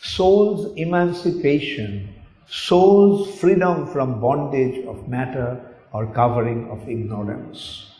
soul's 0.00 0.74
emancipation, 0.76 2.14
soul's 2.46 3.38
freedom 3.40 3.86
from 3.92 4.20
bondage 4.20 4.84
of 4.86 5.08
matter 5.08 5.60
or 5.92 6.06
covering 6.06 6.70
of 6.70 6.88
ignorance. 6.88 7.90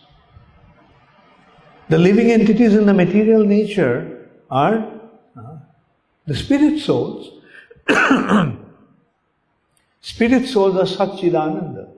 The 1.88 1.98
living 1.98 2.30
entities 2.30 2.74
in 2.74 2.86
the 2.86 2.94
material 2.94 3.44
nature 3.44 4.28
are 4.50 4.92
uh, 5.36 5.56
the 6.26 6.34
spirit 6.34 6.80
souls. 6.80 7.30
spirit 10.00 10.46
souls 10.46 10.76
are 10.76 10.84
Satchidananda. 10.84 11.88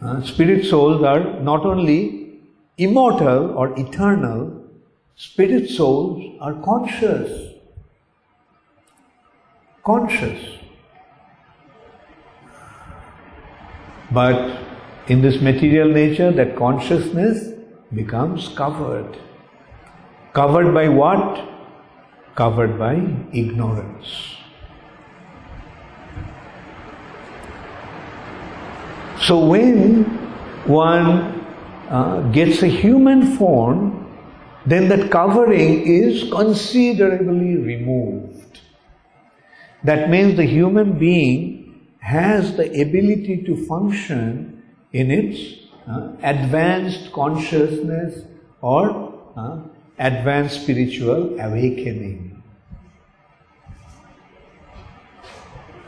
Uh, 0.00 0.22
spirit 0.22 0.64
souls 0.64 1.02
are 1.02 1.40
not 1.40 1.64
only 1.64 2.40
immortal 2.76 3.50
or 3.56 3.78
eternal, 3.78 4.57
spirit 5.18 5.68
souls 5.68 6.22
are 6.40 6.54
conscious. 6.62 7.54
Conscious. 9.84 10.40
But 14.12 14.60
in 15.08 15.20
this 15.20 15.40
material 15.40 15.88
nature, 15.88 16.30
that 16.30 16.54
consciousness 16.54 17.52
becomes 17.92 18.48
covered. 18.50 19.18
Covered 20.34 20.72
by 20.72 20.88
what? 20.88 21.44
Covered 22.36 22.78
by 22.78 22.94
ignorance. 23.32 24.36
So 29.20 29.44
when 29.44 30.04
one 30.64 31.44
uh, 31.90 32.20
gets 32.30 32.62
a 32.62 32.68
human 32.68 33.36
form, 33.36 34.07
then 34.70 34.88
that 34.88 35.10
covering 35.10 35.86
is 35.86 36.30
considerably 36.30 37.56
removed. 37.56 38.60
That 39.84 40.10
means 40.10 40.36
the 40.36 40.44
human 40.44 40.98
being 40.98 41.86
has 42.00 42.56
the 42.56 42.66
ability 42.80 43.44
to 43.46 43.66
function 43.66 44.62
in 44.92 45.10
its 45.10 45.68
uh, 45.88 46.12
advanced 46.22 47.12
consciousness 47.12 48.24
or 48.60 49.14
uh, 49.36 49.60
advanced 49.98 50.62
spiritual 50.62 51.38
awakening. 51.40 52.42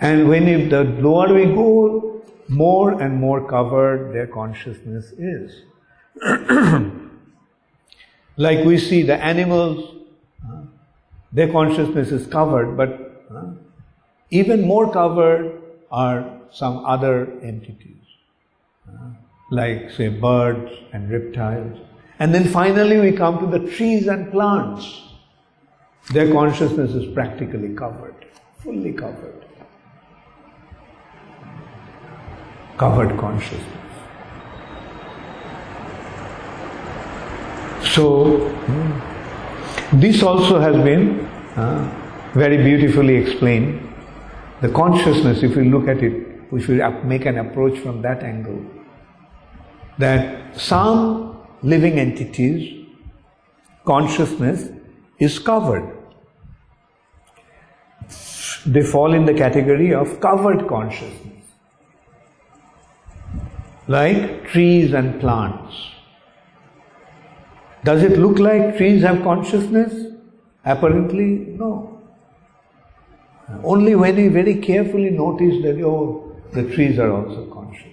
And 0.00 0.28
when 0.28 0.48
if 0.48 0.70
the 0.70 0.84
lower 0.84 1.34
we 1.34 1.44
go, 1.44 2.22
more 2.48 3.00
and 3.02 3.20
more 3.20 3.46
covered 3.46 4.14
their 4.14 4.26
consciousness 4.26 5.12
is. 5.12 5.64
like 8.40 8.64
we 8.64 8.78
see 8.78 9.02
the 9.02 9.16
animals, 9.22 9.96
uh, 10.42 10.62
their 11.30 11.52
consciousness 11.52 12.10
is 12.10 12.26
covered, 12.26 12.74
but 12.74 13.26
uh, 13.30 13.42
even 14.30 14.62
more 14.66 14.90
covered 14.90 15.60
are 15.90 16.38
some 16.50 16.78
other 16.86 17.30
entities, 17.42 18.02
like 19.50 19.90
say 19.90 20.08
birds 20.08 20.72
and 20.94 21.10
reptiles. 21.10 21.78
And 22.18 22.34
then 22.34 22.48
finally 22.48 22.98
we 22.98 23.12
come 23.12 23.38
to 23.40 23.58
the 23.58 23.70
trees 23.70 24.06
and 24.06 24.30
plants. 24.30 25.02
Their 26.12 26.32
consciousness 26.32 26.92
is 26.92 27.12
practically 27.12 27.74
covered, 27.74 28.24
fully 28.58 28.94
covered. 28.94 29.44
Covered 32.78 33.18
consciousness. 33.18 33.89
So, 37.82 38.38
this 39.92 40.22
also 40.22 40.60
has 40.60 40.76
been 40.76 41.20
uh, 41.56 42.30
very 42.34 42.58
beautifully 42.58 43.16
explained. 43.16 43.86
The 44.60 44.68
consciousness, 44.68 45.42
if 45.42 45.56
we 45.56 45.64
look 45.68 45.88
at 45.88 46.02
it, 46.02 46.26
if 46.52 46.68
we 46.68 46.80
make 47.04 47.26
an 47.26 47.38
approach 47.38 47.78
from 47.78 48.02
that 48.02 48.22
angle, 48.22 48.64
that 49.98 50.56
some 50.56 51.40
living 51.62 51.98
entities, 51.98 52.86
consciousness 53.84 54.68
is 55.18 55.38
covered. 55.38 55.96
They 58.66 58.82
fall 58.82 59.14
in 59.14 59.24
the 59.24 59.34
category 59.34 59.94
of 59.94 60.20
covered 60.20 60.68
consciousness, 60.68 61.44
like 63.88 64.46
trees 64.48 64.92
and 64.92 65.20
plants. 65.20 65.89
Does 67.84 68.02
it 68.02 68.18
look 68.18 68.38
like 68.38 68.76
trees 68.76 69.02
have 69.02 69.22
consciousness? 69.22 69.94
Apparently, 70.64 71.46
no. 71.58 71.98
Only 73.64 73.94
when 73.94 74.16
we 74.16 74.28
very 74.28 74.56
carefully 74.56 75.10
notice 75.10 75.62
that, 75.62 75.82
oh, 75.82 76.36
the 76.52 76.62
trees 76.74 76.98
are 76.98 77.10
also 77.10 77.46
conscious. 77.46 77.86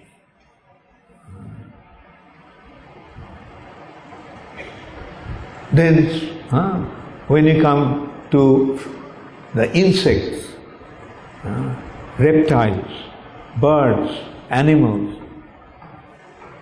Then, 5.71 6.05
huh, 6.49 6.79
when 7.27 7.45
you 7.45 7.61
come 7.61 8.13
to 8.31 8.79
the 9.53 9.73
insects, 9.75 10.47
uh, 11.43 11.75
reptiles, 12.19 12.91
birds, 13.59 14.19
animals, 14.49 15.21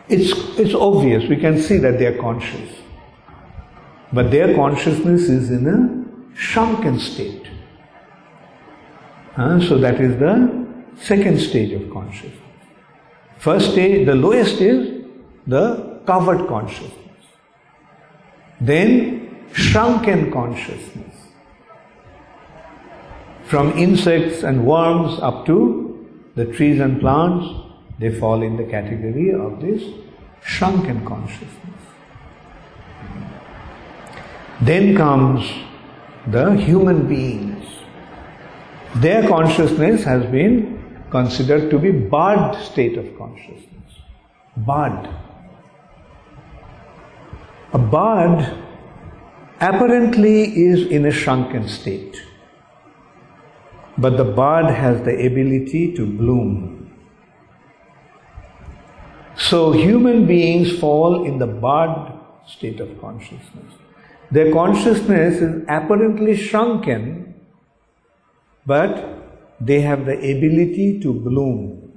it's, 0.07 0.31
it's 0.59 0.73
obvious, 0.73 1.27
we 1.29 1.37
can 1.37 1.61
see 1.61 1.77
that 1.77 1.97
they 1.97 2.05
are 2.05 2.17
conscious. 2.17 2.84
But 4.15 4.31
their 4.31 4.55
consciousness 4.55 5.23
is 5.23 5.51
in 5.51 5.67
a 5.67 6.39
shrunken 6.39 6.99
state. 6.99 7.47
Uh, 9.35 9.59
so 9.59 9.77
that 9.77 9.99
is 9.99 10.17
the 10.17 10.35
second 10.95 11.41
stage 11.41 11.73
of 11.73 11.91
consciousness. 11.91 12.31
First 13.37 13.71
stage, 13.73 14.05
the 14.05 14.15
lowest 14.15 14.61
is 14.61 15.03
the 15.45 15.99
covered 16.07 16.47
consciousness. 16.47 17.25
Then 18.61 19.47
shrunken 19.51 20.31
consciousness. 20.31 21.15
From 23.43 23.77
insects 23.77 24.43
and 24.43 24.65
worms 24.65 25.19
up 25.19 25.45
to 25.47 26.07
the 26.35 26.45
trees 26.45 26.79
and 26.79 27.01
plants, 27.01 27.45
they 27.99 28.17
fall 28.17 28.41
in 28.41 28.55
the 28.55 28.63
category 28.63 29.33
of 29.33 29.59
this 29.59 29.83
shrunken 30.41 31.05
consciousness. 31.05 31.84
Then 34.61 34.95
comes 34.95 35.49
the 36.27 36.51
human 36.55 37.07
beings. 37.07 37.65
Their 38.95 39.27
consciousness 39.27 40.03
has 40.05 40.25
been 40.25 41.05
considered 41.11 41.69
to 41.69 41.77
be 41.77 41.91
bud 41.91 42.55
state 42.63 42.97
of 42.97 43.17
consciousness. 43.17 43.99
Bud. 44.57 45.09
A 47.73 47.77
bud 47.77 48.57
apparently 49.59 50.43
is 50.43 50.87
in 50.87 51.05
a 51.05 51.11
shrunken 51.11 51.67
state. 51.67 52.21
But 53.97 54.17
the 54.17 54.23
bud 54.23 54.73
has 54.73 55.01
the 55.01 55.25
ability 55.25 55.93
to 55.95 56.05
bloom. 56.05 56.93
So 59.35 59.73
human 59.73 60.25
beings 60.25 60.79
fall 60.79 61.25
in 61.25 61.39
the 61.39 61.47
bud 61.47 62.17
state 62.47 62.79
of 62.79 62.99
consciousness. 63.01 63.73
Their 64.31 64.51
consciousness 64.51 65.35
is 65.41 65.63
apparently 65.63 66.35
shrunken, 66.35 67.35
but 68.65 69.15
they 69.59 69.81
have 69.81 70.05
the 70.05 70.17
ability 70.17 70.99
to 71.01 71.13
bloom. 71.13 71.93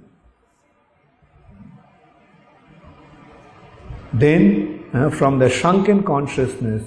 Then, 4.12 4.84
uh, 4.92 5.10
from 5.10 5.38
the 5.38 5.48
shrunken 5.48 6.02
consciousness, 6.02 6.82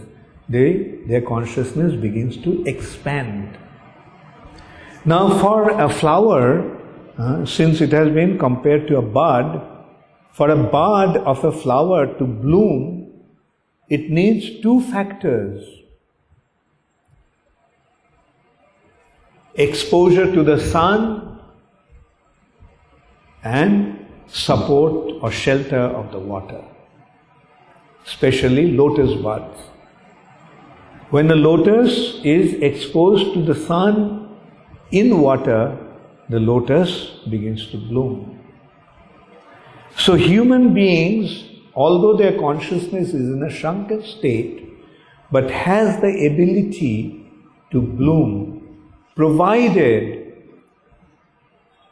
they, 0.49 0.99
their 1.07 1.21
consciousness 1.21 1.93
begins 1.95 2.37
to 2.37 2.63
expand. 2.65 3.57
Now, 5.05 5.39
for 5.39 5.69
a 5.69 5.89
flower, 5.89 6.77
uh, 7.17 7.45
since 7.45 7.81
it 7.81 7.91
has 7.91 8.09
been 8.09 8.37
compared 8.37 8.87
to 8.87 8.97
a 8.97 9.01
bud, 9.01 9.67
for 10.31 10.49
a 10.49 10.55
bud 10.55 11.17
of 11.17 11.43
a 11.43 11.51
flower 11.51 12.07
to 12.17 12.25
bloom, 12.25 13.00
it 13.95 14.09
needs 14.09 14.49
two 14.61 14.79
factors 14.89 15.63
exposure 19.55 20.27
to 20.33 20.43
the 20.43 20.57
sun 20.59 21.39
and 23.43 24.05
support 24.27 25.17
or 25.21 25.29
shelter 25.29 25.81
of 25.81 26.09
the 26.13 26.19
water, 26.19 26.63
especially 28.05 28.71
lotus 28.71 29.13
buds. 29.21 29.59
When 31.09 31.29
a 31.29 31.35
lotus 31.35 32.21
is 32.23 32.53
exposed 32.71 33.33
to 33.33 33.43
the 33.43 33.55
sun 33.55 34.37
in 34.91 35.19
water, 35.19 35.77
the 36.29 36.39
lotus 36.39 37.07
begins 37.29 37.67
to 37.71 37.77
bloom. 37.77 38.39
So, 39.97 40.15
human 40.15 40.73
beings 40.73 41.51
although 41.75 42.17
their 42.17 42.37
consciousness 42.39 43.09
is 43.09 43.29
in 43.29 43.43
a 43.43 43.49
shrunken 43.49 44.03
state, 44.03 44.67
but 45.31 45.49
has 45.49 46.01
the 46.01 46.27
ability 46.27 47.25
to 47.71 47.81
bloom, 47.81 48.89
provided 49.15 50.33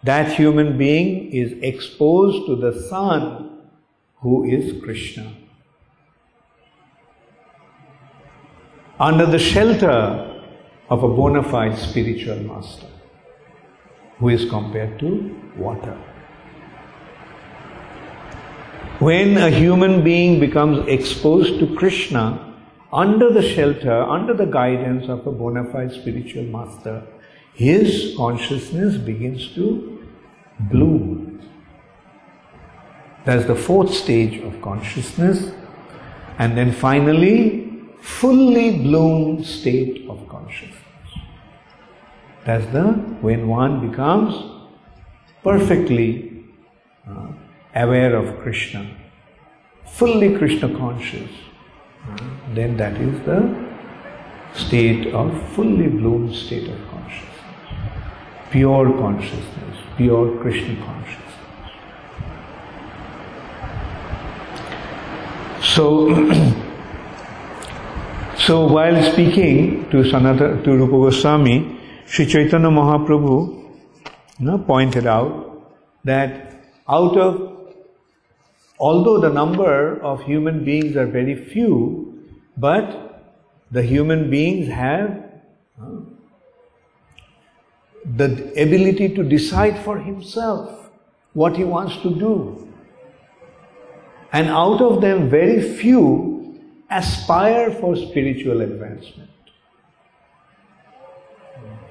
that 0.03 0.31
human 0.31 0.77
being 0.77 1.31
is 1.31 1.53
exposed 1.61 2.45
to 2.47 2.55
the 2.55 2.87
sun 2.89 3.61
who 4.17 4.45
is 4.45 4.81
Krishna. 4.81 5.33
Under 8.99 9.25
the 9.25 9.39
shelter 9.39 10.43
of 10.89 11.03
a 11.03 11.07
bona 11.07 11.43
fide 11.43 11.77
spiritual 11.77 12.39
master 12.39 12.87
who 14.17 14.29
is 14.29 14.49
compared 14.49 14.99
to 14.99 15.35
water. 15.55 15.97
When 18.99 19.37
a 19.37 19.49
human 19.49 20.03
being 20.03 20.41
becomes 20.41 20.85
exposed 20.89 21.57
to 21.59 21.73
Krishna 21.73 22.53
under 22.91 23.31
the 23.31 23.41
shelter, 23.41 23.93
under 23.93 24.33
the 24.33 24.45
guidance 24.45 25.07
of 25.07 25.25
a 25.25 25.31
bona 25.31 25.71
fide 25.71 25.93
spiritual 25.93 26.43
master, 26.43 27.03
his 27.53 28.13
consciousness 28.17 28.97
begins 28.97 29.55
to 29.55 30.05
bloom. 30.59 31.41
That's 33.23 33.45
the 33.45 33.55
fourth 33.55 33.93
stage 33.93 34.41
of 34.43 34.61
consciousness. 34.61 35.49
And 36.37 36.57
then 36.57 36.73
finally, 36.73 37.71
fully 38.01 38.79
bloomed 38.79 39.45
state 39.45 40.09
of 40.09 40.27
consciousness. 40.27 40.75
That's 42.43 42.65
the 42.73 42.93
when 43.21 43.47
one 43.47 43.89
becomes 43.89 44.35
perfectly 45.41 46.43
uh, 47.07 47.27
aware 47.75 48.15
of 48.15 48.39
Krishna, 48.41 48.89
fully 49.85 50.37
Krishna 50.37 50.69
conscious, 50.77 51.29
then 52.53 52.77
that 52.77 52.99
is 52.99 53.19
the 53.25 53.69
state 54.53 55.13
of 55.13 55.31
fully 55.53 55.87
bloomed 55.87 56.35
state 56.35 56.67
of 56.67 56.77
consciousness. 56.89 57.25
Pure 58.51 58.91
consciousness, 58.97 59.77
pure 59.97 60.37
Krishna 60.41 60.75
consciousness. 60.85 61.25
So, 65.61 66.09
so 68.37 68.67
while 68.67 69.03
speaking 69.11 69.89
to 69.91 69.97
Sanata, 69.97 70.63
to 70.63 70.75
Rupa 70.75 71.11
Goswami, 71.11 71.77
Sri 72.05 72.25
Chaitanya 72.25 72.69
Mahaprabhu 72.69 73.59
you 74.39 74.45
know, 74.45 74.57
pointed 74.57 75.05
out 75.05 75.75
that 76.05 76.58
out 76.89 77.17
of, 77.17 77.75
although 78.79 79.19
the 79.19 79.29
number 79.29 80.01
of 80.01 80.23
human 80.23 80.63
beings 80.65 80.95
are 80.95 81.05
very 81.05 81.35
few, 81.35 82.29
but 82.57 83.35
the 83.71 83.83
human 83.83 84.29
beings 84.29 84.67
have 84.67 85.23
the 88.05 88.51
ability 88.61 89.13
to 89.15 89.23
decide 89.23 89.77
for 89.83 89.99
himself 89.99 90.89
what 91.33 91.55
he 91.55 91.63
wants 91.63 91.97
to 91.97 92.09
do. 92.09 92.67
And 94.31 94.47
out 94.47 94.81
of 94.81 95.01
them, 95.01 95.29
very 95.29 95.61
few 95.77 96.59
aspire 96.89 97.71
for 97.71 97.95
spiritual 97.95 98.61
advancement. 98.61 99.29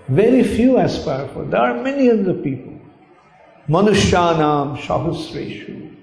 Very 0.08 0.42
few 0.42 0.78
aspire 0.78 1.28
for. 1.28 1.44
There 1.44 1.60
are 1.60 1.82
millions 1.82 2.26
of 2.26 2.42
people. 2.42 2.77
Manushyanam 3.68 4.78
Shahusreshu. 4.78 5.94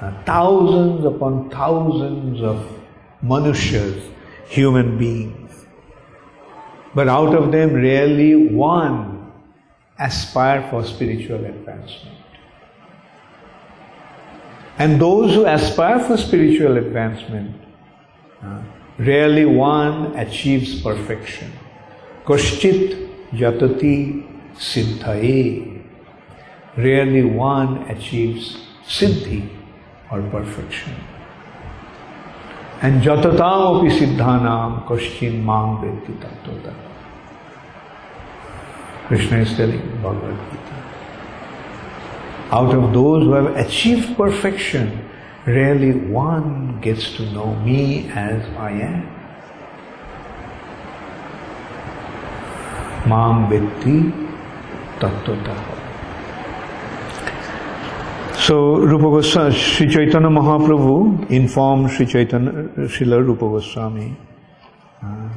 Uh, 0.00 0.22
thousands 0.24 1.04
upon 1.04 1.50
thousands 1.50 2.40
of 2.42 2.80
Manushas, 3.24 4.12
human 4.48 4.96
beings. 4.98 5.66
But 6.94 7.08
out 7.08 7.34
of 7.34 7.50
them, 7.50 7.74
rarely 7.74 8.36
one 8.36 9.32
aspire 9.98 10.68
for 10.70 10.84
spiritual 10.84 11.44
advancement. 11.44 12.16
And 14.78 15.00
those 15.00 15.34
who 15.34 15.46
aspire 15.46 15.98
for 16.00 16.16
spiritual 16.16 16.76
advancement, 16.76 17.56
uh, 18.42 18.62
rarely 18.98 19.46
one 19.46 20.14
achieves 20.16 20.80
perfection. 20.82 21.50
Koshchit 22.24 23.08
yatati 23.32 24.25
siddhaye. 24.58 25.82
Rarely 26.76 27.24
one 27.24 27.88
achieves 27.90 28.58
siddhi 28.86 29.48
or 30.10 30.22
perfection. 30.22 30.94
And 32.82 33.02
jatatam 33.02 33.80
api 33.80 33.88
siddhanam 33.98 34.86
koshchin 34.86 35.42
mang 35.42 35.78
vedti 35.78 36.18
tattvata. 36.20 36.74
Krishna 39.06 39.38
is 39.38 39.56
telling 39.56 39.80
Bhagavad 40.02 40.36
Gita. 40.50 40.76
Out 42.50 42.74
of 42.74 42.92
those 42.92 43.22
who 43.22 43.32
have 43.32 43.56
achieved 43.56 44.16
perfection, 44.16 45.08
rarely 45.46 45.92
one 45.92 46.80
gets 46.80 47.12
to 47.16 47.22
know 47.30 47.54
me 47.54 48.10
as 48.10 48.44
I 48.56 48.70
am. 48.72 49.16
Mam 53.08 53.48
Vitti 53.48 54.25
So 58.38 58.76
Rupa 58.76 59.04
Goswami, 59.04 59.54
Sri 59.54 59.88
Chaitanya 59.88 60.28
Mahaprabhu 60.28 61.28
informed 61.30 61.90
Sri 61.90 62.06
Chaitanya, 62.06 62.52
Srila 62.86 63.26
Rupa 63.26 63.46
Goswami. 63.46 64.16
Uh, 65.02 65.28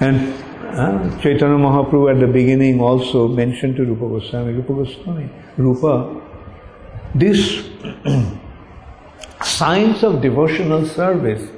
and 0.00 0.34
uh, 0.76 1.20
Chaitanya 1.20 1.56
Mahaprabhu 1.56 2.12
at 2.12 2.20
the 2.20 2.26
beginning 2.26 2.80
also 2.80 3.28
mentioned 3.28 3.76
to 3.76 3.84
Rupa 3.84 4.08
Goswami, 4.08 4.52
Rupa 4.54 4.72
Goswami, 4.72 5.30
Rupa, 5.56 6.20
this 7.14 7.68
science 9.42 10.02
of 10.02 10.20
devotional 10.20 10.84
service 10.86 11.50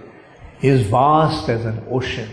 is 0.62 0.86
vast 0.86 1.48
as 1.48 1.64
an 1.64 1.84
ocean. 1.90 2.28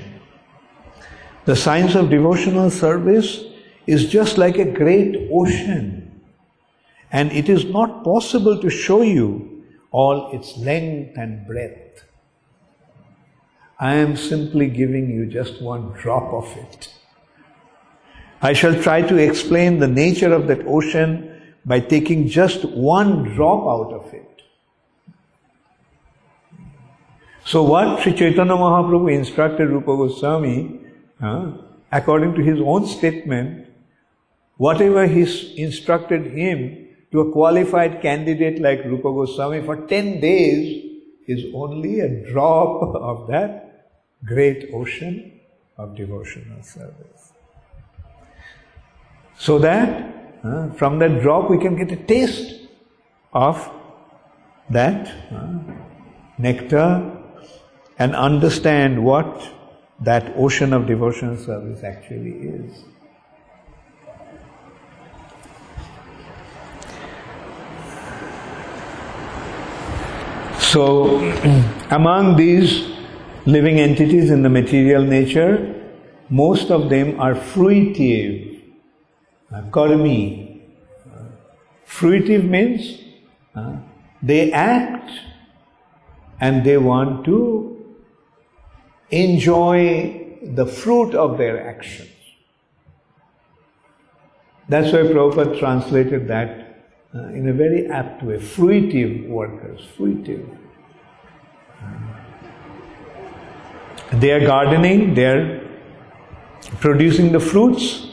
The 1.45 1.55
science 1.55 1.93
of 1.93 2.09
devotional 2.09 2.71
service 2.71 3.43
is 3.85 4.09
just 4.09 4.37
like 4.39 4.57
a 4.57 4.65
great 4.65 5.29
ocean. 5.31 6.21
And 7.11 7.31
it 7.31 7.49
is 7.49 7.65
not 7.65 8.03
possible 8.03 8.59
to 8.59 8.69
show 8.69 9.03
you 9.03 9.63
all 9.91 10.31
its 10.31 10.57
length 10.57 11.17
and 11.17 11.45
breadth. 11.45 12.03
I 13.79 13.95
am 13.95 14.17
simply 14.17 14.69
giving 14.69 15.09
you 15.09 15.27
just 15.27 15.61
one 15.61 15.91
drop 15.93 16.33
of 16.33 16.57
it. 16.57 16.91
I 18.41 18.53
shall 18.53 18.81
try 18.81 19.01
to 19.03 19.17
explain 19.17 19.79
the 19.79 19.87
nature 19.87 20.33
of 20.33 20.47
that 20.47 20.65
ocean 20.65 21.31
by 21.63 21.79
taking 21.79 22.27
just 22.27 22.65
one 22.65 23.35
drop 23.35 23.61
out 23.67 23.93
of 23.93 24.13
it. 24.13 24.41
So, 27.43 27.63
what 27.63 28.01
Sri 28.01 28.13
Chaitanya 28.13 28.53
Mahaprabhu 28.53 29.13
instructed 29.13 29.69
Rupa 29.69 29.95
Goswami 29.95 30.84
according 31.91 32.36
to 32.36 32.41
his 32.41 32.59
own 32.59 32.88
statement, 32.88 33.68
whatever 34.57 35.07
he 35.07 35.22
instructed 35.61 36.28
him 36.28 36.88
to 37.11 37.22
a 37.22 37.32
qualified 37.32 38.01
candidate 38.01 38.61
like 38.61 38.84
Rupa 38.84 39.11
Goswami 39.11 39.61
for 39.63 39.88
10 39.88 40.20
days 40.20 40.84
is 41.28 41.45
only 41.53 41.99
a 42.01 42.32
drop 42.32 42.95
of 42.95 43.28
that 43.28 43.91
great 44.26 44.70
ocean 44.74 45.39
of 45.78 45.95
devotional 45.95 46.61
service. 46.63 47.34
So 49.38 49.59
that 49.59 50.13
uh, 50.43 50.70
from 50.74 50.99
that 50.99 51.22
drop 51.22 51.49
we 51.49 51.57
can 51.57 51.76
get 51.76 51.91
a 51.91 52.01
taste 52.03 52.68
of 53.34 53.70
that 54.70 55.07
uh, 55.32 55.59
nectar 56.38 57.11
and 57.99 58.16
understand 58.16 59.03
what 59.03 59.49
that 59.99 60.34
ocean 60.35 60.73
of 60.73 60.85
devotional 60.85 61.38
service 61.38 61.84
actually 61.84 62.31
is. 62.31 62.84
So, 70.59 71.19
among 71.91 72.35
these 72.35 72.91
living 73.45 73.80
entities 73.80 74.30
in 74.30 74.43
the 74.43 74.49
material 74.49 75.03
nature, 75.03 75.73
most 76.30 76.72
of 76.72 76.89
them 76.89 77.19
are 77.19 77.34
fruitive, 77.34 78.61
uh, 79.53 79.61
karmi. 79.69 80.61
Fruitive 81.88 82.43
means 82.43 83.01
uh, 83.55 83.77
they 84.22 84.51
act 84.51 85.11
and 86.41 86.65
they 86.65 86.77
want 86.77 87.23
to 87.26 87.74
enjoy 89.11 90.38
the 90.41 90.65
fruit 90.65 91.15
of 91.15 91.38
their 91.38 91.68
actions. 91.68 92.10
That's 94.68 94.91
why 94.91 94.99
Prabhupada 94.99 95.60
translated 95.60 96.27
that 96.27 96.65
uh, 97.14 97.27
in 97.27 97.48
a 97.48 97.53
very 97.53 97.88
apt 97.88 98.23
way. 98.23 98.38
Fruitive 98.38 99.27
workers, 99.27 99.88
fruitive. 99.98 100.57
They 104.14 104.32
are 104.32 104.45
gardening, 104.45 105.14
they 105.14 105.26
are 105.26 105.61
producing 106.80 107.32
the 107.32 107.40
fruits, 107.40 108.07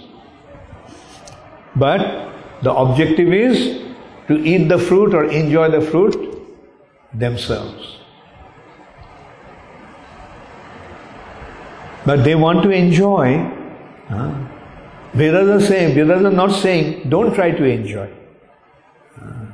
but 1.77 2.33
the 2.63 2.73
objective 2.73 3.33
is 3.33 3.83
to 4.29 4.39
eat 4.39 4.69
the 4.69 4.79
fruit 4.79 5.15
or 5.15 5.25
enjoy 5.25 5.71
the 5.71 5.81
fruit 5.81 6.17
themselves. 7.13 7.99
But 12.05 12.25
they 12.25 12.35
want 12.35 12.63
to 12.65 12.71
enjoy. 12.71 13.39
Huh? 14.09 14.35
Vedas 15.15 15.49
are 15.49 15.67
saying, 15.67 15.95
Vedas 15.95 16.25
are 16.25 16.31
not 16.31 16.53
saying, 16.53 17.09
don't 17.09 17.35
try 17.35 17.51
to 17.51 17.65
enjoy. 17.65 18.11
Uh, 19.21 19.47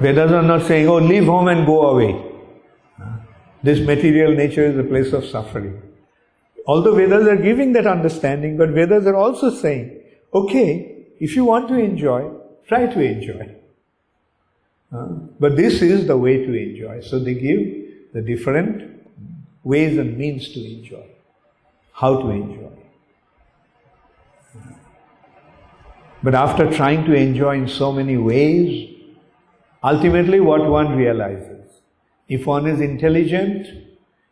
Vedas 0.00 0.32
are 0.32 0.42
not 0.42 0.62
saying, 0.66 0.88
oh, 0.88 0.96
leave 0.96 1.26
home 1.26 1.48
and 1.48 1.66
go 1.66 1.90
away. 1.90 2.30
This 3.62 3.78
material 3.86 4.34
nature 4.34 4.64
is 4.64 4.76
a 4.76 4.82
place 4.82 5.12
of 5.12 5.24
suffering. 5.24 5.80
Although 6.66 6.94
Vedas 6.94 7.28
are 7.28 7.36
giving 7.36 7.72
that 7.74 7.86
understanding, 7.86 8.56
but 8.56 8.70
Vedas 8.70 9.06
are 9.06 9.14
also 9.14 9.50
saying, 9.50 10.00
okay, 10.34 11.06
if 11.20 11.36
you 11.36 11.44
want 11.44 11.68
to 11.68 11.76
enjoy, 11.76 12.30
try 12.66 12.86
to 12.86 13.00
enjoy. 13.00 13.54
Uh, 14.92 15.06
but 15.38 15.56
this 15.56 15.80
is 15.80 16.06
the 16.06 16.16
way 16.16 16.44
to 16.44 16.52
enjoy. 16.52 17.00
So 17.00 17.18
they 17.18 17.34
give 17.34 18.12
the 18.12 18.20
different 18.20 18.91
ways 19.64 19.98
and 19.98 20.16
means 20.16 20.48
to 20.48 20.64
enjoy, 20.64 21.06
how 21.92 22.20
to 22.20 22.30
enjoy. 22.30 22.70
But 26.22 26.34
after 26.34 26.70
trying 26.72 27.04
to 27.06 27.14
enjoy 27.14 27.56
in 27.56 27.68
so 27.68 27.92
many 27.92 28.16
ways, 28.16 28.94
ultimately 29.82 30.40
what 30.40 30.64
one 30.64 30.96
realizes, 30.96 31.68
if 32.28 32.46
one 32.46 32.66
is 32.66 32.80
intelligent, 32.80 33.66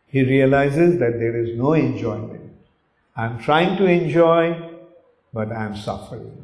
he 0.07 0.23
realizes 0.23 0.99
that 0.99 1.19
there 1.19 1.37
is 1.37 1.57
no 1.57 1.73
enjoyment. 1.73 2.53
I'm 3.15 3.39
trying 3.39 3.77
to 3.77 3.85
enjoy, 3.85 4.71
but 5.33 5.51
I'm 5.51 5.75
suffering. 5.75 6.37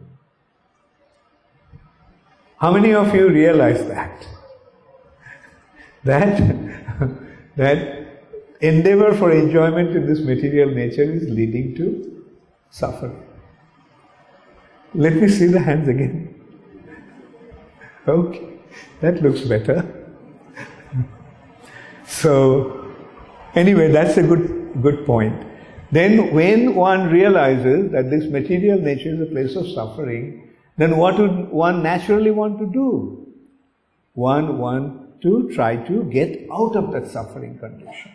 How 2.58 2.72
many 2.72 2.94
of 2.94 3.14
you 3.14 3.30
realize 3.30 3.86
that? 3.88 4.28
That, 6.04 6.38
that 7.58 8.07
endeavor 8.62 9.14
for 9.16 9.32
enjoyment 9.32 9.96
in 9.96 10.06
this 10.06 10.20
material 10.20 10.70
nature 10.70 11.04
is 11.04 11.30
leading 11.30 11.76
to 11.76 12.26
suffering. 12.70 13.24
Let 14.94 15.16
me 15.16 15.28
see 15.28 15.48
the 15.48 15.60
hands 15.60 15.88
again. 15.88 16.34
Okay, 18.08 18.60
that 19.02 19.22
looks 19.22 19.42
better. 19.42 19.86
so, 22.08 22.96
anyway, 23.54 23.92
that's 23.92 24.18
a 24.18 24.24
good, 24.24 24.82
good 24.82 25.06
point. 25.06 25.46
Then, 25.92 26.34
when 26.34 26.76
one 26.76 27.10
realizes 27.10 27.92
that 27.92 28.10
this 28.10 28.30
material 28.30 28.80
nature 28.80 29.14
is 29.14 29.22
a 29.22 29.26
place 29.26 29.56
of 29.56 29.68
suffering, 29.70 30.54
then 30.78 30.98
what 30.98 31.18
would 31.18 31.50
one 31.50 31.84
naturally 31.84 32.32
want 32.32 32.60
to 32.60 32.66
do? 32.66 33.34
One 34.14 34.58
want 34.58 35.22
to 35.22 35.50
try 35.54 35.76
to 35.76 36.04
get 36.06 36.48
out 36.52 36.76
of 36.76 36.92
that 36.92 37.08
suffering 37.08 37.58
condition. 37.60 38.12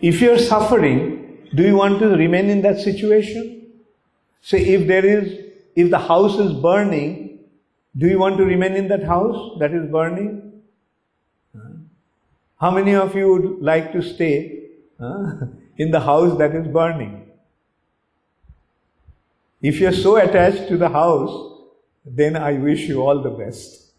If 0.00 0.20
you're 0.20 0.38
suffering, 0.38 1.48
do 1.54 1.62
you 1.62 1.76
want 1.76 1.98
to 2.00 2.08
remain 2.08 2.50
in 2.50 2.62
that 2.62 2.78
situation? 2.80 3.66
Say, 4.42 4.64
if 4.64 4.86
there 4.86 5.04
is, 5.04 5.44
if 5.74 5.90
the 5.90 5.98
house 5.98 6.38
is 6.38 6.52
burning, 6.52 7.40
do 7.96 8.06
you 8.06 8.18
want 8.18 8.36
to 8.38 8.44
remain 8.44 8.74
in 8.74 8.88
that 8.88 9.02
house 9.02 9.58
that 9.58 9.72
is 9.72 9.90
burning? 9.90 10.48
How 12.60 12.72
many 12.72 12.94
of 12.94 13.14
you 13.14 13.32
would 13.32 13.62
like 13.62 13.92
to 13.92 14.02
stay 14.02 14.70
in 15.78 15.90
the 15.90 16.00
house 16.00 16.36
that 16.38 16.54
is 16.54 16.66
burning? 16.66 17.30
If 19.62 19.80
you're 19.80 19.92
so 19.92 20.16
attached 20.16 20.68
to 20.68 20.76
the 20.76 20.88
house, 20.88 21.60
then 22.04 22.36
I 22.36 22.52
wish 22.54 22.88
you 22.88 23.02
all 23.02 23.22
the 23.22 23.30
best. 23.30 23.90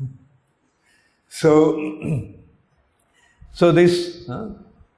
so, 1.28 1.76
so 3.52 3.72
this, 3.72 4.28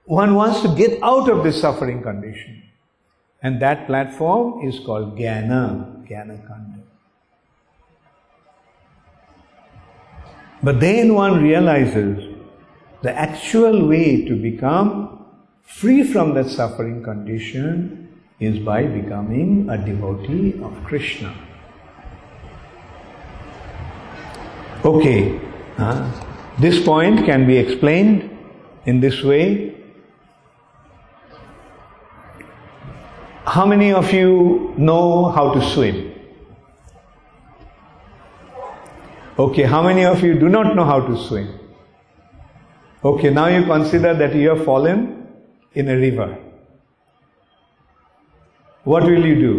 one 0.09 0.35
wants 0.35 0.63
to 0.63 0.69
get 0.75 1.03
out 1.03 1.29
of 1.29 1.45
this 1.45 1.61
suffering 1.61 2.03
condition. 2.03 2.63
And 3.43 3.61
that 3.61 3.87
platform 3.87 4.67
is 4.67 4.81
called 4.81 5.19
Jnana, 5.19 6.09
Jnana 6.09 6.49
Kanda. 6.49 6.81
But 10.63 10.81
then 10.81 11.15
one 11.15 11.43
realizes 11.43 12.35
the 13.03 13.13
actual 13.13 13.87
way 13.87 14.25
to 14.25 14.35
become 14.35 15.27
free 15.63 16.03
from 16.03 16.33
that 16.35 16.49
suffering 16.49 17.05
condition 17.05 18.09
is 18.41 18.59
by 18.59 18.85
becoming 18.85 19.69
a 19.69 19.77
devotee 19.77 20.59
of 20.63 20.73
Krishna. 20.85 21.35
Okay, 24.85 25.39
uh, 25.77 26.11
this 26.59 26.83
point 26.83 27.27
can 27.27 27.47
be 27.47 27.59
explained 27.59 28.31
in 28.87 29.01
this 29.01 29.23
way 29.23 29.78
How 33.49 33.65
many 33.65 33.93
of 33.95 34.13
you 34.13 34.75
know 34.77 35.31
how 35.31 35.55
to 35.55 35.61
swim? 35.71 36.13
Okay, 39.39 39.63
how 39.63 39.83
many 39.83 40.05
of 40.05 40.23
you 40.23 40.39
do 40.39 40.51
not 40.51 40.77
know 40.77 40.85
how 40.85 41.01
to 41.01 41.17
swim? 41.17 41.59
Okay, 43.03 43.31
now 43.31 43.47
you 43.47 43.65
consider 43.65 44.13
that 44.13 44.35
you 44.35 44.51
have 44.51 44.65
fallen 44.67 45.29
in 45.73 45.89
a 45.89 45.97
river. 45.97 46.37
What 48.85 49.05
will 49.05 49.25
you 49.25 49.37
do? 49.37 49.53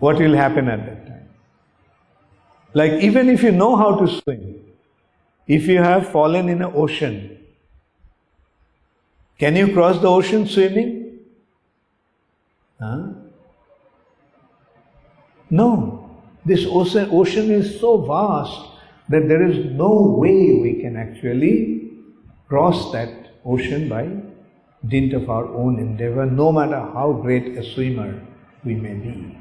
What 0.00 0.18
will 0.18 0.34
happen 0.34 0.68
at 0.68 0.84
that 0.86 1.06
time? 1.06 1.28
Like, 2.72 2.92
even 3.10 3.28
if 3.28 3.44
you 3.44 3.52
know 3.52 3.76
how 3.76 3.94
to 3.96 4.08
swim, 4.08 4.60
if 5.46 5.68
you 5.68 5.78
have 5.78 6.08
fallen 6.08 6.48
in 6.48 6.62
an 6.62 6.72
ocean, 6.74 7.38
can 9.38 9.54
you 9.54 9.72
cross 9.72 10.00
the 10.00 10.08
ocean 10.08 10.48
swimming? 10.48 10.99
Huh? 12.80 13.08
No. 15.50 16.10
This 16.44 16.64
ocean, 16.66 17.08
ocean 17.12 17.50
is 17.50 17.78
so 17.78 17.98
vast 17.98 18.58
that 19.10 19.28
there 19.28 19.42
is 19.46 19.72
no 19.72 20.16
way 20.18 20.60
we 20.62 20.80
can 20.80 20.96
actually 20.96 21.90
cross 22.48 22.90
that 22.92 23.10
ocean 23.44 23.88
by 23.88 24.08
dint 24.88 25.12
of 25.12 25.28
our 25.28 25.46
own 25.46 25.78
endeavor, 25.78 26.24
no 26.24 26.50
matter 26.50 26.80
how 26.80 27.12
great 27.12 27.58
a 27.58 27.74
swimmer 27.74 28.18
we 28.64 28.74
may 28.74 28.94
be. 28.94 29.36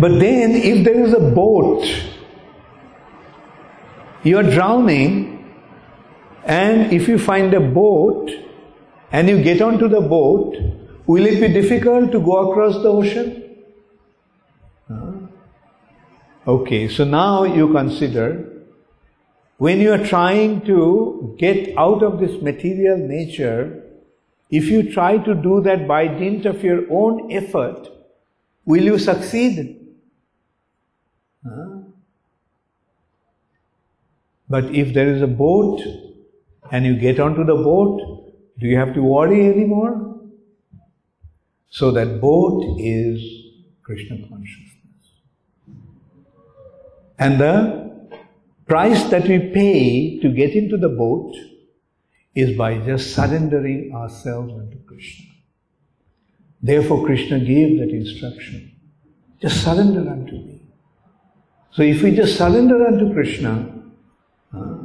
But 0.00 0.18
then, 0.18 0.52
if 0.52 0.84
there 0.84 1.00
is 1.00 1.12
a 1.12 1.20
boat, 1.20 1.84
you 4.24 4.38
are 4.38 4.42
drowning, 4.42 5.44
and 6.44 6.92
if 6.92 7.08
you 7.08 7.18
find 7.18 7.54
a 7.54 7.60
boat, 7.60 8.30
and 9.12 9.28
you 9.28 9.42
get 9.42 9.60
onto 9.62 9.88
the 9.88 10.00
boat, 10.00 10.56
will 11.06 11.26
it 11.26 11.40
be 11.40 11.48
difficult 11.48 12.12
to 12.12 12.20
go 12.20 12.50
across 12.50 12.74
the 12.82 12.88
ocean? 12.88 13.44
Okay, 16.46 16.88
so 16.88 17.04
now 17.04 17.44
you 17.44 17.72
consider 17.72 18.48
when 19.58 19.80
you 19.80 19.92
are 19.92 20.04
trying 20.06 20.60
to 20.66 21.34
get 21.36 21.76
out 21.76 22.02
of 22.02 22.20
this 22.20 22.40
material 22.40 22.96
nature, 22.96 23.82
if 24.50 24.66
you 24.66 24.92
try 24.92 25.18
to 25.18 25.34
do 25.34 25.60
that 25.62 25.86
by 25.86 26.06
dint 26.06 26.46
of 26.46 26.62
your 26.62 26.84
own 26.90 27.30
effort, 27.32 27.88
will 28.64 28.82
you 28.82 28.98
succeed? 28.98 29.96
Huh? 31.44 31.80
But 34.48 34.66
if 34.66 34.94
there 34.94 35.12
is 35.12 35.22
a 35.22 35.26
boat 35.26 35.82
and 36.70 36.86
you 36.86 36.96
get 36.96 37.18
onto 37.18 37.44
the 37.44 37.56
boat, 37.56 38.17
do 38.58 38.66
you 38.66 38.76
have 38.76 38.94
to 38.94 39.02
worry 39.02 39.46
anymore? 39.46 40.16
So 41.70 41.90
that 41.92 42.20
boat 42.20 42.76
is 42.78 43.22
Krishna 43.82 44.16
consciousness. 44.28 44.74
And 47.18 47.40
the 47.40 48.08
price 48.66 49.04
that 49.10 49.28
we 49.28 49.38
pay 49.38 50.18
to 50.20 50.28
get 50.30 50.54
into 50.54 50.76
the 50.76 50.88
boat 50.88 51.34
is 52.34 52.56
by 52.56 52.78
just 52.78 53.14
surrendering 53.14 53.92
ourselves 53.94 54.52
unto 54.52 54.78
Krishna. 54.84 55.26
Therefore, 56.60 57.04
Krishna 57.04 57.38
gave 57.38 57.78
that 57.78 57.90
instruction. 57.90 58.72
Just 59.40 59.62
surrender 59.62 60.10
unto 60.10 60.32
me. 60.32 60.62
So, 61.70 61.82
if 61.82 62.02
we 62.02 62.14
just 62.14 62.36
surrender 62.36 62.84
unto 62.86 63.12
Krishna, 63.12 63.72
uh, 64.52 64.76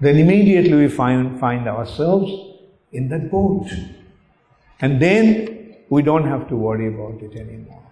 then 0.00 0.16
immediately 0.18 0.74
we 0.74 0.88
find, 0.88 1.38
find 1.38 1.68
ourselves 1.68 2.51
in 2.92 3.08
that 3.08 3.30
boat. 3.30 3.70
And 4.80 5.00
then 5.00 5.76
we 5.88 6.02
don't 6.02 6.26
have 6.26 6.48
to 6.48 6.56
worry 6.56 6.88
about 6.88 7.22
it 7.22 7.36
anymore. 7.36 7.82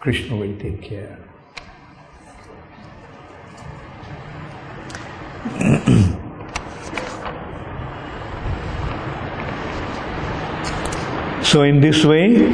Krishna 0.00 0.36
will 0.36 0.56
take 0.58 0.80
care. 0.82 1.18
so, 11.42 11.62
in 11.62 11.80
this 11.80 12.04
way, 12.04 12.52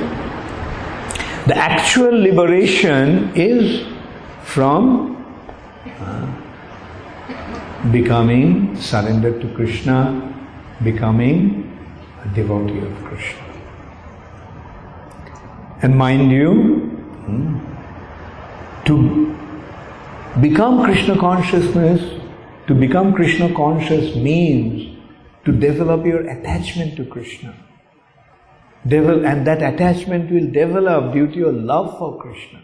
the 1.47 1.57
actual 1.57 2.11
liberation 2.11 3.33
is 3.37 3.87
from 4.43 5.15
uh, 6.01 6.27
becoming 7.93 8.75
surrendered 8.77 9.41
to 9.41 9.49
Krishna 9.55 10.36
becoming 10.83 11.79
a 12.25 12.29
devotee 12.35 12.79
of 12.79 13.05
Krishna. 13.05 13.43
And 15.83 15.97
mind 15.97 16.31
you, 16.31 16.53
hmm, 17.27 17.59
to 18.85 19.37
become 20.41 20.85
Krishna 20.85 21.19
consciousness, 21.19 22.21
to 22.67 22.75
become 22.75 23.13
Krishna 23.15 23.55
conscious 23.55 24.17
means 24.17 24.97
to 25.45 25.53
develop 25.53 26.05
your 26.05 26.29
attachment 26.29 26.97
to 26.97 27.05
Krishna. 27.05 27.55
and 28.85 29.47
that 29.47 29.63
attachment 29.63 30.31
will 30.31 30.51
develop 30.51 31.13
due 31.13 31.27
to 31.27 31.37
your 31.37 31.53
love 31.53 31.99
for 31.99 32.21
Krishna. 32.21 32.63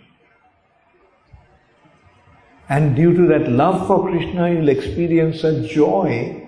And 2.68 2.94
due 2.96 3.12
to 3.14 3.26
that 3.26 3.50
love 3.50 3.86
for 3.86 4.08
Krishna, 4.08 4.50
you'll 4.50 4.68
experience 4.68 5.42
a 5.44 5.66
joy 5.66 6.41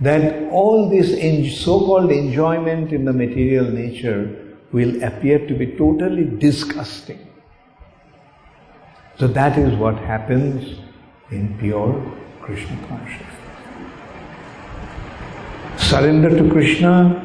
that 0.00 0.50
all 0.50 0.90
this 0.90 1.12
so-called 1.62 2.10
enjoyment 2.10 2.92
in 2.92 3.04
the 3.04 3.12
material 3.12 3.64
nature 3.64 4.56
will 4.72 5.02
appear 5.02 5.38
to 5.46 5.54
be 5.54 5.66
totally 5.78 6.24
disgusting. 6.24 7.26
So 9.18 9.26
that 9.28 9.56
is 9.58 9.74
what 9.76 9.96
happens 9.96 10.78
in 11.30 11.56
pure 11.58 11.94
Krishna 12.42 12.76
consciousness. 12.88 13.26
Surrender 15.78 16.36
to 16.36 16.50
Krishna, 16.50 17.22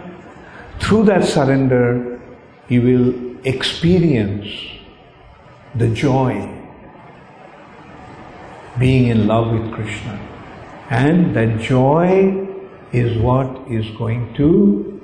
through 0.80 1.04
that 1.06 1.26
surrender, 1.26 2.22
you 2.70 2.82
will 2.82 3.46
experience 3.46 4.48
the 5.76 5.90
joy 5.90 6.48
being 8.80 9.08
in 9.08 9.28
love 9.28 9.52
with 9.52 9.74
Krishna. 9.74 10.20
And 10.90 11.36
that 11.36 11.60
joy 11.60 12.48
is 12.92 13.18
what 13.18 13.72
is 13.72 13.90
going 13.98 14.34
to 14.36 15.00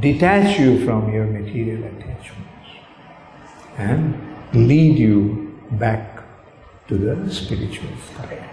detach 0.00 0.58
you 0.58 0.84
from 0.84 1.12
your 1.12 1.26
material 1.26 1.84
attachments 1.84 2.68
and 3.78 4.14
lead 4.54 4.98
you 4.98 5.58
back 5.72 6.22
to 6.88 6.98
the 6.98 7.32
spiritual 7.32 7.90
sky. 8.12 8.50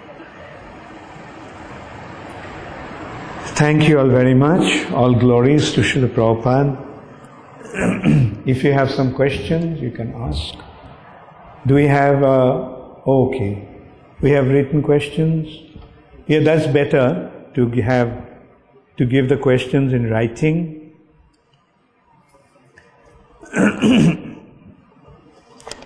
Thank 3.58 3.88
you 3.90 4.00
all 4.00 4.08
very 4.08 4.36
much. 4.36 4.86
All 4.92 5.16
glories 5.16 5.72
to 5.74 5.82
Srila 5.82 6.10
Prabhupada. 6.14 6.78
if 8.46 8.64
you 8.64 8.72
have 8.72 8.92
some 8.92 9.14
questions, 9.16 9.82
you 9.82 9.90
can 9.90 10.14
ask. 10.14 10.54
Do 11.66 11.74
we 11.74 11.88
have, 11.88 12.22
uh, 12.22 13.08
okay, 13.08 13.68
we 14.22 14.30
have 14.32 14.48
written 14.48 14.84
questions? 14.84 15.48
Yeah, 16.28 16.42
that's 16.42 16.68
better 16.68 17.32
to 17.56 17.68
have, 17.82 18.27
to 18.98 19.06
give 19.06 19.30
the 19.30 19.38
questions 19.38 19.94
in 19.94 20.10
writing. 20.10 20.94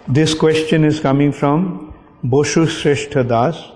this 0.08 0.34
question 0.34 0.84
is 0.84 1.00
coming 1.00 1.32
from 1.32 1.94
Boshu 2.24 2.66
Shrestha 2.66 3.28
Das. 3.28 3.72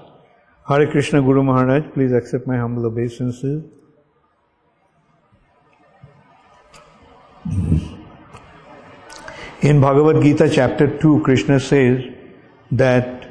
Hare 0.68 0.88
Krishna 0.90 1.22
Guru 1.22 1.44
Maharaj, 1.44 1.94
please 1.94 2.12
accept 2.12 2.48
my 2.48 2.58
humble 2.58 2.88
obeisances. 2.88 3.64
In 9.62 9.80
Bhagavad 9.80 10.24
Gita, 10.24 10.50
chapter 10.50 10.88
2, 11.00 11.22
Krishna 11.24 11.60
says 11.60 12.04
that 12.72 13.25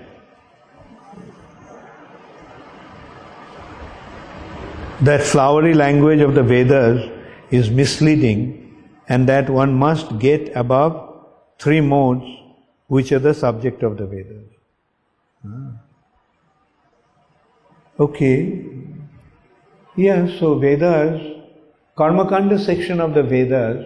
that 5.05 5.23
flowery 5.23 5.75
language 5.75 6.21
of 6.21 6.35
the 6.35 6.43
Vedas 6.43 7.11
is 7.51 7.71
misleading 7.71 8.61
and 9.09 9.29
that 9.29 9.51
one 9.51 9.75
must 9.75 10.19
get 10.19 10.55
above 10.57 10.93
three 11.59 11.81
modes 11.81 12.25
which 12.87 13.13
are 13.13 13.19
the 13.19 13.35
subject 13.35 13.83
of 13.83 13.97
the 13.97 14.07
Vedas. 14.07 14.49
Ah. 15.47 15.73
Okay. 18.01 18.65
Yeah, 19.97 20.27
so 20.39 20.59
Vedas, 20.59 21.23
Karmakanda 21.97 22.59
section 22.59 23.01
of 23.01 23.15
the 23.15 23.23
Vedas 23.23 23.85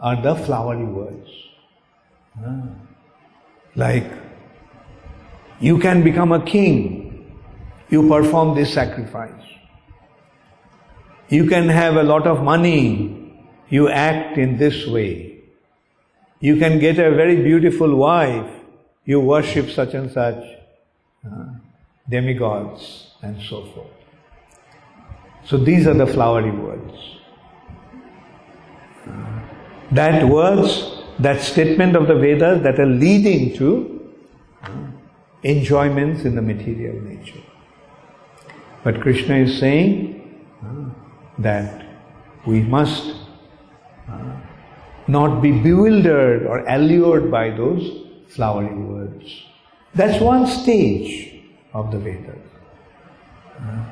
are 0.00 0.20
the 0.22 0.34
flowery 0.34 0.84
words. 0.84 1.30
Ah. 2.38 2.62
Like, 3.74 4.10
you 5.60 5.78
can 5.78 6.02
become 6.02 6.32
a 6.32 6.42
king, 6.44 7.40
you 7.88 8.08
perform 8.08 8.54
this 8.54 8.72
sacrifice. 8.72 9.51
You 11.32 11.46
can 11.46 11.70
have 11.70 11.96
a 11.96 12.02
lot 12.02 12.26
of 12.26 12.42
money, 12.42 13.32
you 13.70 13.88
act 13.88 14.36
in 14.36 14.58
this 14.58 14.86
way. 14.86 15.40
You 16.40 16.56
can 16.56 16.78
get 16.78 16.98
a 16.98 17.10
very 17.10 17.36
beautiful 17.36 17.96
wife, 17.96 18.50
you 19.06 19.18
worship 19.18 19.70
such 19.70 19.94
and 19.94 20.10
such 20.10 20.44
uh, 21.24 21.46
demigods 22.10 23.12
and 23.22 23.40
so 23.40 23.64
forth. 23.64 23.86
So 25.46 25.56
these 25.56 25.86
are 25.86 25.94
the 25.94 26.06
flowery 26.06 26.50
words. 26.50 26.98
Uh, 29.08 29.40
that 29.92 30.28
words, 30.28 31.02
that 31.18 31.40
statement 31.40 31.96
of 31.96 32.08
the 32.08 32.14
Vedas 32.14 32.62
that 32.62 32.78
are 32.78 32.92
leading 33.06 33.56
to 33.56 34.12
uh, 34.62 34.68
enjoyments 35.44 36.24
in 36.24 36.34
the 36.34 36.42
material 36.42 37.00
nature. 37.00 37.40
But 38.84 39.00
Krishna 39.00 39.36
is 39.36 39.58
saying 39.58 40.10
uh, 40.62 40.91
that 41.38 41.86
we 42.46 42.60
must 42.60 43.14
uh, 44.08 44.36
not 45.06 45.40
be 45.40 45.52
bewildered 45.52 46.46
or 46.46 46.66
allured 46.66 47.30
by 47.30 47.50
those 47.50 48.06
flowery 48.28 48.74
words. 48.74 49.44
That's 49.94 50.20
one 50.22 50.46
stage 50.46 51.42
of 51.74 51.90
the 51.90 51.98
Vedas. 51.98 52.38
Uh, 53.58 53.84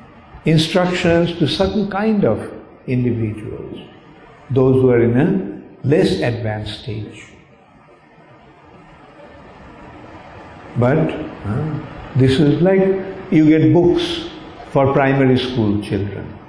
instructions 0.44 1.38
to 1.38 1.46
certain 1.46 1.90
kind 1.90 2.24
of 2.24 2.52
individuals, 2.86 3.78
those 4.50 4.80
who 4.80 4.90
are 4.90 5.02
in 5.02 5.16
a 5.16 5.86
less 5.86 6.20
advanced 6.20 6.82
stage. 6.82 7.24
But 10.76 10.98
uh, 10.98 11.78
this 12.16 12.40
is 12.40 12.62
like 12.62 12.80
you 13.30 13.46
get 13.46 13.72
books 13.72 14.30
for 14.70 14.92
primary 14.92 15.38
school 15.38 15.82
children. 15.82 16.39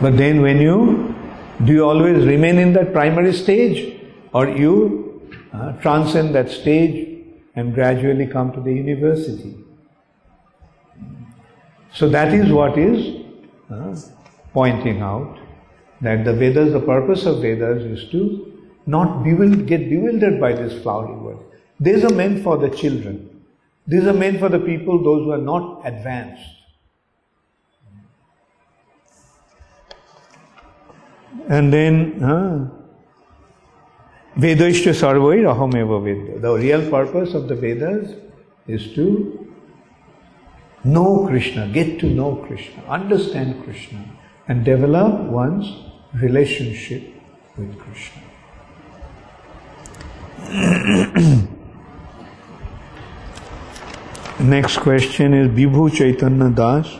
But 0.00 0.16
then 0.16 0.42
when 0.42 0.60
you 0.60 1.14
do 1.64 1.72
you 1.72 1.84
always 1.84 2.26
remain 2.26 2.58
in 2.58 2.72
that 2.72 2.92
primary 2.92 3.32
stage 3.32 4.00
or 4.32 4.48
you 4.48 5.22
uh, 5.52 5.72
transcend 5.80 6.34
that 6.34 6.50
stage 6.50 7.24
and 7.54 7.72
gradually 7.72 8.26
come 8.26 8.52
to 8.52 8.60
the 8.60 8.72
university. 8.72 9.56
So 11.92 12.08
that 12.08 12.34
is 12.34 12.52
what 12.52 12.76
is 12.76 13.24
uh, 13.70 13.96
pointing 14.52 15.00
out 15.00 15.38
that 16.00 16.24
the 16.24 16.32
Vedas, 16.32 16.72
the 16.72 16.80
purpose 16.80 17.24
of 17.24 17.40
Vedas 17.40 17.84
is 17.84 18.10
to 18.10 18.52
not 18.86 19.22
get 19.22 19.88
bewildered 19.88 20.40
by 20.40 20.52
this 20.52 20.82
flowery 20.82 21.14
world. 21.14 21.44
These 21.78 22.04
are 22.04 22.12
meant 22.12 22.42
for 22.42 22.58
the 22.58 22.68
children. 22.68 23.44
These 23.86 24.06
are 24.06 24.12
meant 24.12 24.40
for 24.40 24.48
the 24.48 24.58
people, 24.58 25.02
those 25.02 25.24
who 25.24 25.32
are 25.32 25.38
not 25.38 25.82
advanced. 25.84 26.42
And 31.48 31.72
then, 31.72 32.22
uh, 32.22 32.70
Vedaishta 34.36 34.92
sarvai 34.92 35.42
rahameva 35.42 36.02
Veda. 36.02 36.40
The 36.40 36.54
real 36.54 36.90
purpose 36.90 37.34
of 37.34 37.46
the 37.46 37.54
Vedas 37.54 38.14
is 38.66 38.92
to 38.94 39.48
know 40.82 41.26
Krishna, 41.26 41.68
get 41.68 42.00
to 42.00 42.06
know 42.06 42.36
Krishna, 42.36 42.82
understand 42.88 43.62
Krishna, 43.62 44.04
and 44.48 44.64
develop 44.64 45.20
one's 45.30 45.72
relationship 46.14 47.02
with 47.56 47.78
Krishna. 47.78 48.22
Next 54.40 54.78
question 54.78 55.32
is 55.32 55.48
Bibhu 55.48 55.94
Chaitanya 55.94 56.50
Das. 56.50 56.98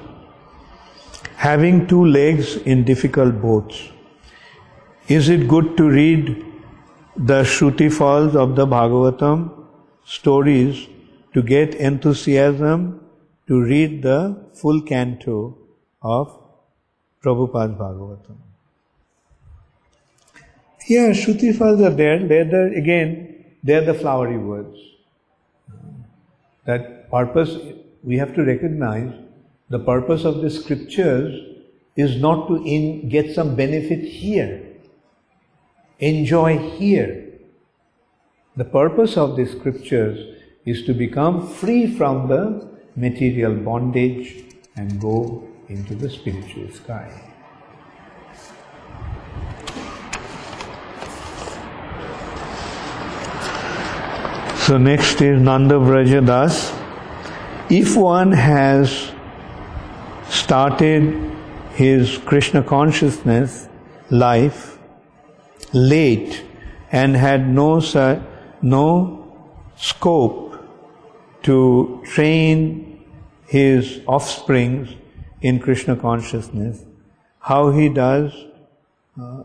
Having 1.36 1.88
two 1.88 2.04
legs 2.06 2.56
in 2.56 2.84
difficult 2.84 3.40
boats, 3.42 3.90
is 5.08 5.28
it 5.28 5.46
good 5.48 5.76
to 5.76 5.88
read 5.88 6.44
the 7.16 7.42
Shruti 7.42 7.92
falls 7.92 8.34
of 8.34 8.56
the 8.56 8.66
Bhagavatam 8.66 9.66
stories 10.04 10.88
to 11.34 11.42
get 11.42 11.74
enthusiasm 11.74 13.00
to 13.46 13.60
read 13.62 14.02
the 14.02 14.48
full 14.54 14.80
canto 14.80 15.58
of 16.02 16.40
Prabhupada's 17.22 17.78
Bhagavatam. 17.78 18.36
Yeah, 20.88 21.10
Shruti 21.10 21.56
falls 21.56 21.80
are 21.80 21.90
there. 21.90 22.26
They're 22.26 22.44
the, 22.44 22.74
again, 22.76 23.44
they're 23.62 23.84
the 23.84 23.94
flowery 23.94 24.38
words. 24.38 24.78
That 26.64 27.10
purpose, 27.10 27.56
we 28.02 28.16
have 28.18 28.34
to 28.34 28.44
recognize 28.44 29.12
the 29.68 29.78
purpose 29.78 30.24
of 30.24 30.40
the 30.40 30.50
scriptures 30.50 31.40
is 31.96 32.20
not 32.20 32.48
to 32.48 32.56
in, 32.64 33.08
get 33.08 33.34
some 33.34 33.54
benefit 33.54 34.00
here, 34.00 34.73
enjoy 35.98 36.58
here. 36.58 37.24
The 38.56 38.64
purpose 38.64 39.16
of 39.16 39.36
the 39.36 39.46
scriptures 39.46 40.40
is 40.64 40.84
to 40.86 40.94
become 40.94 41.46
free 41.46 41.86
from 41.86 42.28
the 42.28 42.68
material 42.96 43.54
bondage 43.54 44.44
and 44.76 45.00
go 45.00 45.48
into 45.68 45.94
the 45.94 46.08
spiritual 46.08 46.70
sky. 46.70 47.30
So 54.66 54.78
next 54.78 55.20
is 55.20 55.40
Nanda 55.42 55.74
Vraja 55.74 56.24
Das. 56.24 56.72
If 57.70 57.96
one 57.96 58.32
has 58.32 59.12
started 60.30 61.32
his 61.74 62.18
Krishna 62.18 62.62
consciousness 62.62 63.68
life 64.10 64.73
late 65.74 66.44
and 66.90 67.16
had 67.16 67.48
no 67.48 67.80
no 68.62 69.36
scope 69.76 70.56
to 71.42 72.02
train 72.06 73.04
his 73.46 74.00
offsprings 74.06 74.94
in 75.42 75.58
Krishna 75.58 75.96
consciousness, 75.96 76.82
how 77.38 77.70
he 77.70 77.88
does 77.90 78.32
uh, 79.20 79.42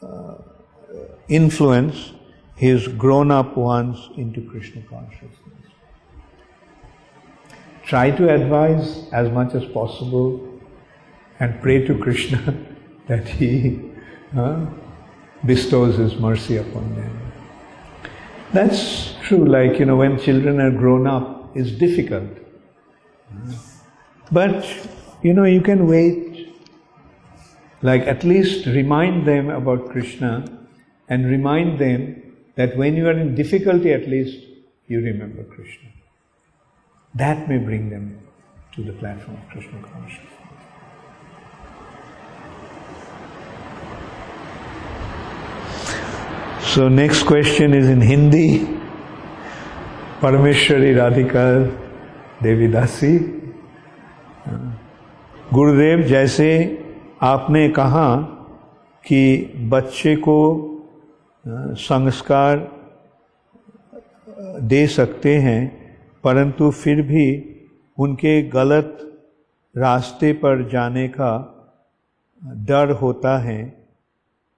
uh, 0.00 0.34
influence 1.28 2.12
his 2.54 2.86
grown 2.86 3.30
up 3.30 3.56
ones 3.56 4.10
into 4.16 4.40
Krishna 4.48 4.82
consciousness. 4.82 5.32
Try 7.84 8.10
to 8.12 8.32
advise 8.32 9.08
as 9.12 9.30
much 9.30 9.54
as 9.54 9.64
possible 9.64 10.60
and 11.40 11.60
pray 11.62 11.84
to 11.86 11.98
Krishna 11.98 12.54
that 13.06 13.26
he 13.26 13.80
uh, 14.36 14.66
bestows 15.44 15.96
his 15.96 16.16
mercy 16.16 16.56
upon 16.56 16.94
them. 16.94 17.32
That's 18.52 19.14
true, 19.22 19.44
like, 19.44 19.78
you 19.78 19.84
know, 19.84 19.96
when 19.96 20.18
children 20.18 20.60
are 20.60 20.70
grown 20.70 21.06
up, 21.06 21.50
it's 21.54 21.70
difficult. 21.70 22.30
But, 24.32 24.66
you 25.22 25.34
know, 25.34 25.44
you 25.44 25.60
can 25.60 25.86
wait, 25.86 26.54
like, 27.82 28.02
at 28.02 28.24
least 28.24 28.66
remind 28.66 29.26
them 29.26 29.50
about 29.50 29.90
Krishna 29.90 30.44
and 31.08 31.26
remind 31.26 31.78
them 31.78 32.36
that 32.56 32.76
when 32.76 32.96
you 32.96 33.06
are 33.06 33.18
in 33.18 33.34
difficulty, 33.34 33.92
at 33.92 34.08
least 34.08 34.44
you 34.86 35.00
remember 35.00 35.44
Krishna. 35.44 35.88
That 37.14 37.48
may 37.48 37.58
bring 37.58 37.90
them 37.90 38.20
to 38.74 38.82
the 38.82 38.92
platform 38.92 39.36
of 39.36 39.48
Krishna 39.50 39.80
consciousness. 39.82 40.37
Next 46.76 47.22
question 47.24 47.72
is 47.72 47.88
in 47.88 48.00
Hindi. 48.02 48.60
Parameshwari 50.20 50.94
Radhika 50.94 51.72
Devi 52.42 52.68
Dasi. 52.68 53.12
गुरुदेव 55.52 56.02
जैसे 56.08 56.48
आपने 57.22 57.68
कहा 57.78 58.16
कि 59.04 59.22
बच्चे 59.70 60.14
को 60.16 60.40
संस्कार 61.88 62.56
दे 64.68 64.86
सकते 64.86 65.34
हैं, 65.36 65.62
परंतु 66.24 66.70
फिर 66.70 67.02
भी 67.02 67.26
उनके 67.98 68.42
गलत 68.50 68.98
रास्ते 69.74 70.32
पर 70.44 70.68
जाने 70.68 71.08
का 71.08 71.32
डर 72.68 72.90
होता 73.00 73.38
है 73.42 73.60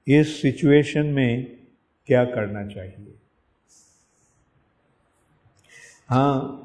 इस 0.06 0.40
सिचुएशन 0.42 1.06
में 1.06 1.59
क्या 2.09 2.23
करना 2.35 2.65
चाहिए 2.67 3.13
हाँ 6.09 6.61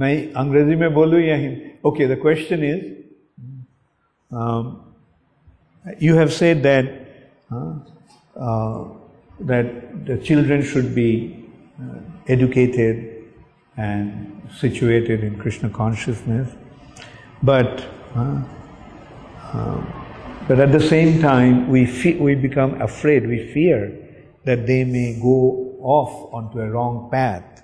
मैं 0.00 0.32
अंग्रेजी 0.42 0.74
में 0.76 0.92
बोलूँ 0.94 1.20
या 1.20 1.36
Hindi 1.36 1.70
okay 1.88 2.06
the 2.14 2.18
question 2.22 2.64
is 2.64 2.84
you 6.02 6.16
have 6.16 6.28
said 6.40 6.62
that 6.62 6.98
that 9.50 10.06
the 10.06 10.16
children 10.18 10.62
should 10.62 10.88
be 10.94 11.04
uh, 11.82 11.98
educated 12.34 12.98
and 13.76 14.42
situated 14.54 15.24
in 15.24 15.38
Krishna 15.38 15.70
consciousness, 15.70 16.50
but 17.42 17.84
uh, 18.14 18.42
uh, 19.52 19.82
but 20.46 20.60
at 20.60 20.72
the 20.72 20.80
same 20.80 21.20
time 21.22 21.68
we 21.68 21.86
fe- 21.86 22.18
we 22.18 22.34
become 22.34 22.80
afraid, 22.82 23.26
we 23.26 23.38
fear 23.54 23.80
that 24.45 24.65
they 24.65 24.83
may 24.83 25.19
go 25.21 25.75
off 25.81 26.33
onto 26.33 26.59
a 26.59 26.69
wrong 26.69 27.09
path. 27.11 27.63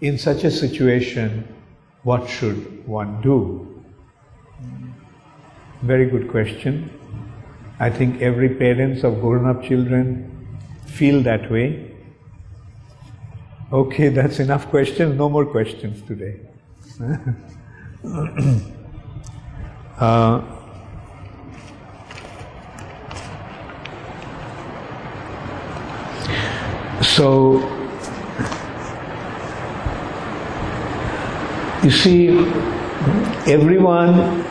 In 0.00 0.18
such 0.18 0.44
a 0.44 0.50
situation, 0.50 1.46
what 2.02 2.28
should 2.28 2.86
one 2.86 3.20
do? 3.22 3.82
Very 5.82 6.08
good 6.08 6.30
question. 6.30 6.90
I 7.78 7.90
think 7.90 8.22
every 8.22 8.48
parents 8.48 9.04
of 9.04 9.20
grown 9.20 9.46
up 9.46 9.62
children 9.62 10.30
feel 10.86 11.22
that 11.22 11.50
way. 11.50 11.90
Okay, 13.72 14.08
that's 14.08 14.38
enough 14.38 14.68
questions. 14.68 15.18
No 15.18 15.28
more 15.28 15.44
questions 15.44 16.00
today. 16.02 16.40
uh, 19.98 20.53
So, 27.04 27.58
you 31.82 31.90
see, 31.90 32.28
everyone 33.46 34.42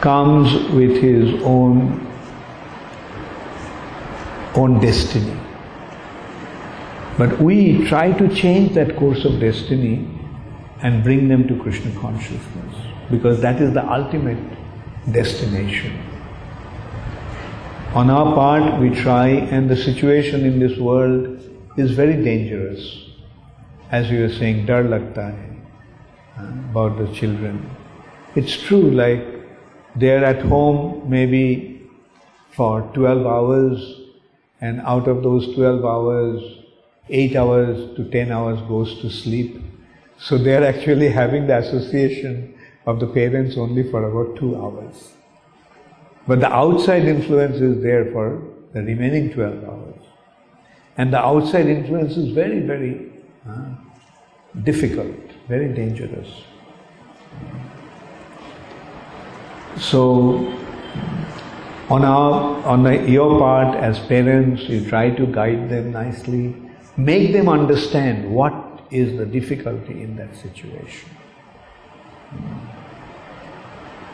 comes 0.00 0.52
with 0.72 1.00
his 1.00 1.42
own 1.42 2.04
own 4.54 4.80
destiny. 4.80 5.36
But 7.16 7.40
we 7.40 7.86
try 7.86 8.12
to 8.12 8.28
change 8.34 8.74
that 8.74 8.96
course 8.96 9.24
of 9.24 9.38
destiny 9.40 10.08
and 10.82 11.04
bring 11.04 11.28
them 11.28 11.46
to 11.48 11.56
Krishna 11.62 11.98
consciousness 12.00 12.74
because 13.10 13.40
that 13.40 13.60
is 13.60 13.72
the 13.72 13.84
ultimate 13.90 14.38
destination. 15.10 15.98
On 17.94 18.10
our 18.10 18.34
part, 18.34 18.80
we 18.80 18.90
try, 18.90 19.28
and 19.28 19.70
the 19.70 19.76
situation 19.76 20.44
in 20.44 20.58
this 20.58 20.76
world 20.78 21.43
is 21.76 21.92
very 21.92 22.22
dangerous. 22.22 23.04
As 23.90 24.10
you 24.10 24.20
were 24.20 24.32
saying, 24.32 24.66
dar 24.66 24.82
lagta 24.82 25.24
hai 25.30 25.54
uh, 26.38 26.48
about 26.70 26.98
the 26.98 27.12
children. 27.14 27.70
It's 28.34 28.56
true, 28.62 28.90
like 28.90 29.24
they're 29.96 30.24
at 30.24 30.42
home 30.42 31.08
maybe 31.08 31.88
for 32.50 32.82
12 32.94 33.26
hours, 33.26 34.00
and 34.60 34.80
out 34.80 35.08
of 35.08 35.22
those 35.22 35.54
12 35.54 35.84
hours, 35.84 36.42
8 37.10 37.36
hours 37.36 37.96
to 37.96 38.10
10 38.10 38.32
hours 38.32 38.60
goes 38.68 39.00
to 39.00 39.10
sleep. 39.10 39.60
So 40.18 40.38
they're 40.38 40.64
actually 40.64 41.08
having 41.08 41.46
the 41.46 41.58
association 41.58 42.54
of 42.86 43.00
the 43.00 43.06
parents 43.06 43.56
only 43.56 43.90
for 43.90 44.08
about 44.08 44.36
2 44.38 44.56
hours. 44.56 45.12
But 46.26 46.40
the 46.40 46.52
outside 46.52 47.04
influence 47.04 47.56
is 47.56 47.82
there 47.82 48.10
for 48.12 48.42
the 48.72 48.82
remaining 48.82 49.32
12 49.32 49.64
hours. 49.64 49.93
And 50.96 51.12
the 51.12 51.18
outside 51.18 51.66
influence 51.66 52.16
is 52.16 52.32
very, 52.32 52.60
very 52.60 53.10
uh, 53.48 53.66
difficult, 54.62 55.16
very 55.48 55.72
dangerous. 55.72 56.42
So, 59.76 60.56
on 61.90 62.04
our, 62.04 62.64
on 62.64 62.84
the, 62.84 63.10
your 63.10 63.38
part 63.40 63.76
as 63.76 63.98
parents, 63.98 64.62
you 64.64 64.88
try 64.88 65.10
to 65.10 65.26
guide 65.26 65.68
them 65.68 65.92
nicely, 65.92 66.54
make 66.96 67.32
them 67.32 67.48
understand 67.48 68.30
what 68.30 68.86
is 68.90 69.18
the 69.18 69.26
difficulty 69.26 70.02
in 70.02 70.14
that 70.16 70.36
situation. 70.36 71.10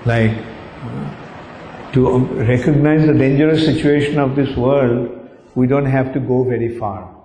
Like, 0.07 0.37
to 1.93 2.19
recognize 2.19 3.07
the 3.07 3.13
dangerous 3.13 3.67
situation 3.67 4.19
of 4.19 4.35
this 4.35 4.57
world, 4.57 5.20
we 5.55 5.67
don't 5.67 5.87
have 5.87 6.13
to 6.15 6.21
go 6.21 6.45
very 6.45 6.79
far. 6.79 7.17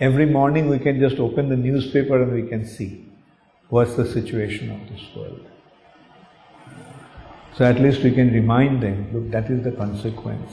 Every 0.00 0.26
morning 0.26 0.68
we 0.68 0.78
can 0.78 0.98
just 0.98 1.18
open 1.18 1.48
the 1.48 1.56
newspaper 1.56 2.22
and 2.22 2.32
we 2.32 2.48
can 2.48 2.66
see 2.66 3.06
what's 3.68 3.94
the 3.94 4.06
situation 4.06 4.70
of 4.70 4.88
this 4.88 5.14
world. 5.14 5.46
So 7.56 7.64
at 7.64 7.80
least 7.80 8.02
we 8.02 8.10
can 8.10 8.32
remind 8.32 8.82
them, 8.82 9.10
look, 9.12 9.30
that 9.30 9.50
is 9.50 9.62
the 9.62 9.72
consequence. 9.72 10.52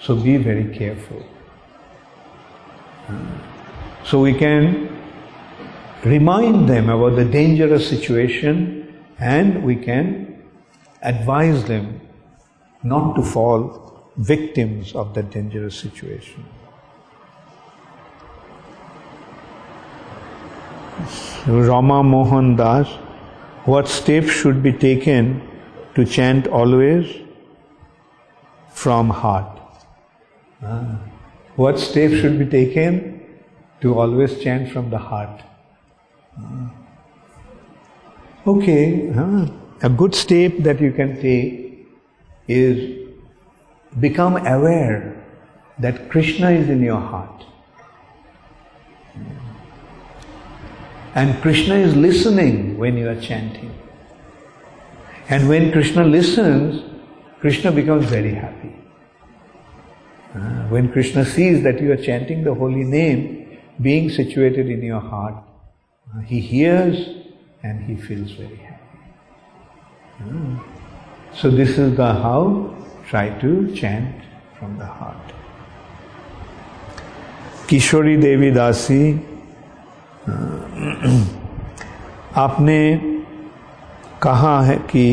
So 0.00 0.14
be 0.14 0.36
very 0.36 0.76
careful. 0.76 1.24
So 4.04 4.20
we 4.20 4.34
can 4.34 4.88
remind 6.04 6.68
them 6.68 6.88
about 6.88 7.16
the 7.16 7.24
dangerous 7.24 7.88
situation 7.88 9.04
and 9.18 9.64
we 9.64 9.76
can 9.76 10.42
advise 11.02 11.64
them 11.64 12.00
not 12.82 13.16
to 13.16 13.22
fall 13.22 13.95
victims 14.16 14.94
of 14.94 15.14
that 15.14 15.30
dangerous 15.30 15.78
situation. 15.78 16.44
Rama 21.46 22.02
Mohan 22.02 22.56
Das, 22.56 22.88
what 23.66 23.88
steps 23.88 24.30
should 24.30 24.62
be 24.62 24.72
taken 24.72 25.42
to 25.94 26.04
chant 26.04 26.48
always 26.48 27.14
from 28.70 29.10
heart? 29.10 29.60
Ah. 30.62 30.98
What 31.56 31.78
steps 31.78 32.14
should 32.14 32.38
be 32.38 32.46
taken 32.46 33.20
to 33.80 33.98
always 33.98 34.40
chant 34.42 34.70
from 34.72 34.90
the 34.90 34.98
heart? 34.98 35.42
Ah. 36.38 36.72
Okay, 38.46 39.12
ah. 39.14 39.46
a 39.82 39.88
good 39.88 40.14
step 40.14 40.52
that 40.60 40.80
you 40.80 40.92
can 40.92 41.20
take 41.20 41.86
is 42.48 43.05
become 44.00 44.36
aware 44.46 45.24
that 45.78 46.10
Krishna 46.10 46.50
is 46.50 46.68
in 46.68 46.82
your 46.82 47.00
heart. 47.00 47.44
And 51.14 51.40
Krishna 51.40 51.76
is 51.76 51.96
listening 51.96 52.76
when 52.76 52.96
you 52.96 53.08
are 53.08 53.20
chanting. 53.20 53.74
And 55.28 55.48
when 55.48 55.72
Krishna 55.72 56.04
listens, 56.04 56.82
Krishna 57.40 57.72
becomes 57.72 58.06
very 58.06 58.34
happy. 58.34 58.76
Uh, 60.34 60.68
when 60.68 60.92
Krishna 60.92 61.24
sees 61.24 61.62
that 61.62 61.80
you 61.80 61.90
are 61.92 61.96
chanting 61.96 62.44
the 62.44 62.52
holy 62.52 62.84
name, 62.84 63.58
being 63.80 64.10
situated 64.10 64.68
in 64.68 64.82
your 64.82 65.00
heart, 65.00 65.34
uh, 66.14 66.20
he 66.20 66.40
hears 66.40 67.08
and 67.62 67.82
he 67.82 67.96
feels 67.96 68.32
very 68.32 68.56
happy. 68.56 68.98
Uh, 70.20 70.58
so 71.34 71.50
this 71.50 71.78
is 71.78 71.96
the 71.96 72.12
how. 72.12 72.74
Try 73.08 73.28
to 73.40 73.50
chant 73.72 74.14
from 74.58 74.78
the 74.78 74.86
heart. 74.98 75.26
Kishori 77.68 78.16
Devi 78.16 78.50
Dasi 78.50 79.02
आपने 82.44 82.80
कहा 84.22 84.60
है 84.66 84.76
कि 84.90 85.06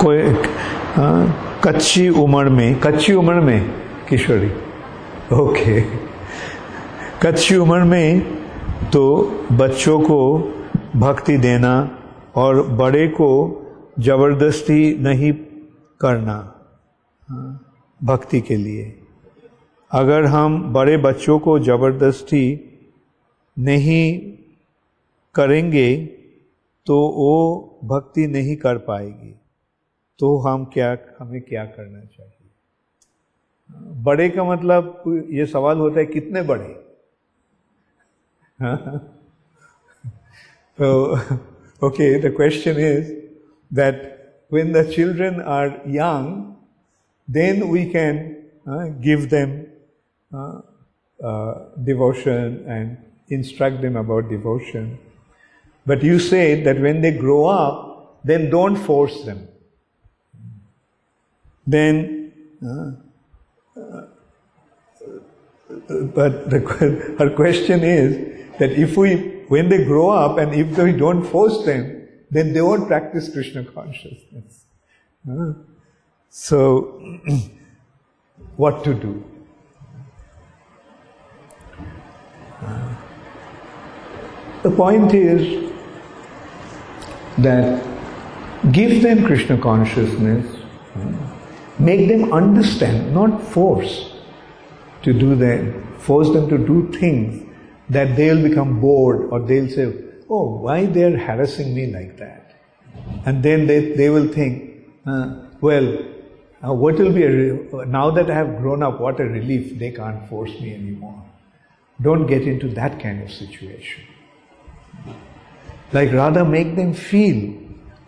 कोई 0.00 0.18
कच्ची 1.66 2.08
उम्र 2.08 2.48
में, 2.48 2.80
कच्ची 2.80 3.12
उम्र 3.14 3.40
में, 3.40 3.60
किशोरी 4.08 4.50
ओके 5.42 6.05
कच्ची 7.22 7.56
उम्र 7.56 7.84
में 7.84 8.20
तो 8.90 9.02
बच्चों 9.52 9.98
को 10.00 10.18
भक्ति 10.96 11.36
देना 11.38 11.72
और 12.36 12.62
बड़े 12.76 13.06
को 13.08 13.28
ज़बरदस्ती 13.98 14.94
नहीं 14.98 15.32
करना 16.00 16.36
भक्ति 18.00 18.40
के 18.40 18.56
लिए। 18.56 18.84
अगर 19.90 20.24
हम 20.24 20.62
बड़े 20.72 20.96
बच्चों 20.98 21.38
को 21.38 21.58
ज़बरदस्ती 21.60 22.44
नहीं 23.56 24.04
करेंगे 25.34 25.96
तो 26.86 27.00
वो 27.16 27.34
भक्ति 27.84 28.26
नहीं 28.26 28.56
कर 28.56 28.78
पाएगी। 28.78 29.34
तो 30.20 30.36
हम 30.38 30.64
क्या, 30.64 30.96
हमें 31.20 31.40
क्या 31.42 31.64
करना 31.66 32.00
चाहिए? 32.00 32.48
बड़े 34.02 34.28
का 34.28 34.44
मतलब 34.44 35.24
ये 35.30 35.46
सवाल 35.46 35.78
होता 35.78 36.00
है, 36.00 36.06
कितने 36.06 36.42
बड़े? 36.42 36.85
so, 40.78 41.20
okay, 41.82 42.18
the 42.18 42.30
question 42.30 42.78
is 42.78 43.12
that 43.70 44.44
when 44.48 44.72
the 44.72 44.90
children 44.92 45.42
are 45.42 45.80
young, 45.86 46.56
then 47.28 47.68
we 47.68 47.90
can 47.90 48.44
uh, 48.66 48.86
give 49.00 49.28
them 49.28 49.66
uh, 50.32 50.60
uh, 51.22 51.54
devotion 51.84 52.64
and 52.68 52.96
instruct 53.28 53.82
them 53.82 53.96
about 53.96 54.28
devotion. 54.28 54.98
But 55.84 56.02
you 56.02 56.18
say 56.18 56.62
that 56.62 56.80
when 56.80 57.00
they 57.00 57.12
grow 57.12 57.46
up, 57.46 58.20
then 58.24 58.50
don't 58.50 58.76
force 58.76 59.22
them. 59.24 59.48
Then, 61.66 62.32
uh, 62.64 62.92
uh, 63.80 64.06
but 66.14 66.50
the, 66.50 66.60
her 67.18 67.30
question 67.30 67.82
is 67.82 68.35
that 68.58 68.72
if 68.72 68.96
we, 68.96 69.16
when 69.48 69.68
they 69.68 69.84
grow 69.84 70.10
up 70.10 70.38
and 70.38 70.54
if 70.54 70.76
we 70.78 70.92
don't 70.92 71.24
force 71.24 71.64
them, 71.64 72.08
then 72.30 72.52
they 72.52 72.60
won't 72.60 72.86
practice 72.88 73.32
Krishna 73.32 73.64
consciousness. 73.64 74.64
So, 76.28 77.18
what 78.56 78.84
to 78.84 78.94
do? 78.94 79.24
The 84.62 84.70
point 84.70 85.14
is 85.14 85.72
that 87.38 87.86
give 88.72 89.02
them 89.02 89.24
Krishna 89.24 89.58
consciousness, 89.58 90.44
make 91.78 92.08
them 92.08 92.32
understand, 92.32 93.14
not 93.14 93.42
force 93.42 94.12
to 95.02 95.12
do 95.12 95.36
them, 95.36 95.86
force 95.98 96.32
them 96.32 96.48
to 96.48 96.58
do 96.58 96.90
things 96.98 97.45
that 97.90 98.16
they'll 98.16 98.42
become 98.42 98.80
bored 98.80 99.28
or 99.30 99.40
they'll 99.40 99.68
say, 99.68 99.92
oh, 100.28 100.58
why 100.58 100.86
they're 100.86 101.16
harassing 101.16 101.74
me 101.74 101.86
like 101.92 102.16
that? 102.18 102.54
And 103.24 103.42
then 103.42 103.66
they, 103.66 103.92
they 103.92 104.10
will 104.10 104.28
think, 104.28 104.86
uh, 105.06 105.36
well, 105.60 105.98
uh, 106.66 106.72
what 106.72 106.96
will 106.96 107.12
be 107.12 107.24
a, 107.24 107.86
now 107.86 108.10
that 108.10 108.30
I 108.30 108.34
have 108.34 108.58
grown 108.58 108.82
up, 108.82 109.00
what 109.00 109.20
a 109.20 109.24
relief, 109.24 109.78
they 109.78 109.90
can't 109.90 110.28
force 110.28 110.50
me 110.60 110.74
anymore. 110.74 111.22
Don't 112.02 112.26
get 112.26 112.42
into 112.42 112.68
that 112.68 113.00
kind 113.00 113.22
of 113.22 113.30
situation. 113.30 114.04
Like 115.92 116.12
rather 116.12 116.44
make 116.44 116.74
them 116.76 116.92
feel 116.92 117.54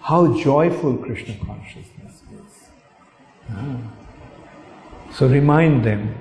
how 0.01 0.37
joyful 0.39 0.97
Krishna 0.97 1.37
consciousness 1.45 2.23
is. 2.33 2.69
Ah. 3.51 3.77
So 5.13 5.27
remind 5.27 5.85
them 5.85 6.15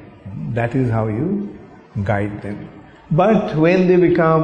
that 0.53 0.75
is 0.75 0.89
how 0.89 1.07
you 1.07 1.57
guide 2.03 2.41
them. 2.41 2.76
But 3.11 3.55
when 3.55 3.87
they 3.87 3.97
become 3.97 4.43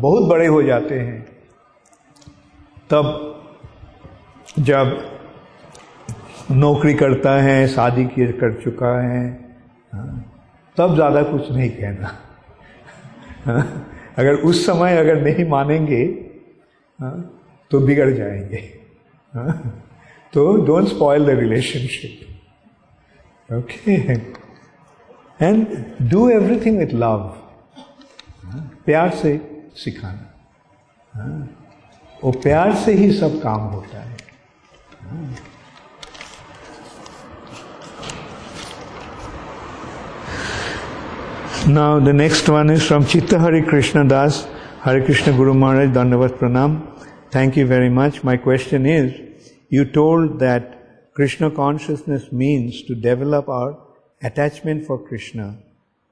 बहुत 0.00 0.28
बड़े 0.28 0.46
हो 0.46 0.62
जाते 0.62 0.98
हैं, 0.98 1.20
तब 2.90 3.04
जब 4.58 4.86
नौकरी 6.52 6.94
करता 6.94 7.32
है, 7.42 7.66
शादी 7.68 8.04
कर 8.08 8.52
चुका 8.62 8.92
है 9.02 9.22
तब 10.76 10.94
ज़्यादा 10.94 11.22
कुछ 11.22 11.50
नहीं 11.52 11.70
कहना। 11.70 12.08
अगर 14.18 14.34
उस 14.48 14.64
समय 14.66 14.96
अगर 14.96 15.22
नहीं 15.22 15.44
मानेंगे 15.50 16.04
तो 17.70 17.80
बिगड़ 17.80 18.10
जाएँगे। 18.10 18.60
तो 20.32 20.52
don't 20.66 20.88
spoil 20.88 21.24
the 21.26 21.38
relationship 21.38 22.12
okay 23.50 23.94
and 25.40 25.66
do 26.10 26.28
everything 26.30 26.78
with 26.78 26.94
love 26.94 27.34
प्यार 28.86 29.10
से 29.10 29.40
सिखाना। 29.76 31.48
वो 32.24 32.32
प्यार 32.32 32.74
से 32.74 32.92
ही 32.92 33.12
सब 33.12 33.40
काम 33.42 33.60
होता 33.60 34.00
है। 34.00 34.16
Now 41.68 42.00
the 42.00 42.08
next 42.08 42.48
one 42.48 42.70
is 42.70 42.80
from 42.80 43.04
Chitta 43.04 43.34
Hari 43.34 43.60
Krishna 43.60 44.08
दास 44.08 44.48
हरे 44.84 45.00
कृष्ण 45.00 45.36
गुरु 45.36 45.54
महाराज 45.54 45.88
धन्यवाद 45.94 46.30
प्रणाम 46.30 46.76
thank 47.34 47.58
you 47.58 47.66
very 47.66 47.88
much 47.88 48.20
my 48.24 48.36
question 48.36 48.86
is 48.86 49.12
you 49.72 49.84
told 49.84 50.32
that 50.32 50.70
Krishna 51.16 51.48
consciousness 51.48 52.28
means 52.34 52.82
to 52.88 52.94
develop 52.94 53.50
our 53.50 53.72
attachment 54.24 54.86
for 54.86 55.04
Krishna 55.10 55.50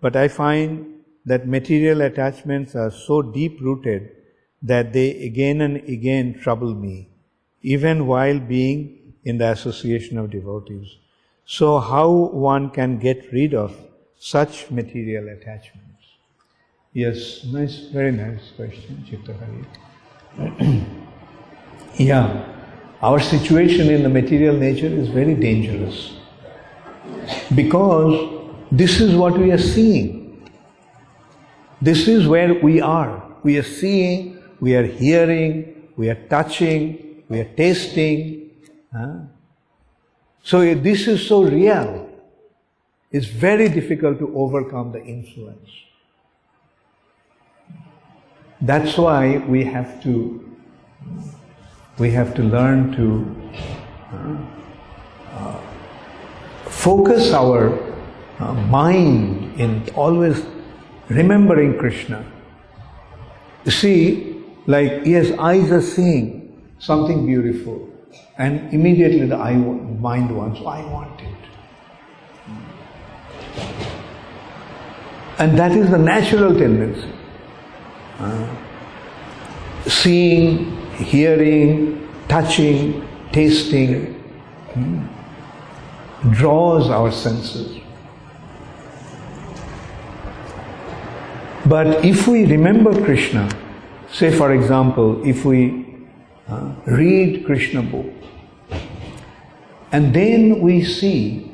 but 0.02 0.16
I 0.16 0.28
find 0.28 0.93
that 1.26 1.48
material 1.48 2.02
attachments 2.02 2.74
are 2.74 2.90
so 2.90 3.22
deep 3.22 3.60
rooted 3.60 4.10
that 4.62 4.92
they 4.92 5.10
again 5.24 5.60
and 5.60 5.76
again 5.88 6.38
trouble 6.40 6.74
me, 6.74 7.08
even 7.62 8.06
while 8.06 8.38
being 8.38 9.14
in 9.24 9.38
the 9.38 9.50
association 9.50 10.18
of 10.18 10.30
devotees. 10.30 10.96
So, 11.46 11.78
how 11.78 12.10
one 12.10 12.70
can 12.70 12.98
get 12.98 13.30
rid 13.32 13.54
of 13.54 13.76
such 14.18 14.70
material 14.70 15.28
attachments? 15.28 15.84
Yes, 16.92 17.44
nice, 17.44 17.88
very 17.92 18.12
nice 18.12 18.52
question, 18.56 19.04
Chittahari. 19.08 19.66
yeah, 21.96 22.48
our 23.02 23.20
situation 23.20 23.90
in 23.90 24.02
the 24.02 24.08
material 24.08 24.56
nature 24.56 24.86
is 24.86 25.08
very 25.08 25.34
dangerous 25.34 26.14
because 27.54 28.42
this 28.72 29.00
is 29.00 29.14
what 29.14 29.36
we 29.36 29.50
are 29.52 29.58
seeing. 29.58 30.23
This 31.84 32.08
is 32.08 32.26
where 32.26 32.54
we 32.54 32.80
are. 32.80 33.22
We 33.42 33.58
are 33.58 33.62
seeing, 33.62 34.42
we 34.58 34.74
are 34.74 34.86
hearing, 34.86 35.90
we 35.96 36.08
are 36.08 36.14
touching, 36.14 37.22
we 37.28 37.40
are 37.40 37.50
tasting. 37.56 38.50
Huh? 38.90 39.16
So 40.42 40.74
this 40.74 41.06
is 41.06 41.26
so 41.28 41.42
real. 41.42 42.08
It's 43.12 43.26
very 43.26 43.68
difficult 43.68 44.18
to 44.20 44.34
overcome 44.34 44.92
the 44.92 45.04
influence. 45.04 45.68
That's 48.62 48.96
why 48.96 49.36
we 49.46 49.64
have 49.64 50.02
to 50.04 50.40
we 51.98 52.10
have 52.12 52.34
to 52.36 52.42
learn 52.42 52.96
to 52.96 53.06
uh, 54.10 54.36
uh, 55.36 55.60
focus 56.64 57.34
our 57.34 57.78
uh, 58.40 58.54
mind 58.54 59.60
in 59.60 59.86
always 59.94 60.53
remembering 61.08 61.78
Krishna. 61.78 62.24
See, 63.66 64.42
like, 64.66 65.02
yes, 65.04 65.36
eyes 65.38 65.70
are 65.70 65.82
seeing 65.82 66.62
something 66.78 67.26
beautiful, 67.26 67.88
and 68.38 68.72
immediately 68.72 69.26
the 69.26 69.36
eye, 69.36 69.54
mind 69.54 70.34
wants, 70.34 70.60
I 70.60 70.84
want 70.90 71.20
it. 71.20 71.28
And 75.38 75.58
that 75.58 75.72
is 75.72 75.90
the 75.90 75.98
natural 75.98 76.54
tendency. 76.54 77.10
Uh, 78.18 78.56
seeing, 79.86 80.76
hearing, 80.92 82.08
touching, 82.28 83.06
tasting 83.32 84.14
hmm, 84.74 85.04
draws 86.32 86.88
our 86.88 87.10
senses. 87.10 87.83
But 91.66 92.04
if 92.04 92.28
we 92.28 92.44
remember 92.44 92.92
Krishna, 93.04 93.48
say 94.12 94.30
for 94.36 94.52
example, 94.52 95.26
if 95.26 95.46
we 95.46 95.86
uh, 96.46 96.74
read 96.86 97.46
Krishna 97.46 97.82
book, 97.82 98.12
and 99.90 100.14
then 100.14 100.60
we 100.60 100.84
see 100.84 101.50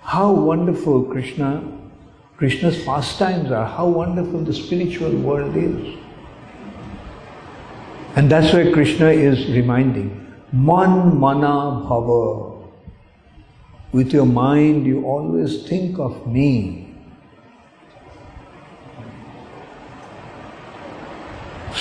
how 0.00 0.32
wonderful 0.32 1.04
Krishna, 1.04 1.62
Krishna's 2.38 2.82
pastimes 2.82 3.50
are, 3.50 3.66
how 3.66 3.88
wonderful 3.88 4.40
the 4.40 4.54
spiritual 4.54 5.14
world 5.16 5.54
is. 5.54 5.98
And 8.16 8.30
that's 8.30 8.54
where 8.54 8.72
Krishna 8.72 9.08
is 9.08 9.48
reminding, 9.50 10.18
Man 10.50 11.18
mana 11.18 11.84
bhava. 11.88 12.68
With 13.92 14.12
your 14.14 14.26
mind, 14.26 14.86
you 14.86 15.04
always 15.04 15.68
think 15.68 15.98
of 15.98 16.26
me. 16.26 16.81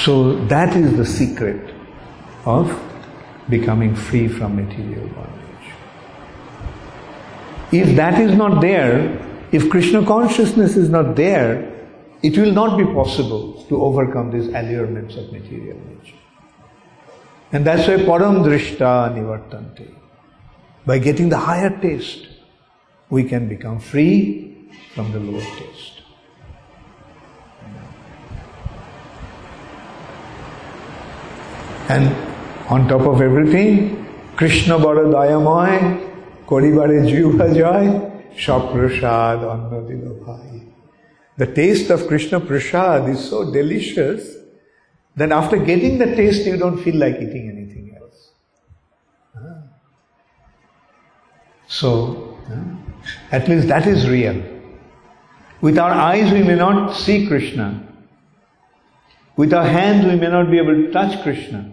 So 0.03 0.33
that 0.47 0.75
is 0.75 0.97
the 0.97 1.05
secret 1.05 1.75
of 2.45 2.71
becoming 3.49 3.95
free 3.95 4.27
from 4.27 4.55
material 4.55 5.07
bondage. 5.09 5.67
If 7.71 7.95
that 7.95 8.19
is 8.19 8.35
not 8.35 8.61
there, 8.61 9.19
if 9.51 9.69
Krishna 9.69 10.05
consciousness 10.05 10.75
is 10.75 10.89
not 10.89 11.15
there, 11.15 11.71
it 12.23 12.37
will 12.37 12.51
not 12.51 12.77
be 12.77 12.85
possible 12.85 13.63
to 13.69 13.83
overcome 13.83 14.31
these 14.31 14.47
allurements 14.47 15.15
of 15.15 15.31
material 15.31 15.77
nature. 15.77 16.17
And 17.51 17.65
that's 17.65 17.87
why 17.87 17.97
param 17.97 18.43
drishta 18.43 19.13
nivartante. 19.15 19.93
By 20.85 20.99
getting 20.99 21.29
the 21.29 21.37
higher 21.37 21.69
taste, 21.81 22.27
we 23.09 23.23
can 23.23 23.47
become 23.47 23.79
free 23.79 24.69
from 24.95 25.11
the 25.11 25.19
lower 25.19 25.41
taste. 25.41 25.70
And 31.90 32.04
on 32.68 32.88
top 32.88 33.04
of 33.12 33.18
everything, 33.28 33.72
Krishna 34.40 34.70
বড় 34.84 35.00
দয়াময় 35.14 35.78
করিবারে 36.50 36.98
জিহ্বা 37.10 37.46
জয় 37.58 37.88
সব 38.44 38.62
প্রসাদ 38.72 39.38
অন্ন 39.54 39.72
দিল 39.88 40.04
ভাই 40.24 40.50
The 41.38 41.48
taste 41.60 41.88
of 41.94 42.00
Krishna 42.10 42.38
Prasad 42.48 43.02
is 43.14 43.20
so 43.32 43.38
delicious 43.58 44.22
that 45.16 45.30
after 45.40 45.56
getting 45.70 45.98
the 45.98 46.16
taste, 46.16 46.46
you 46.46 46.56
don't 46.56 46.78
feel 46.84 46.96
like 46.96 47.16
eating 47.16 47.44
anything 47.54 47.86
else. 48.00 48.20
So, 51.66 52.38
at 53.30 53.48
least 53.48 53.68
that 53.68 53.86
is 53.86 54.08
real. 54.08 54.42
With 55.60 55.78
our 55.78 55.90
eyes, 55.90 56.32
we 56.32 56.42
may 56.42 56.54
not 56.54 56.96
see 56.96 57.26
Krishna. 57.26 57.82
With 59.36 59.52
our 59.52 59.66
hands, 59.66 60.06
we 60.06 60.16
may 60.16 60.28
not 60.28 60.50
be 60.50 60.58
able 60.58 60.74
to 60.74 60.90
touch 60.90 61.22
Krishna. 61.22 61.69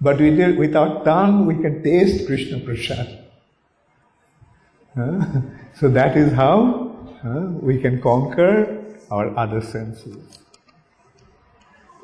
But 0.00 0.20
with, 0.20 0.56
with 0.56 0.76
our 0.76 1.04
tongue, 1.04 1.46
we 1.46 1.54
can 1.56 1.82
taste 1.82 2.26
Krishna 2.26 2.60
Prasad. 2.60 3.24
So 5.78 5.88
that 5.90 6.16
is 6.16 6.32
how 6.32 6.96
we 7.60 7.80
can 7.80 8.00
conquer 8.02 8.84
our 9.10 9.36
other 9.38 9.60
senses. 9.60 10.16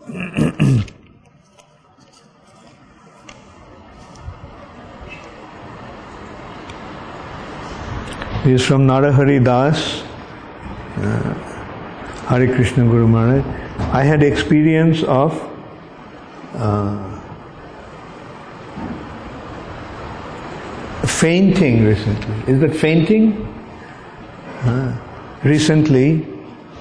This 8.44 8.60
is 8.60 8.66
from 8.66 8.86
Narahari 8.86 9.42
Das, 9.42 10.02
uh, 10.98 11.32
Hare 12.28 12.46
Krishna 12.54 12.84
Guru 12.84 13.08
Maharaj. 13.08 13.42
I 13.90 14.02
had 14.02 14.22
experience 14.22 15.02
of 15.04 15.32
uh, 16.52 17.13
fainting 21.20 21.84
recently. 21.84 22.52
Is 22.52 22.60
that 22.60 22.74
fainting? 22.74 23.24
Uh, 24.62 24.96
recently, 25.44 26.26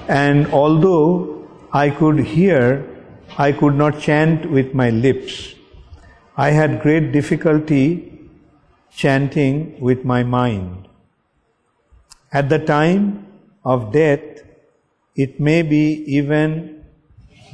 and 0.08 0.46
although 0.48 1.46
I 1.72 1.90
could 1.90 2.18
hear, 2.20 2.88
I 3.36 3.52
could 3.52 3.74
not 3.74 4.00
chant 4.00 4.50
with 4.50 4.74
my 4.74 4.90
lips. 4.90 5.54
I 6.36 6.50
had 6.50 6.80
great 6.82 7.12
difficulty 7.12 8.20
chanting 8.90 9.78
with 9.80 10.04
my 10.04 10.22
mind. 10.22 10.88
At 12.32 12.48
the 12.48 12.58
time 12.58 13.26
of 13.64 13.92
death, 13.92 14.42
it 15.14 15.38
may 15.38 15.62
be 15.62 16.04
even 16.06 16.84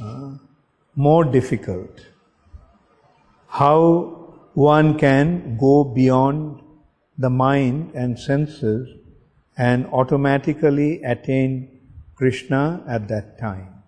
uh, 0.01 0.37
more 0.95 1.23
difficult. 1.25 2.05
How 3.47 4.21
one 4.53 4.97
can 4.97 5.57
go 5.57 5.83
beyond 5.83 6.61
the 7.21 7.29
mind 7.29 7.91
and 7.93 8.19
senses 8.19 8.97
and 9.57 9.85
automatically 9.87 11.03
attain 11.03 11.79
Krishna 12.15 12.83
at 12.87 13.07
that 13.09 13.39
time. 13.39 13.83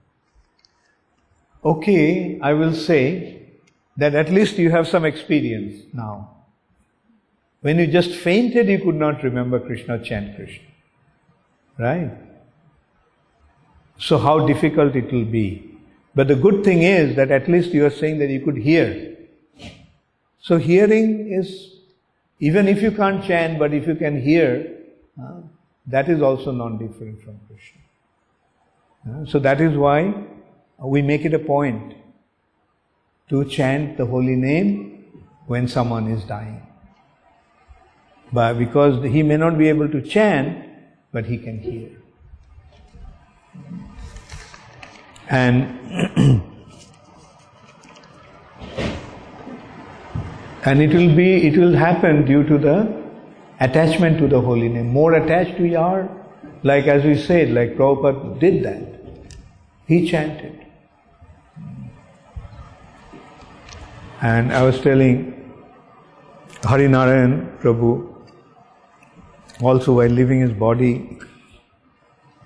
Okay, 1.65 2.39
I 2.41 2.53
will 2.53 2.73
say 2.73 3.41
that 3.97 4.15
at 4.15 4.29
least 4.29 4.57
you 4.57 4.69
have 4.71 4.87
some 4.87 5.05
experience 5.05 5.83
now. 5.93 6.29
When 7.61 7.79
you 7.79 7.87
just 7.87 8.11
fainted, 8.11 8.67
you 8.67 8.79
could 8.79 8.95
not 8.95 9.23
remember 9.23 9.59
Krishna, 9.59 9.97
chant 10.03 10.35
Krishna. 10.35 10.67
Right? 11.77 12.11
So, 13.97 14.17
how 14.17 14.45
difficult 14.45 14.95
it 14.95 15.11
will 15.11 15.25
be. 15.25 15.77
But 16.13 16.27
the 16.27 16.35
good 16.35 16.63
thing 16.63 16.83
is 16.83 17.15
that 17.15 17.31
at 17.31 17.47
least 17.47 17.73
you 17.73 17.85
are 17.85 17.89
saying 17.89 18.19
that 18.19 18.29
you 18.29 18.41
could 18.41 18.57
hear. 18.57 19.15
So, 20.39 20.57
hearing 20.57 21.31
is 21.31 21.72
even 22.49 22.67
if 22.67 22.81
you 22.81 22.91
can't 22.91 23.23
chant, 23.23 23.57
but 23.57 23.73
if 23.73 23.87
you 23.87 23.95
can 23.95 24.19
hear, 24.21 24.69
uh, 25.17 25.35
that 25.87 26.09
is 26.09 26.21
also 26.21 26.51
non 26.51 26.77
different 26.77 27.21
from 27.23 27.39
Krishna. 27.47 27.81
Uh, 29.09 29.25
so 29.25 29.39
that 29.39 29.61
is 29.61 29.77
why 29.77 30.13
we 30.77 31.01
make 31.01 31.23
it 31.23 31.33
a 31.33 31.39
point 31.39 31.93
to 33.29 33.45
chant 33.45 33.95
the 33.97 34.05
holy 34.05 34.35
name 34.35 35.23
when 35.47 35.69
someone 35.69 36.11
is 36.11 36.25
dying. 36.25 36.61
But 38.33 38.59
because 38.59 39.01
he 39.05 39.23
may 39.23 39.37
not 39.37 39.57
be 39.57 39.69
able 39.69 39.87
to 39.87 40.01
chant, 40.01 40.65
but 41.13 41.25
he 41.25 41.37
can 41.37 41.59
hear. 41.59 41.91
And 45.29 46.43
And 50.65 50.81
it 50.81 50.93
will 50.93 51.13
be, 51.15 51.47
it 51.47 51.57
will 51.57 51.73
happen 51.73 52.25
due 52.25 52.43
to 52.43 52.57
the 52.57 53.03
attachment 53.59 54.17
to 54.19 54.27
the 54.27 54.39
holy 54.39 54.69
name. 54.69 54.87
More 54.87 55.13
attached 55.13 55.59
we 55.59 55.75
are, 55.75 56.09
like 56.63 56.87
as 56.87 57.03
we 57.03 57.17
said, 57.17 57.51
like 57.51 57.75
Prabhupada 57.75 58.39
did 58.39 58.63
that. 58.63 59.41
He 59.87 60.07
chanted. 60.09 60.65
And 64.21 64.53
I 64.53 64.63
was 64.63 64.79
telling 64.79 65.51
Harinarayan 66.61 67.59
Prabhu, 67.59 68.09
also 69.61 69.93
while 69.93 70.07
leaving 70.07 70.39
his 70.39 70.53
body, 70.53 71.19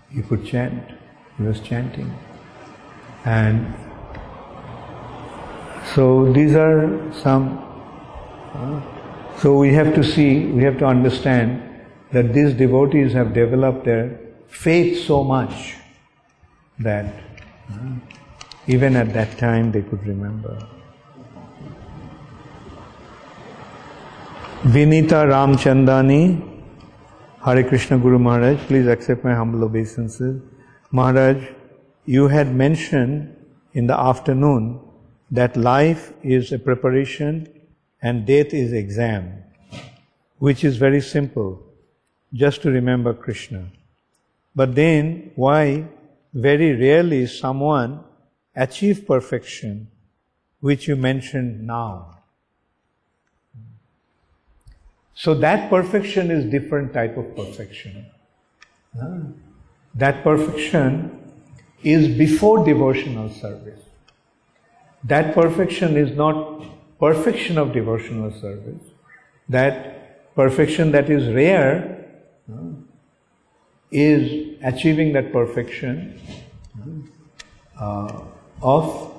he 0.10 0.23
could 0.23 0.44
chant. 0.44 0.84
He 1.38 1.44
was 1.44 1.60
chanting. 1.60 2.11
And 3.26 3.76
so 5.94 6.31
these 6.34 6.56
are 6.56 7.14
some 7.14 7.66
so 9.40 9.58
we 9.58 9.74
have 9.74 9.94
to 9.94 10.04
see, 10.04 10.46
we 10.46 10.64
have 10.64 10.78
to 10.80 10.86
understand 10.86 11.64
that 12.12 12.34
these 12.34 12.54
devotees 12.54 13.14
have 13.14 13.34
developed 13.34 13.86
their 13.86 14.20
faith 14.48 15.06
so 15.06 15.24
much 15.24 15.76
that 16.80 17.14
even 18.68 18.96
at 18.96 19.14
that 19.14 19.38
time 19.38 19.72
they 19.72 19.82
could 19.82 20.06
remember. 20.06 20.58
Vinita 24.64 25.26
Ramchandani, 25.32 26.42
Hare 27.46 27.64
Krishna 27.64 27.98
Guru 28.00 28.20
Maharaj, 28.20 28.60
please 28.68 28.88
accept 28.88 29.24
my 29.24 29.34
humble 29.34 29.64
obeisances. 29.64 30.42
Maharaj, 30.92 31.44
you 32.06 32.28
had 32.28 32.54
mentioned 32.54 33.36
in 33.74 33.88
the 33.88 33.98
afternoon 33.98 34.80
that 35.30 35.56
life 35.56 36.12
is 36.24 36.52
a 36.52 36.60
preparation 36.60 37.48
and 38.02 38.26
death 38.26 38.53
is 38.53 38.74
exam, 38.74 39.44
which 40.40 40.64
is 40.64 40.78
very 40.78 41.02
simple, 41.02 41.64
just 42.34 42.61
to 42.61 42.72
remember 42.72 43.14
Krishna. 43.14 43.69
But 44.56 44.76
then, 44.76 45.32
why 45.36 45.86
very 46.34 46.76
rarely 46.76 47.26
someone 47.28 48.03
achieve 48.56 49.06
perfection, 49.07 49.88
which 50.60 50.88
you 50.88 50.95
mentioned 50.95 51.65
now? 51.65 52.18
So 55.14 55.34
that 55.36 55.69
perfection 55.69 56.30
is 56.30 56.45
different 56.45 56.94
type 56.94 57.18
of 57.18 57.36
perfection. 57.36 58.06
That 59.95 60.24
perfection 60.24 61.19
is 61.84 62.07
before 62.07 62.64
devotional 62.64 63.30
service. 63.30 63.82
That 65.03 65.34
perfection 65.34 65.98
is 65.98 66.15
not 66.15 66.64
perfection 66.99 67.57
of 67.57 67.74
devotional 67.74 68.32
service. 68.32 68.84
That 69.49 70.36
perfection 70.36 70.91
that 70.91 71.10
is 71.10 71.34
rare 71.34 72.06
is 73.91 74.57
achieving 74.64 75.14
that 75.14 75.32
perfection 75.32 76.19
uh, 77.80 78.22
of 78.61 79.14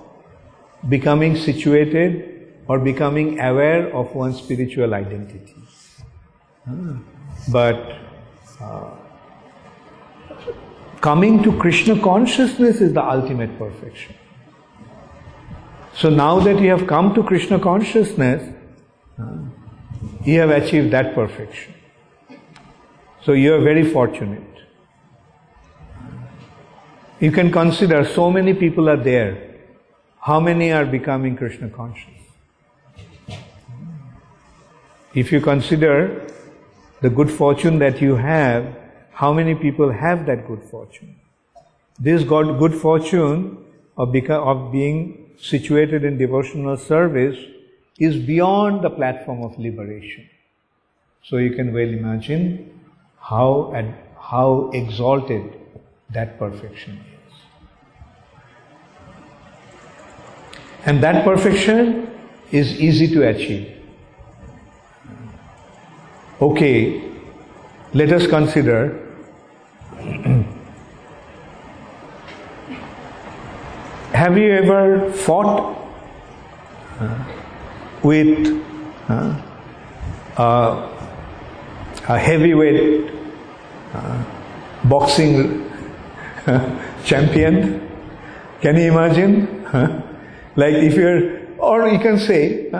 becoming 0.88 1.36
situated 1.36 2.52
or 2.68 2.78
becoming 2.78 3.40
aware 3.40 3.94
of 3.94 4.14
one's 4.14 4.38
spiritual 4.38 4.94
identity. 4.94 5.54
But 7.50 7.96
uh, 8.60 8.90
coming 11.00 11.42
to 11.42 11.52
Krishna 11.58 11.98
consciousness 12.00 12.80
is 12.80 12.92
the 12.92 13.02
ultimate 13.02 13.58
perfection. 13.58 14.14
So 15.98 16.08
now 16.08 16.38
that 16.38 16.60
you 16.60 16.70
have 16.70 16.86
come 16.86 17.12
to 17.14 17.24
Krishna 17.24 17.58
consciousness, 17.58 18.54
you 20.24 20.38
have 20.38 20.50
achieved 20.50 20.92
that 20.92 21.12
perfection. 21.12 21.74
So 23.24 23.32
you 23.32 23.54
are 23.54 23.60
very 23.60 23.82
fortunate. 23.82 24.44
You 27.18 27.32
can 27.32 27.50
consider 27.50 28.04
so 28.04 28.30
many 28.30 28.54
people 28.54 28.88
are 28.88 28.96
there. 28.96 29.56
How 30.20 30.38
many 30.38 30.70
are 30.70 30.86
becoming 30.86 31.36
Krishna 31.36 31.68
conscious? 31.68 32.22
If 35.14 35.32
you 35.32 35.40
consider 35.40 36.28
the 37.00 37.10
good 37.10 37.28
fortune 37.28 37.80
that 37.80 38.00
you 38.00 38.14
have, 38.14 38.72
how 39.10 39.32
many 39.32 39.56
people 39.56 39.90
have 39.90 40.26
that 40.26 40.46
good 40.46 40.62
fortune? 40.62 41.16
This 41.98 42.22
good 42.22 42.74
fortune 42.74 43.64
of, 43.96 44.10
beca- 44.10 44.46
of 44.46 44.70
being 44.70 45.24
situated 45.40 46.04
in 46.04 46.18
devotional 46.18 46.76
service 46.76 47.38
is 47.98 48.16
beyond 48.16 48.82
the 48.82 48.90
platform 48.90 49.42
of 49.42 49.58
liberation. 49.58 50.28
So 51.22 51.36
you 51.36 51.54
can 51.54 51.72
well 51.72 51.88
imagine 51.88 52.80
how 53.20 53.72
and 53.74 53.94
how 54.20 54.70
exalted 54.72 55.58
that 56.10 56.38
perfection 56.38 56.94
is. 56.94 57.34
And 60.86 61.02
that 61.02 61.24
perfection 61.24 62.10
is 62.50 62.80
easy 62.80 63.08
to 63.14 63.28
achieve. 63.28 63.74
Okay, 66.40 67.02
let 67.94 68.12
us 68.12 68.26
consider 68.26 69.06
have 74.12 74.38
you 74.38 74.50
ever 74.52 75.12
fought 75.12 75.76
uh, 77.00 77.24
with 78.02 78.62
uh, 79.08 79.42
uh, 80.36 81.08
a 82.08 82.18
heavyweight 82.18 83.12
uh, 83.92 84.24
boxing 84.84 85.70
champion? 87.04 87.86
Can 88.62 88.76
you 88.76 88.92
imagine? 88.92 89.64
like 90.56 90.74
if 90.74 90.94
you're, 90.94 91.46
or 91.58 91.88
you 91.88 91.98
can 91.98 92.18
say, 92.18 92.72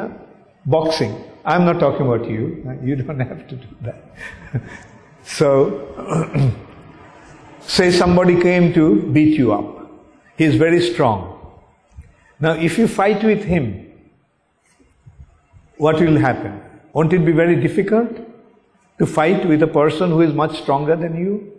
boxing. 0.64 1.24
I'm 1.44 1.64
not 1.64 1.78
talking 1.78 2.06
about 2.06 2.28
you. 2.28 2.64
You 2.82 2.96
don't 2.96 3.20
have 3.32 3.46
to 3.48 3.56
do 3.56 3.66
that. 3.82 4.02
so, 5.24 6.52
say 7.60 7.90
somebody 7.90 8.40
came 8.40 8.72
to 8.74 9.02
beat 9.12 9.38
you 9.38 9.52
up. 9.52 9.77
He's 10.39 10.55
very 10.55 10.81
strong. 10.81 11.35
Now, 12.40 12.52
if 12.52 12.78
you 12.78 12.86
fight 12.86 13.24
with 13.24 13.43
him, 13.43 13.90
what 15.77 16.01
will 16.01 16.16
happen? 16.16 16.62
Won't 16.93 17.12
it 17.12 17.24
be 17.24 17.32
very 17.32 17.56
difficult 17.60 18.16
to 18.98 19.06
fight 19.06 19.47
with 19.48 19.62
a 19.65 19.66
person 19.66 20.10
who 20.10 20.20
is 20.20 20.32
much 20.32 20.62
stronger 20.62 20.94
than 20.94 21.16
you? 21.16 21.52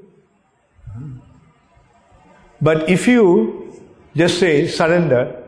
But 2.61 2.89
if 2.89 3.05
you 3.05 3.73
just 4.15 4.39
say, 4.39 4.67
surrender, 4.67 5.43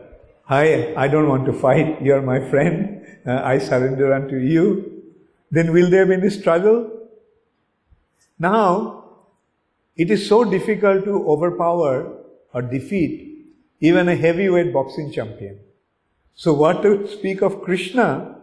I, 0.48 0.94
I 0.94 1.08
don't 1.08 1.28
want 1.28 1.46
to 1.46 1.54
fight, 1.54 2.02
you're 2.02 2.22
my 2.22 2.46
friend, 2.50 3.06
uh, 3.26 3.40
I 3.42 3.58
surrender 3.58 4.12
unto 4.12 4.36
you, 4.36 5.02
then 5.50 5.72
will 5.72 5.88
there 5.88 6.04
be 6.04 6.14
any 6.14 6.28
struggle? 6.28 7.08
Now, 8.38 9.04
it 9.96 10.10
is 10.10 10.26
so 10.28 10.44
difficult 10.44 11.04
to 11.04 11.26
overpower 11.28 12.21
or 12.54 12.62
defeat 12.62 13.32
even 13.80 14.08
a 14.08 14.16
heavyweight 14.16 14.72
boxing 14.72 15.12
champion. 15.12 15.58
So, 16.34 16.54
what 16.54 16.82
to 16.82 17.06
speak 17.08 17.42
of 17.42 17.62
Krishna, 17.62 18.36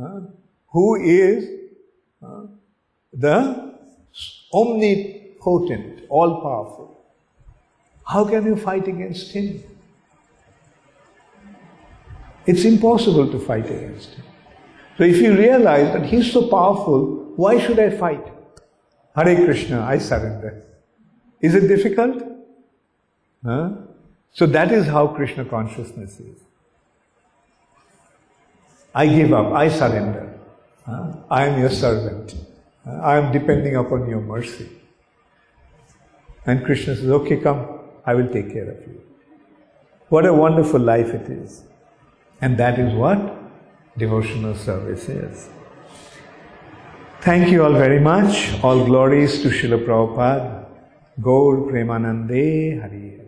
uh, 0.00 0.20
who 0.68 0.96
is 0.96 1.48
uh, 2.22 2.42
the 3.12 3.74
omnipotent, 4.52 6.04
all 6.08 6.40
powerful? 6.40 7.04
How 8.06 8.24
can 8.24 8.46
you 8.46 8.56
fight 8.56 8.88
against 8.88 9.32
him? 9.32 9.62
It's 12.46 12.64
impossible 12.64 13.30
to 13.30 13.38
fight 13.38 13.66
against 13.66 14.14
him. 14.14 14.24
So 14.96 15.04
if 15.04 15.18
you 15.18 15.36
realize 15.36 15.92
that 15.92 16.06
he's 16.06 16.32
so 16.32 16.48
powerful, 16.48 17.32
why 17.36 17.60
should 17.60 17.78
I 17.78 17.90
fight? 17.90 18.26
Hare 19.14 19.44
Krishna, 19.44 19.82
I 19.82 19.98
surrender. 19.98 20.64
Is 21.40 21.54
it 21.54 21.68
difficult? 21.68 22.22
Huh? 23.48 23.70
So 24.32 24.44
that 24.46 24.70
is 24.72 24.86
how 24.86 25.06
Krishna 25.08 25.44
consciousness 25.46 26.20
is. 26.20 26.40
I 28.94 29.06
give 29.06 29.32
up, 29.32 29.52
I 29.52 29.68
surrender. 29.70 30.38
Huh? 30.84 31.12
I 31.30 31.46
am 31.46 31.58
your 31.58 31.70
servant. 31.70 32.34
I 32.86 33.16
am 33.16 33.32
depending 33.32 33.76
upon 33.76 34.08
your 34.08 34.20
mercy. 34.20 34.68
And 36.44 36.62
Krishna 36.64 36.96
says, 36.96 37.10
okay, 37.20 37.38
come, 37.38 37.80
I 38.04 38.14
will 38.14 38.28
take 38.28 38.52
care 38.52 38.70
of 38.70 38.80
you. 38.86 39.00
What 40.10 40.26
a 40.26 40.34
wonderful 40.34 40.80
life 40.80 41.08
it 41.08 41.30
is. 41.30 41.62
And 42.42 42.58
that 42.58 42.78
is 42.78 42.94
what 42.94 43.18
devotional 43.96 44.54
service 44.56 45.08
is. 45.08 45.48
Thank 47.22 47.50
you 47.50 47.64
all 47.64 47.72
very 47.72 48.00
much. 48.00 48.62
All 48.62 48.84
glories 48.84 49.40
to 49.42 49.48
Srila 49.48 49.84
Prabhupada. 49.86 50.66
Gaur 51.20 51.56
Premanande 51.70 52.80
Hari 52.80 53.27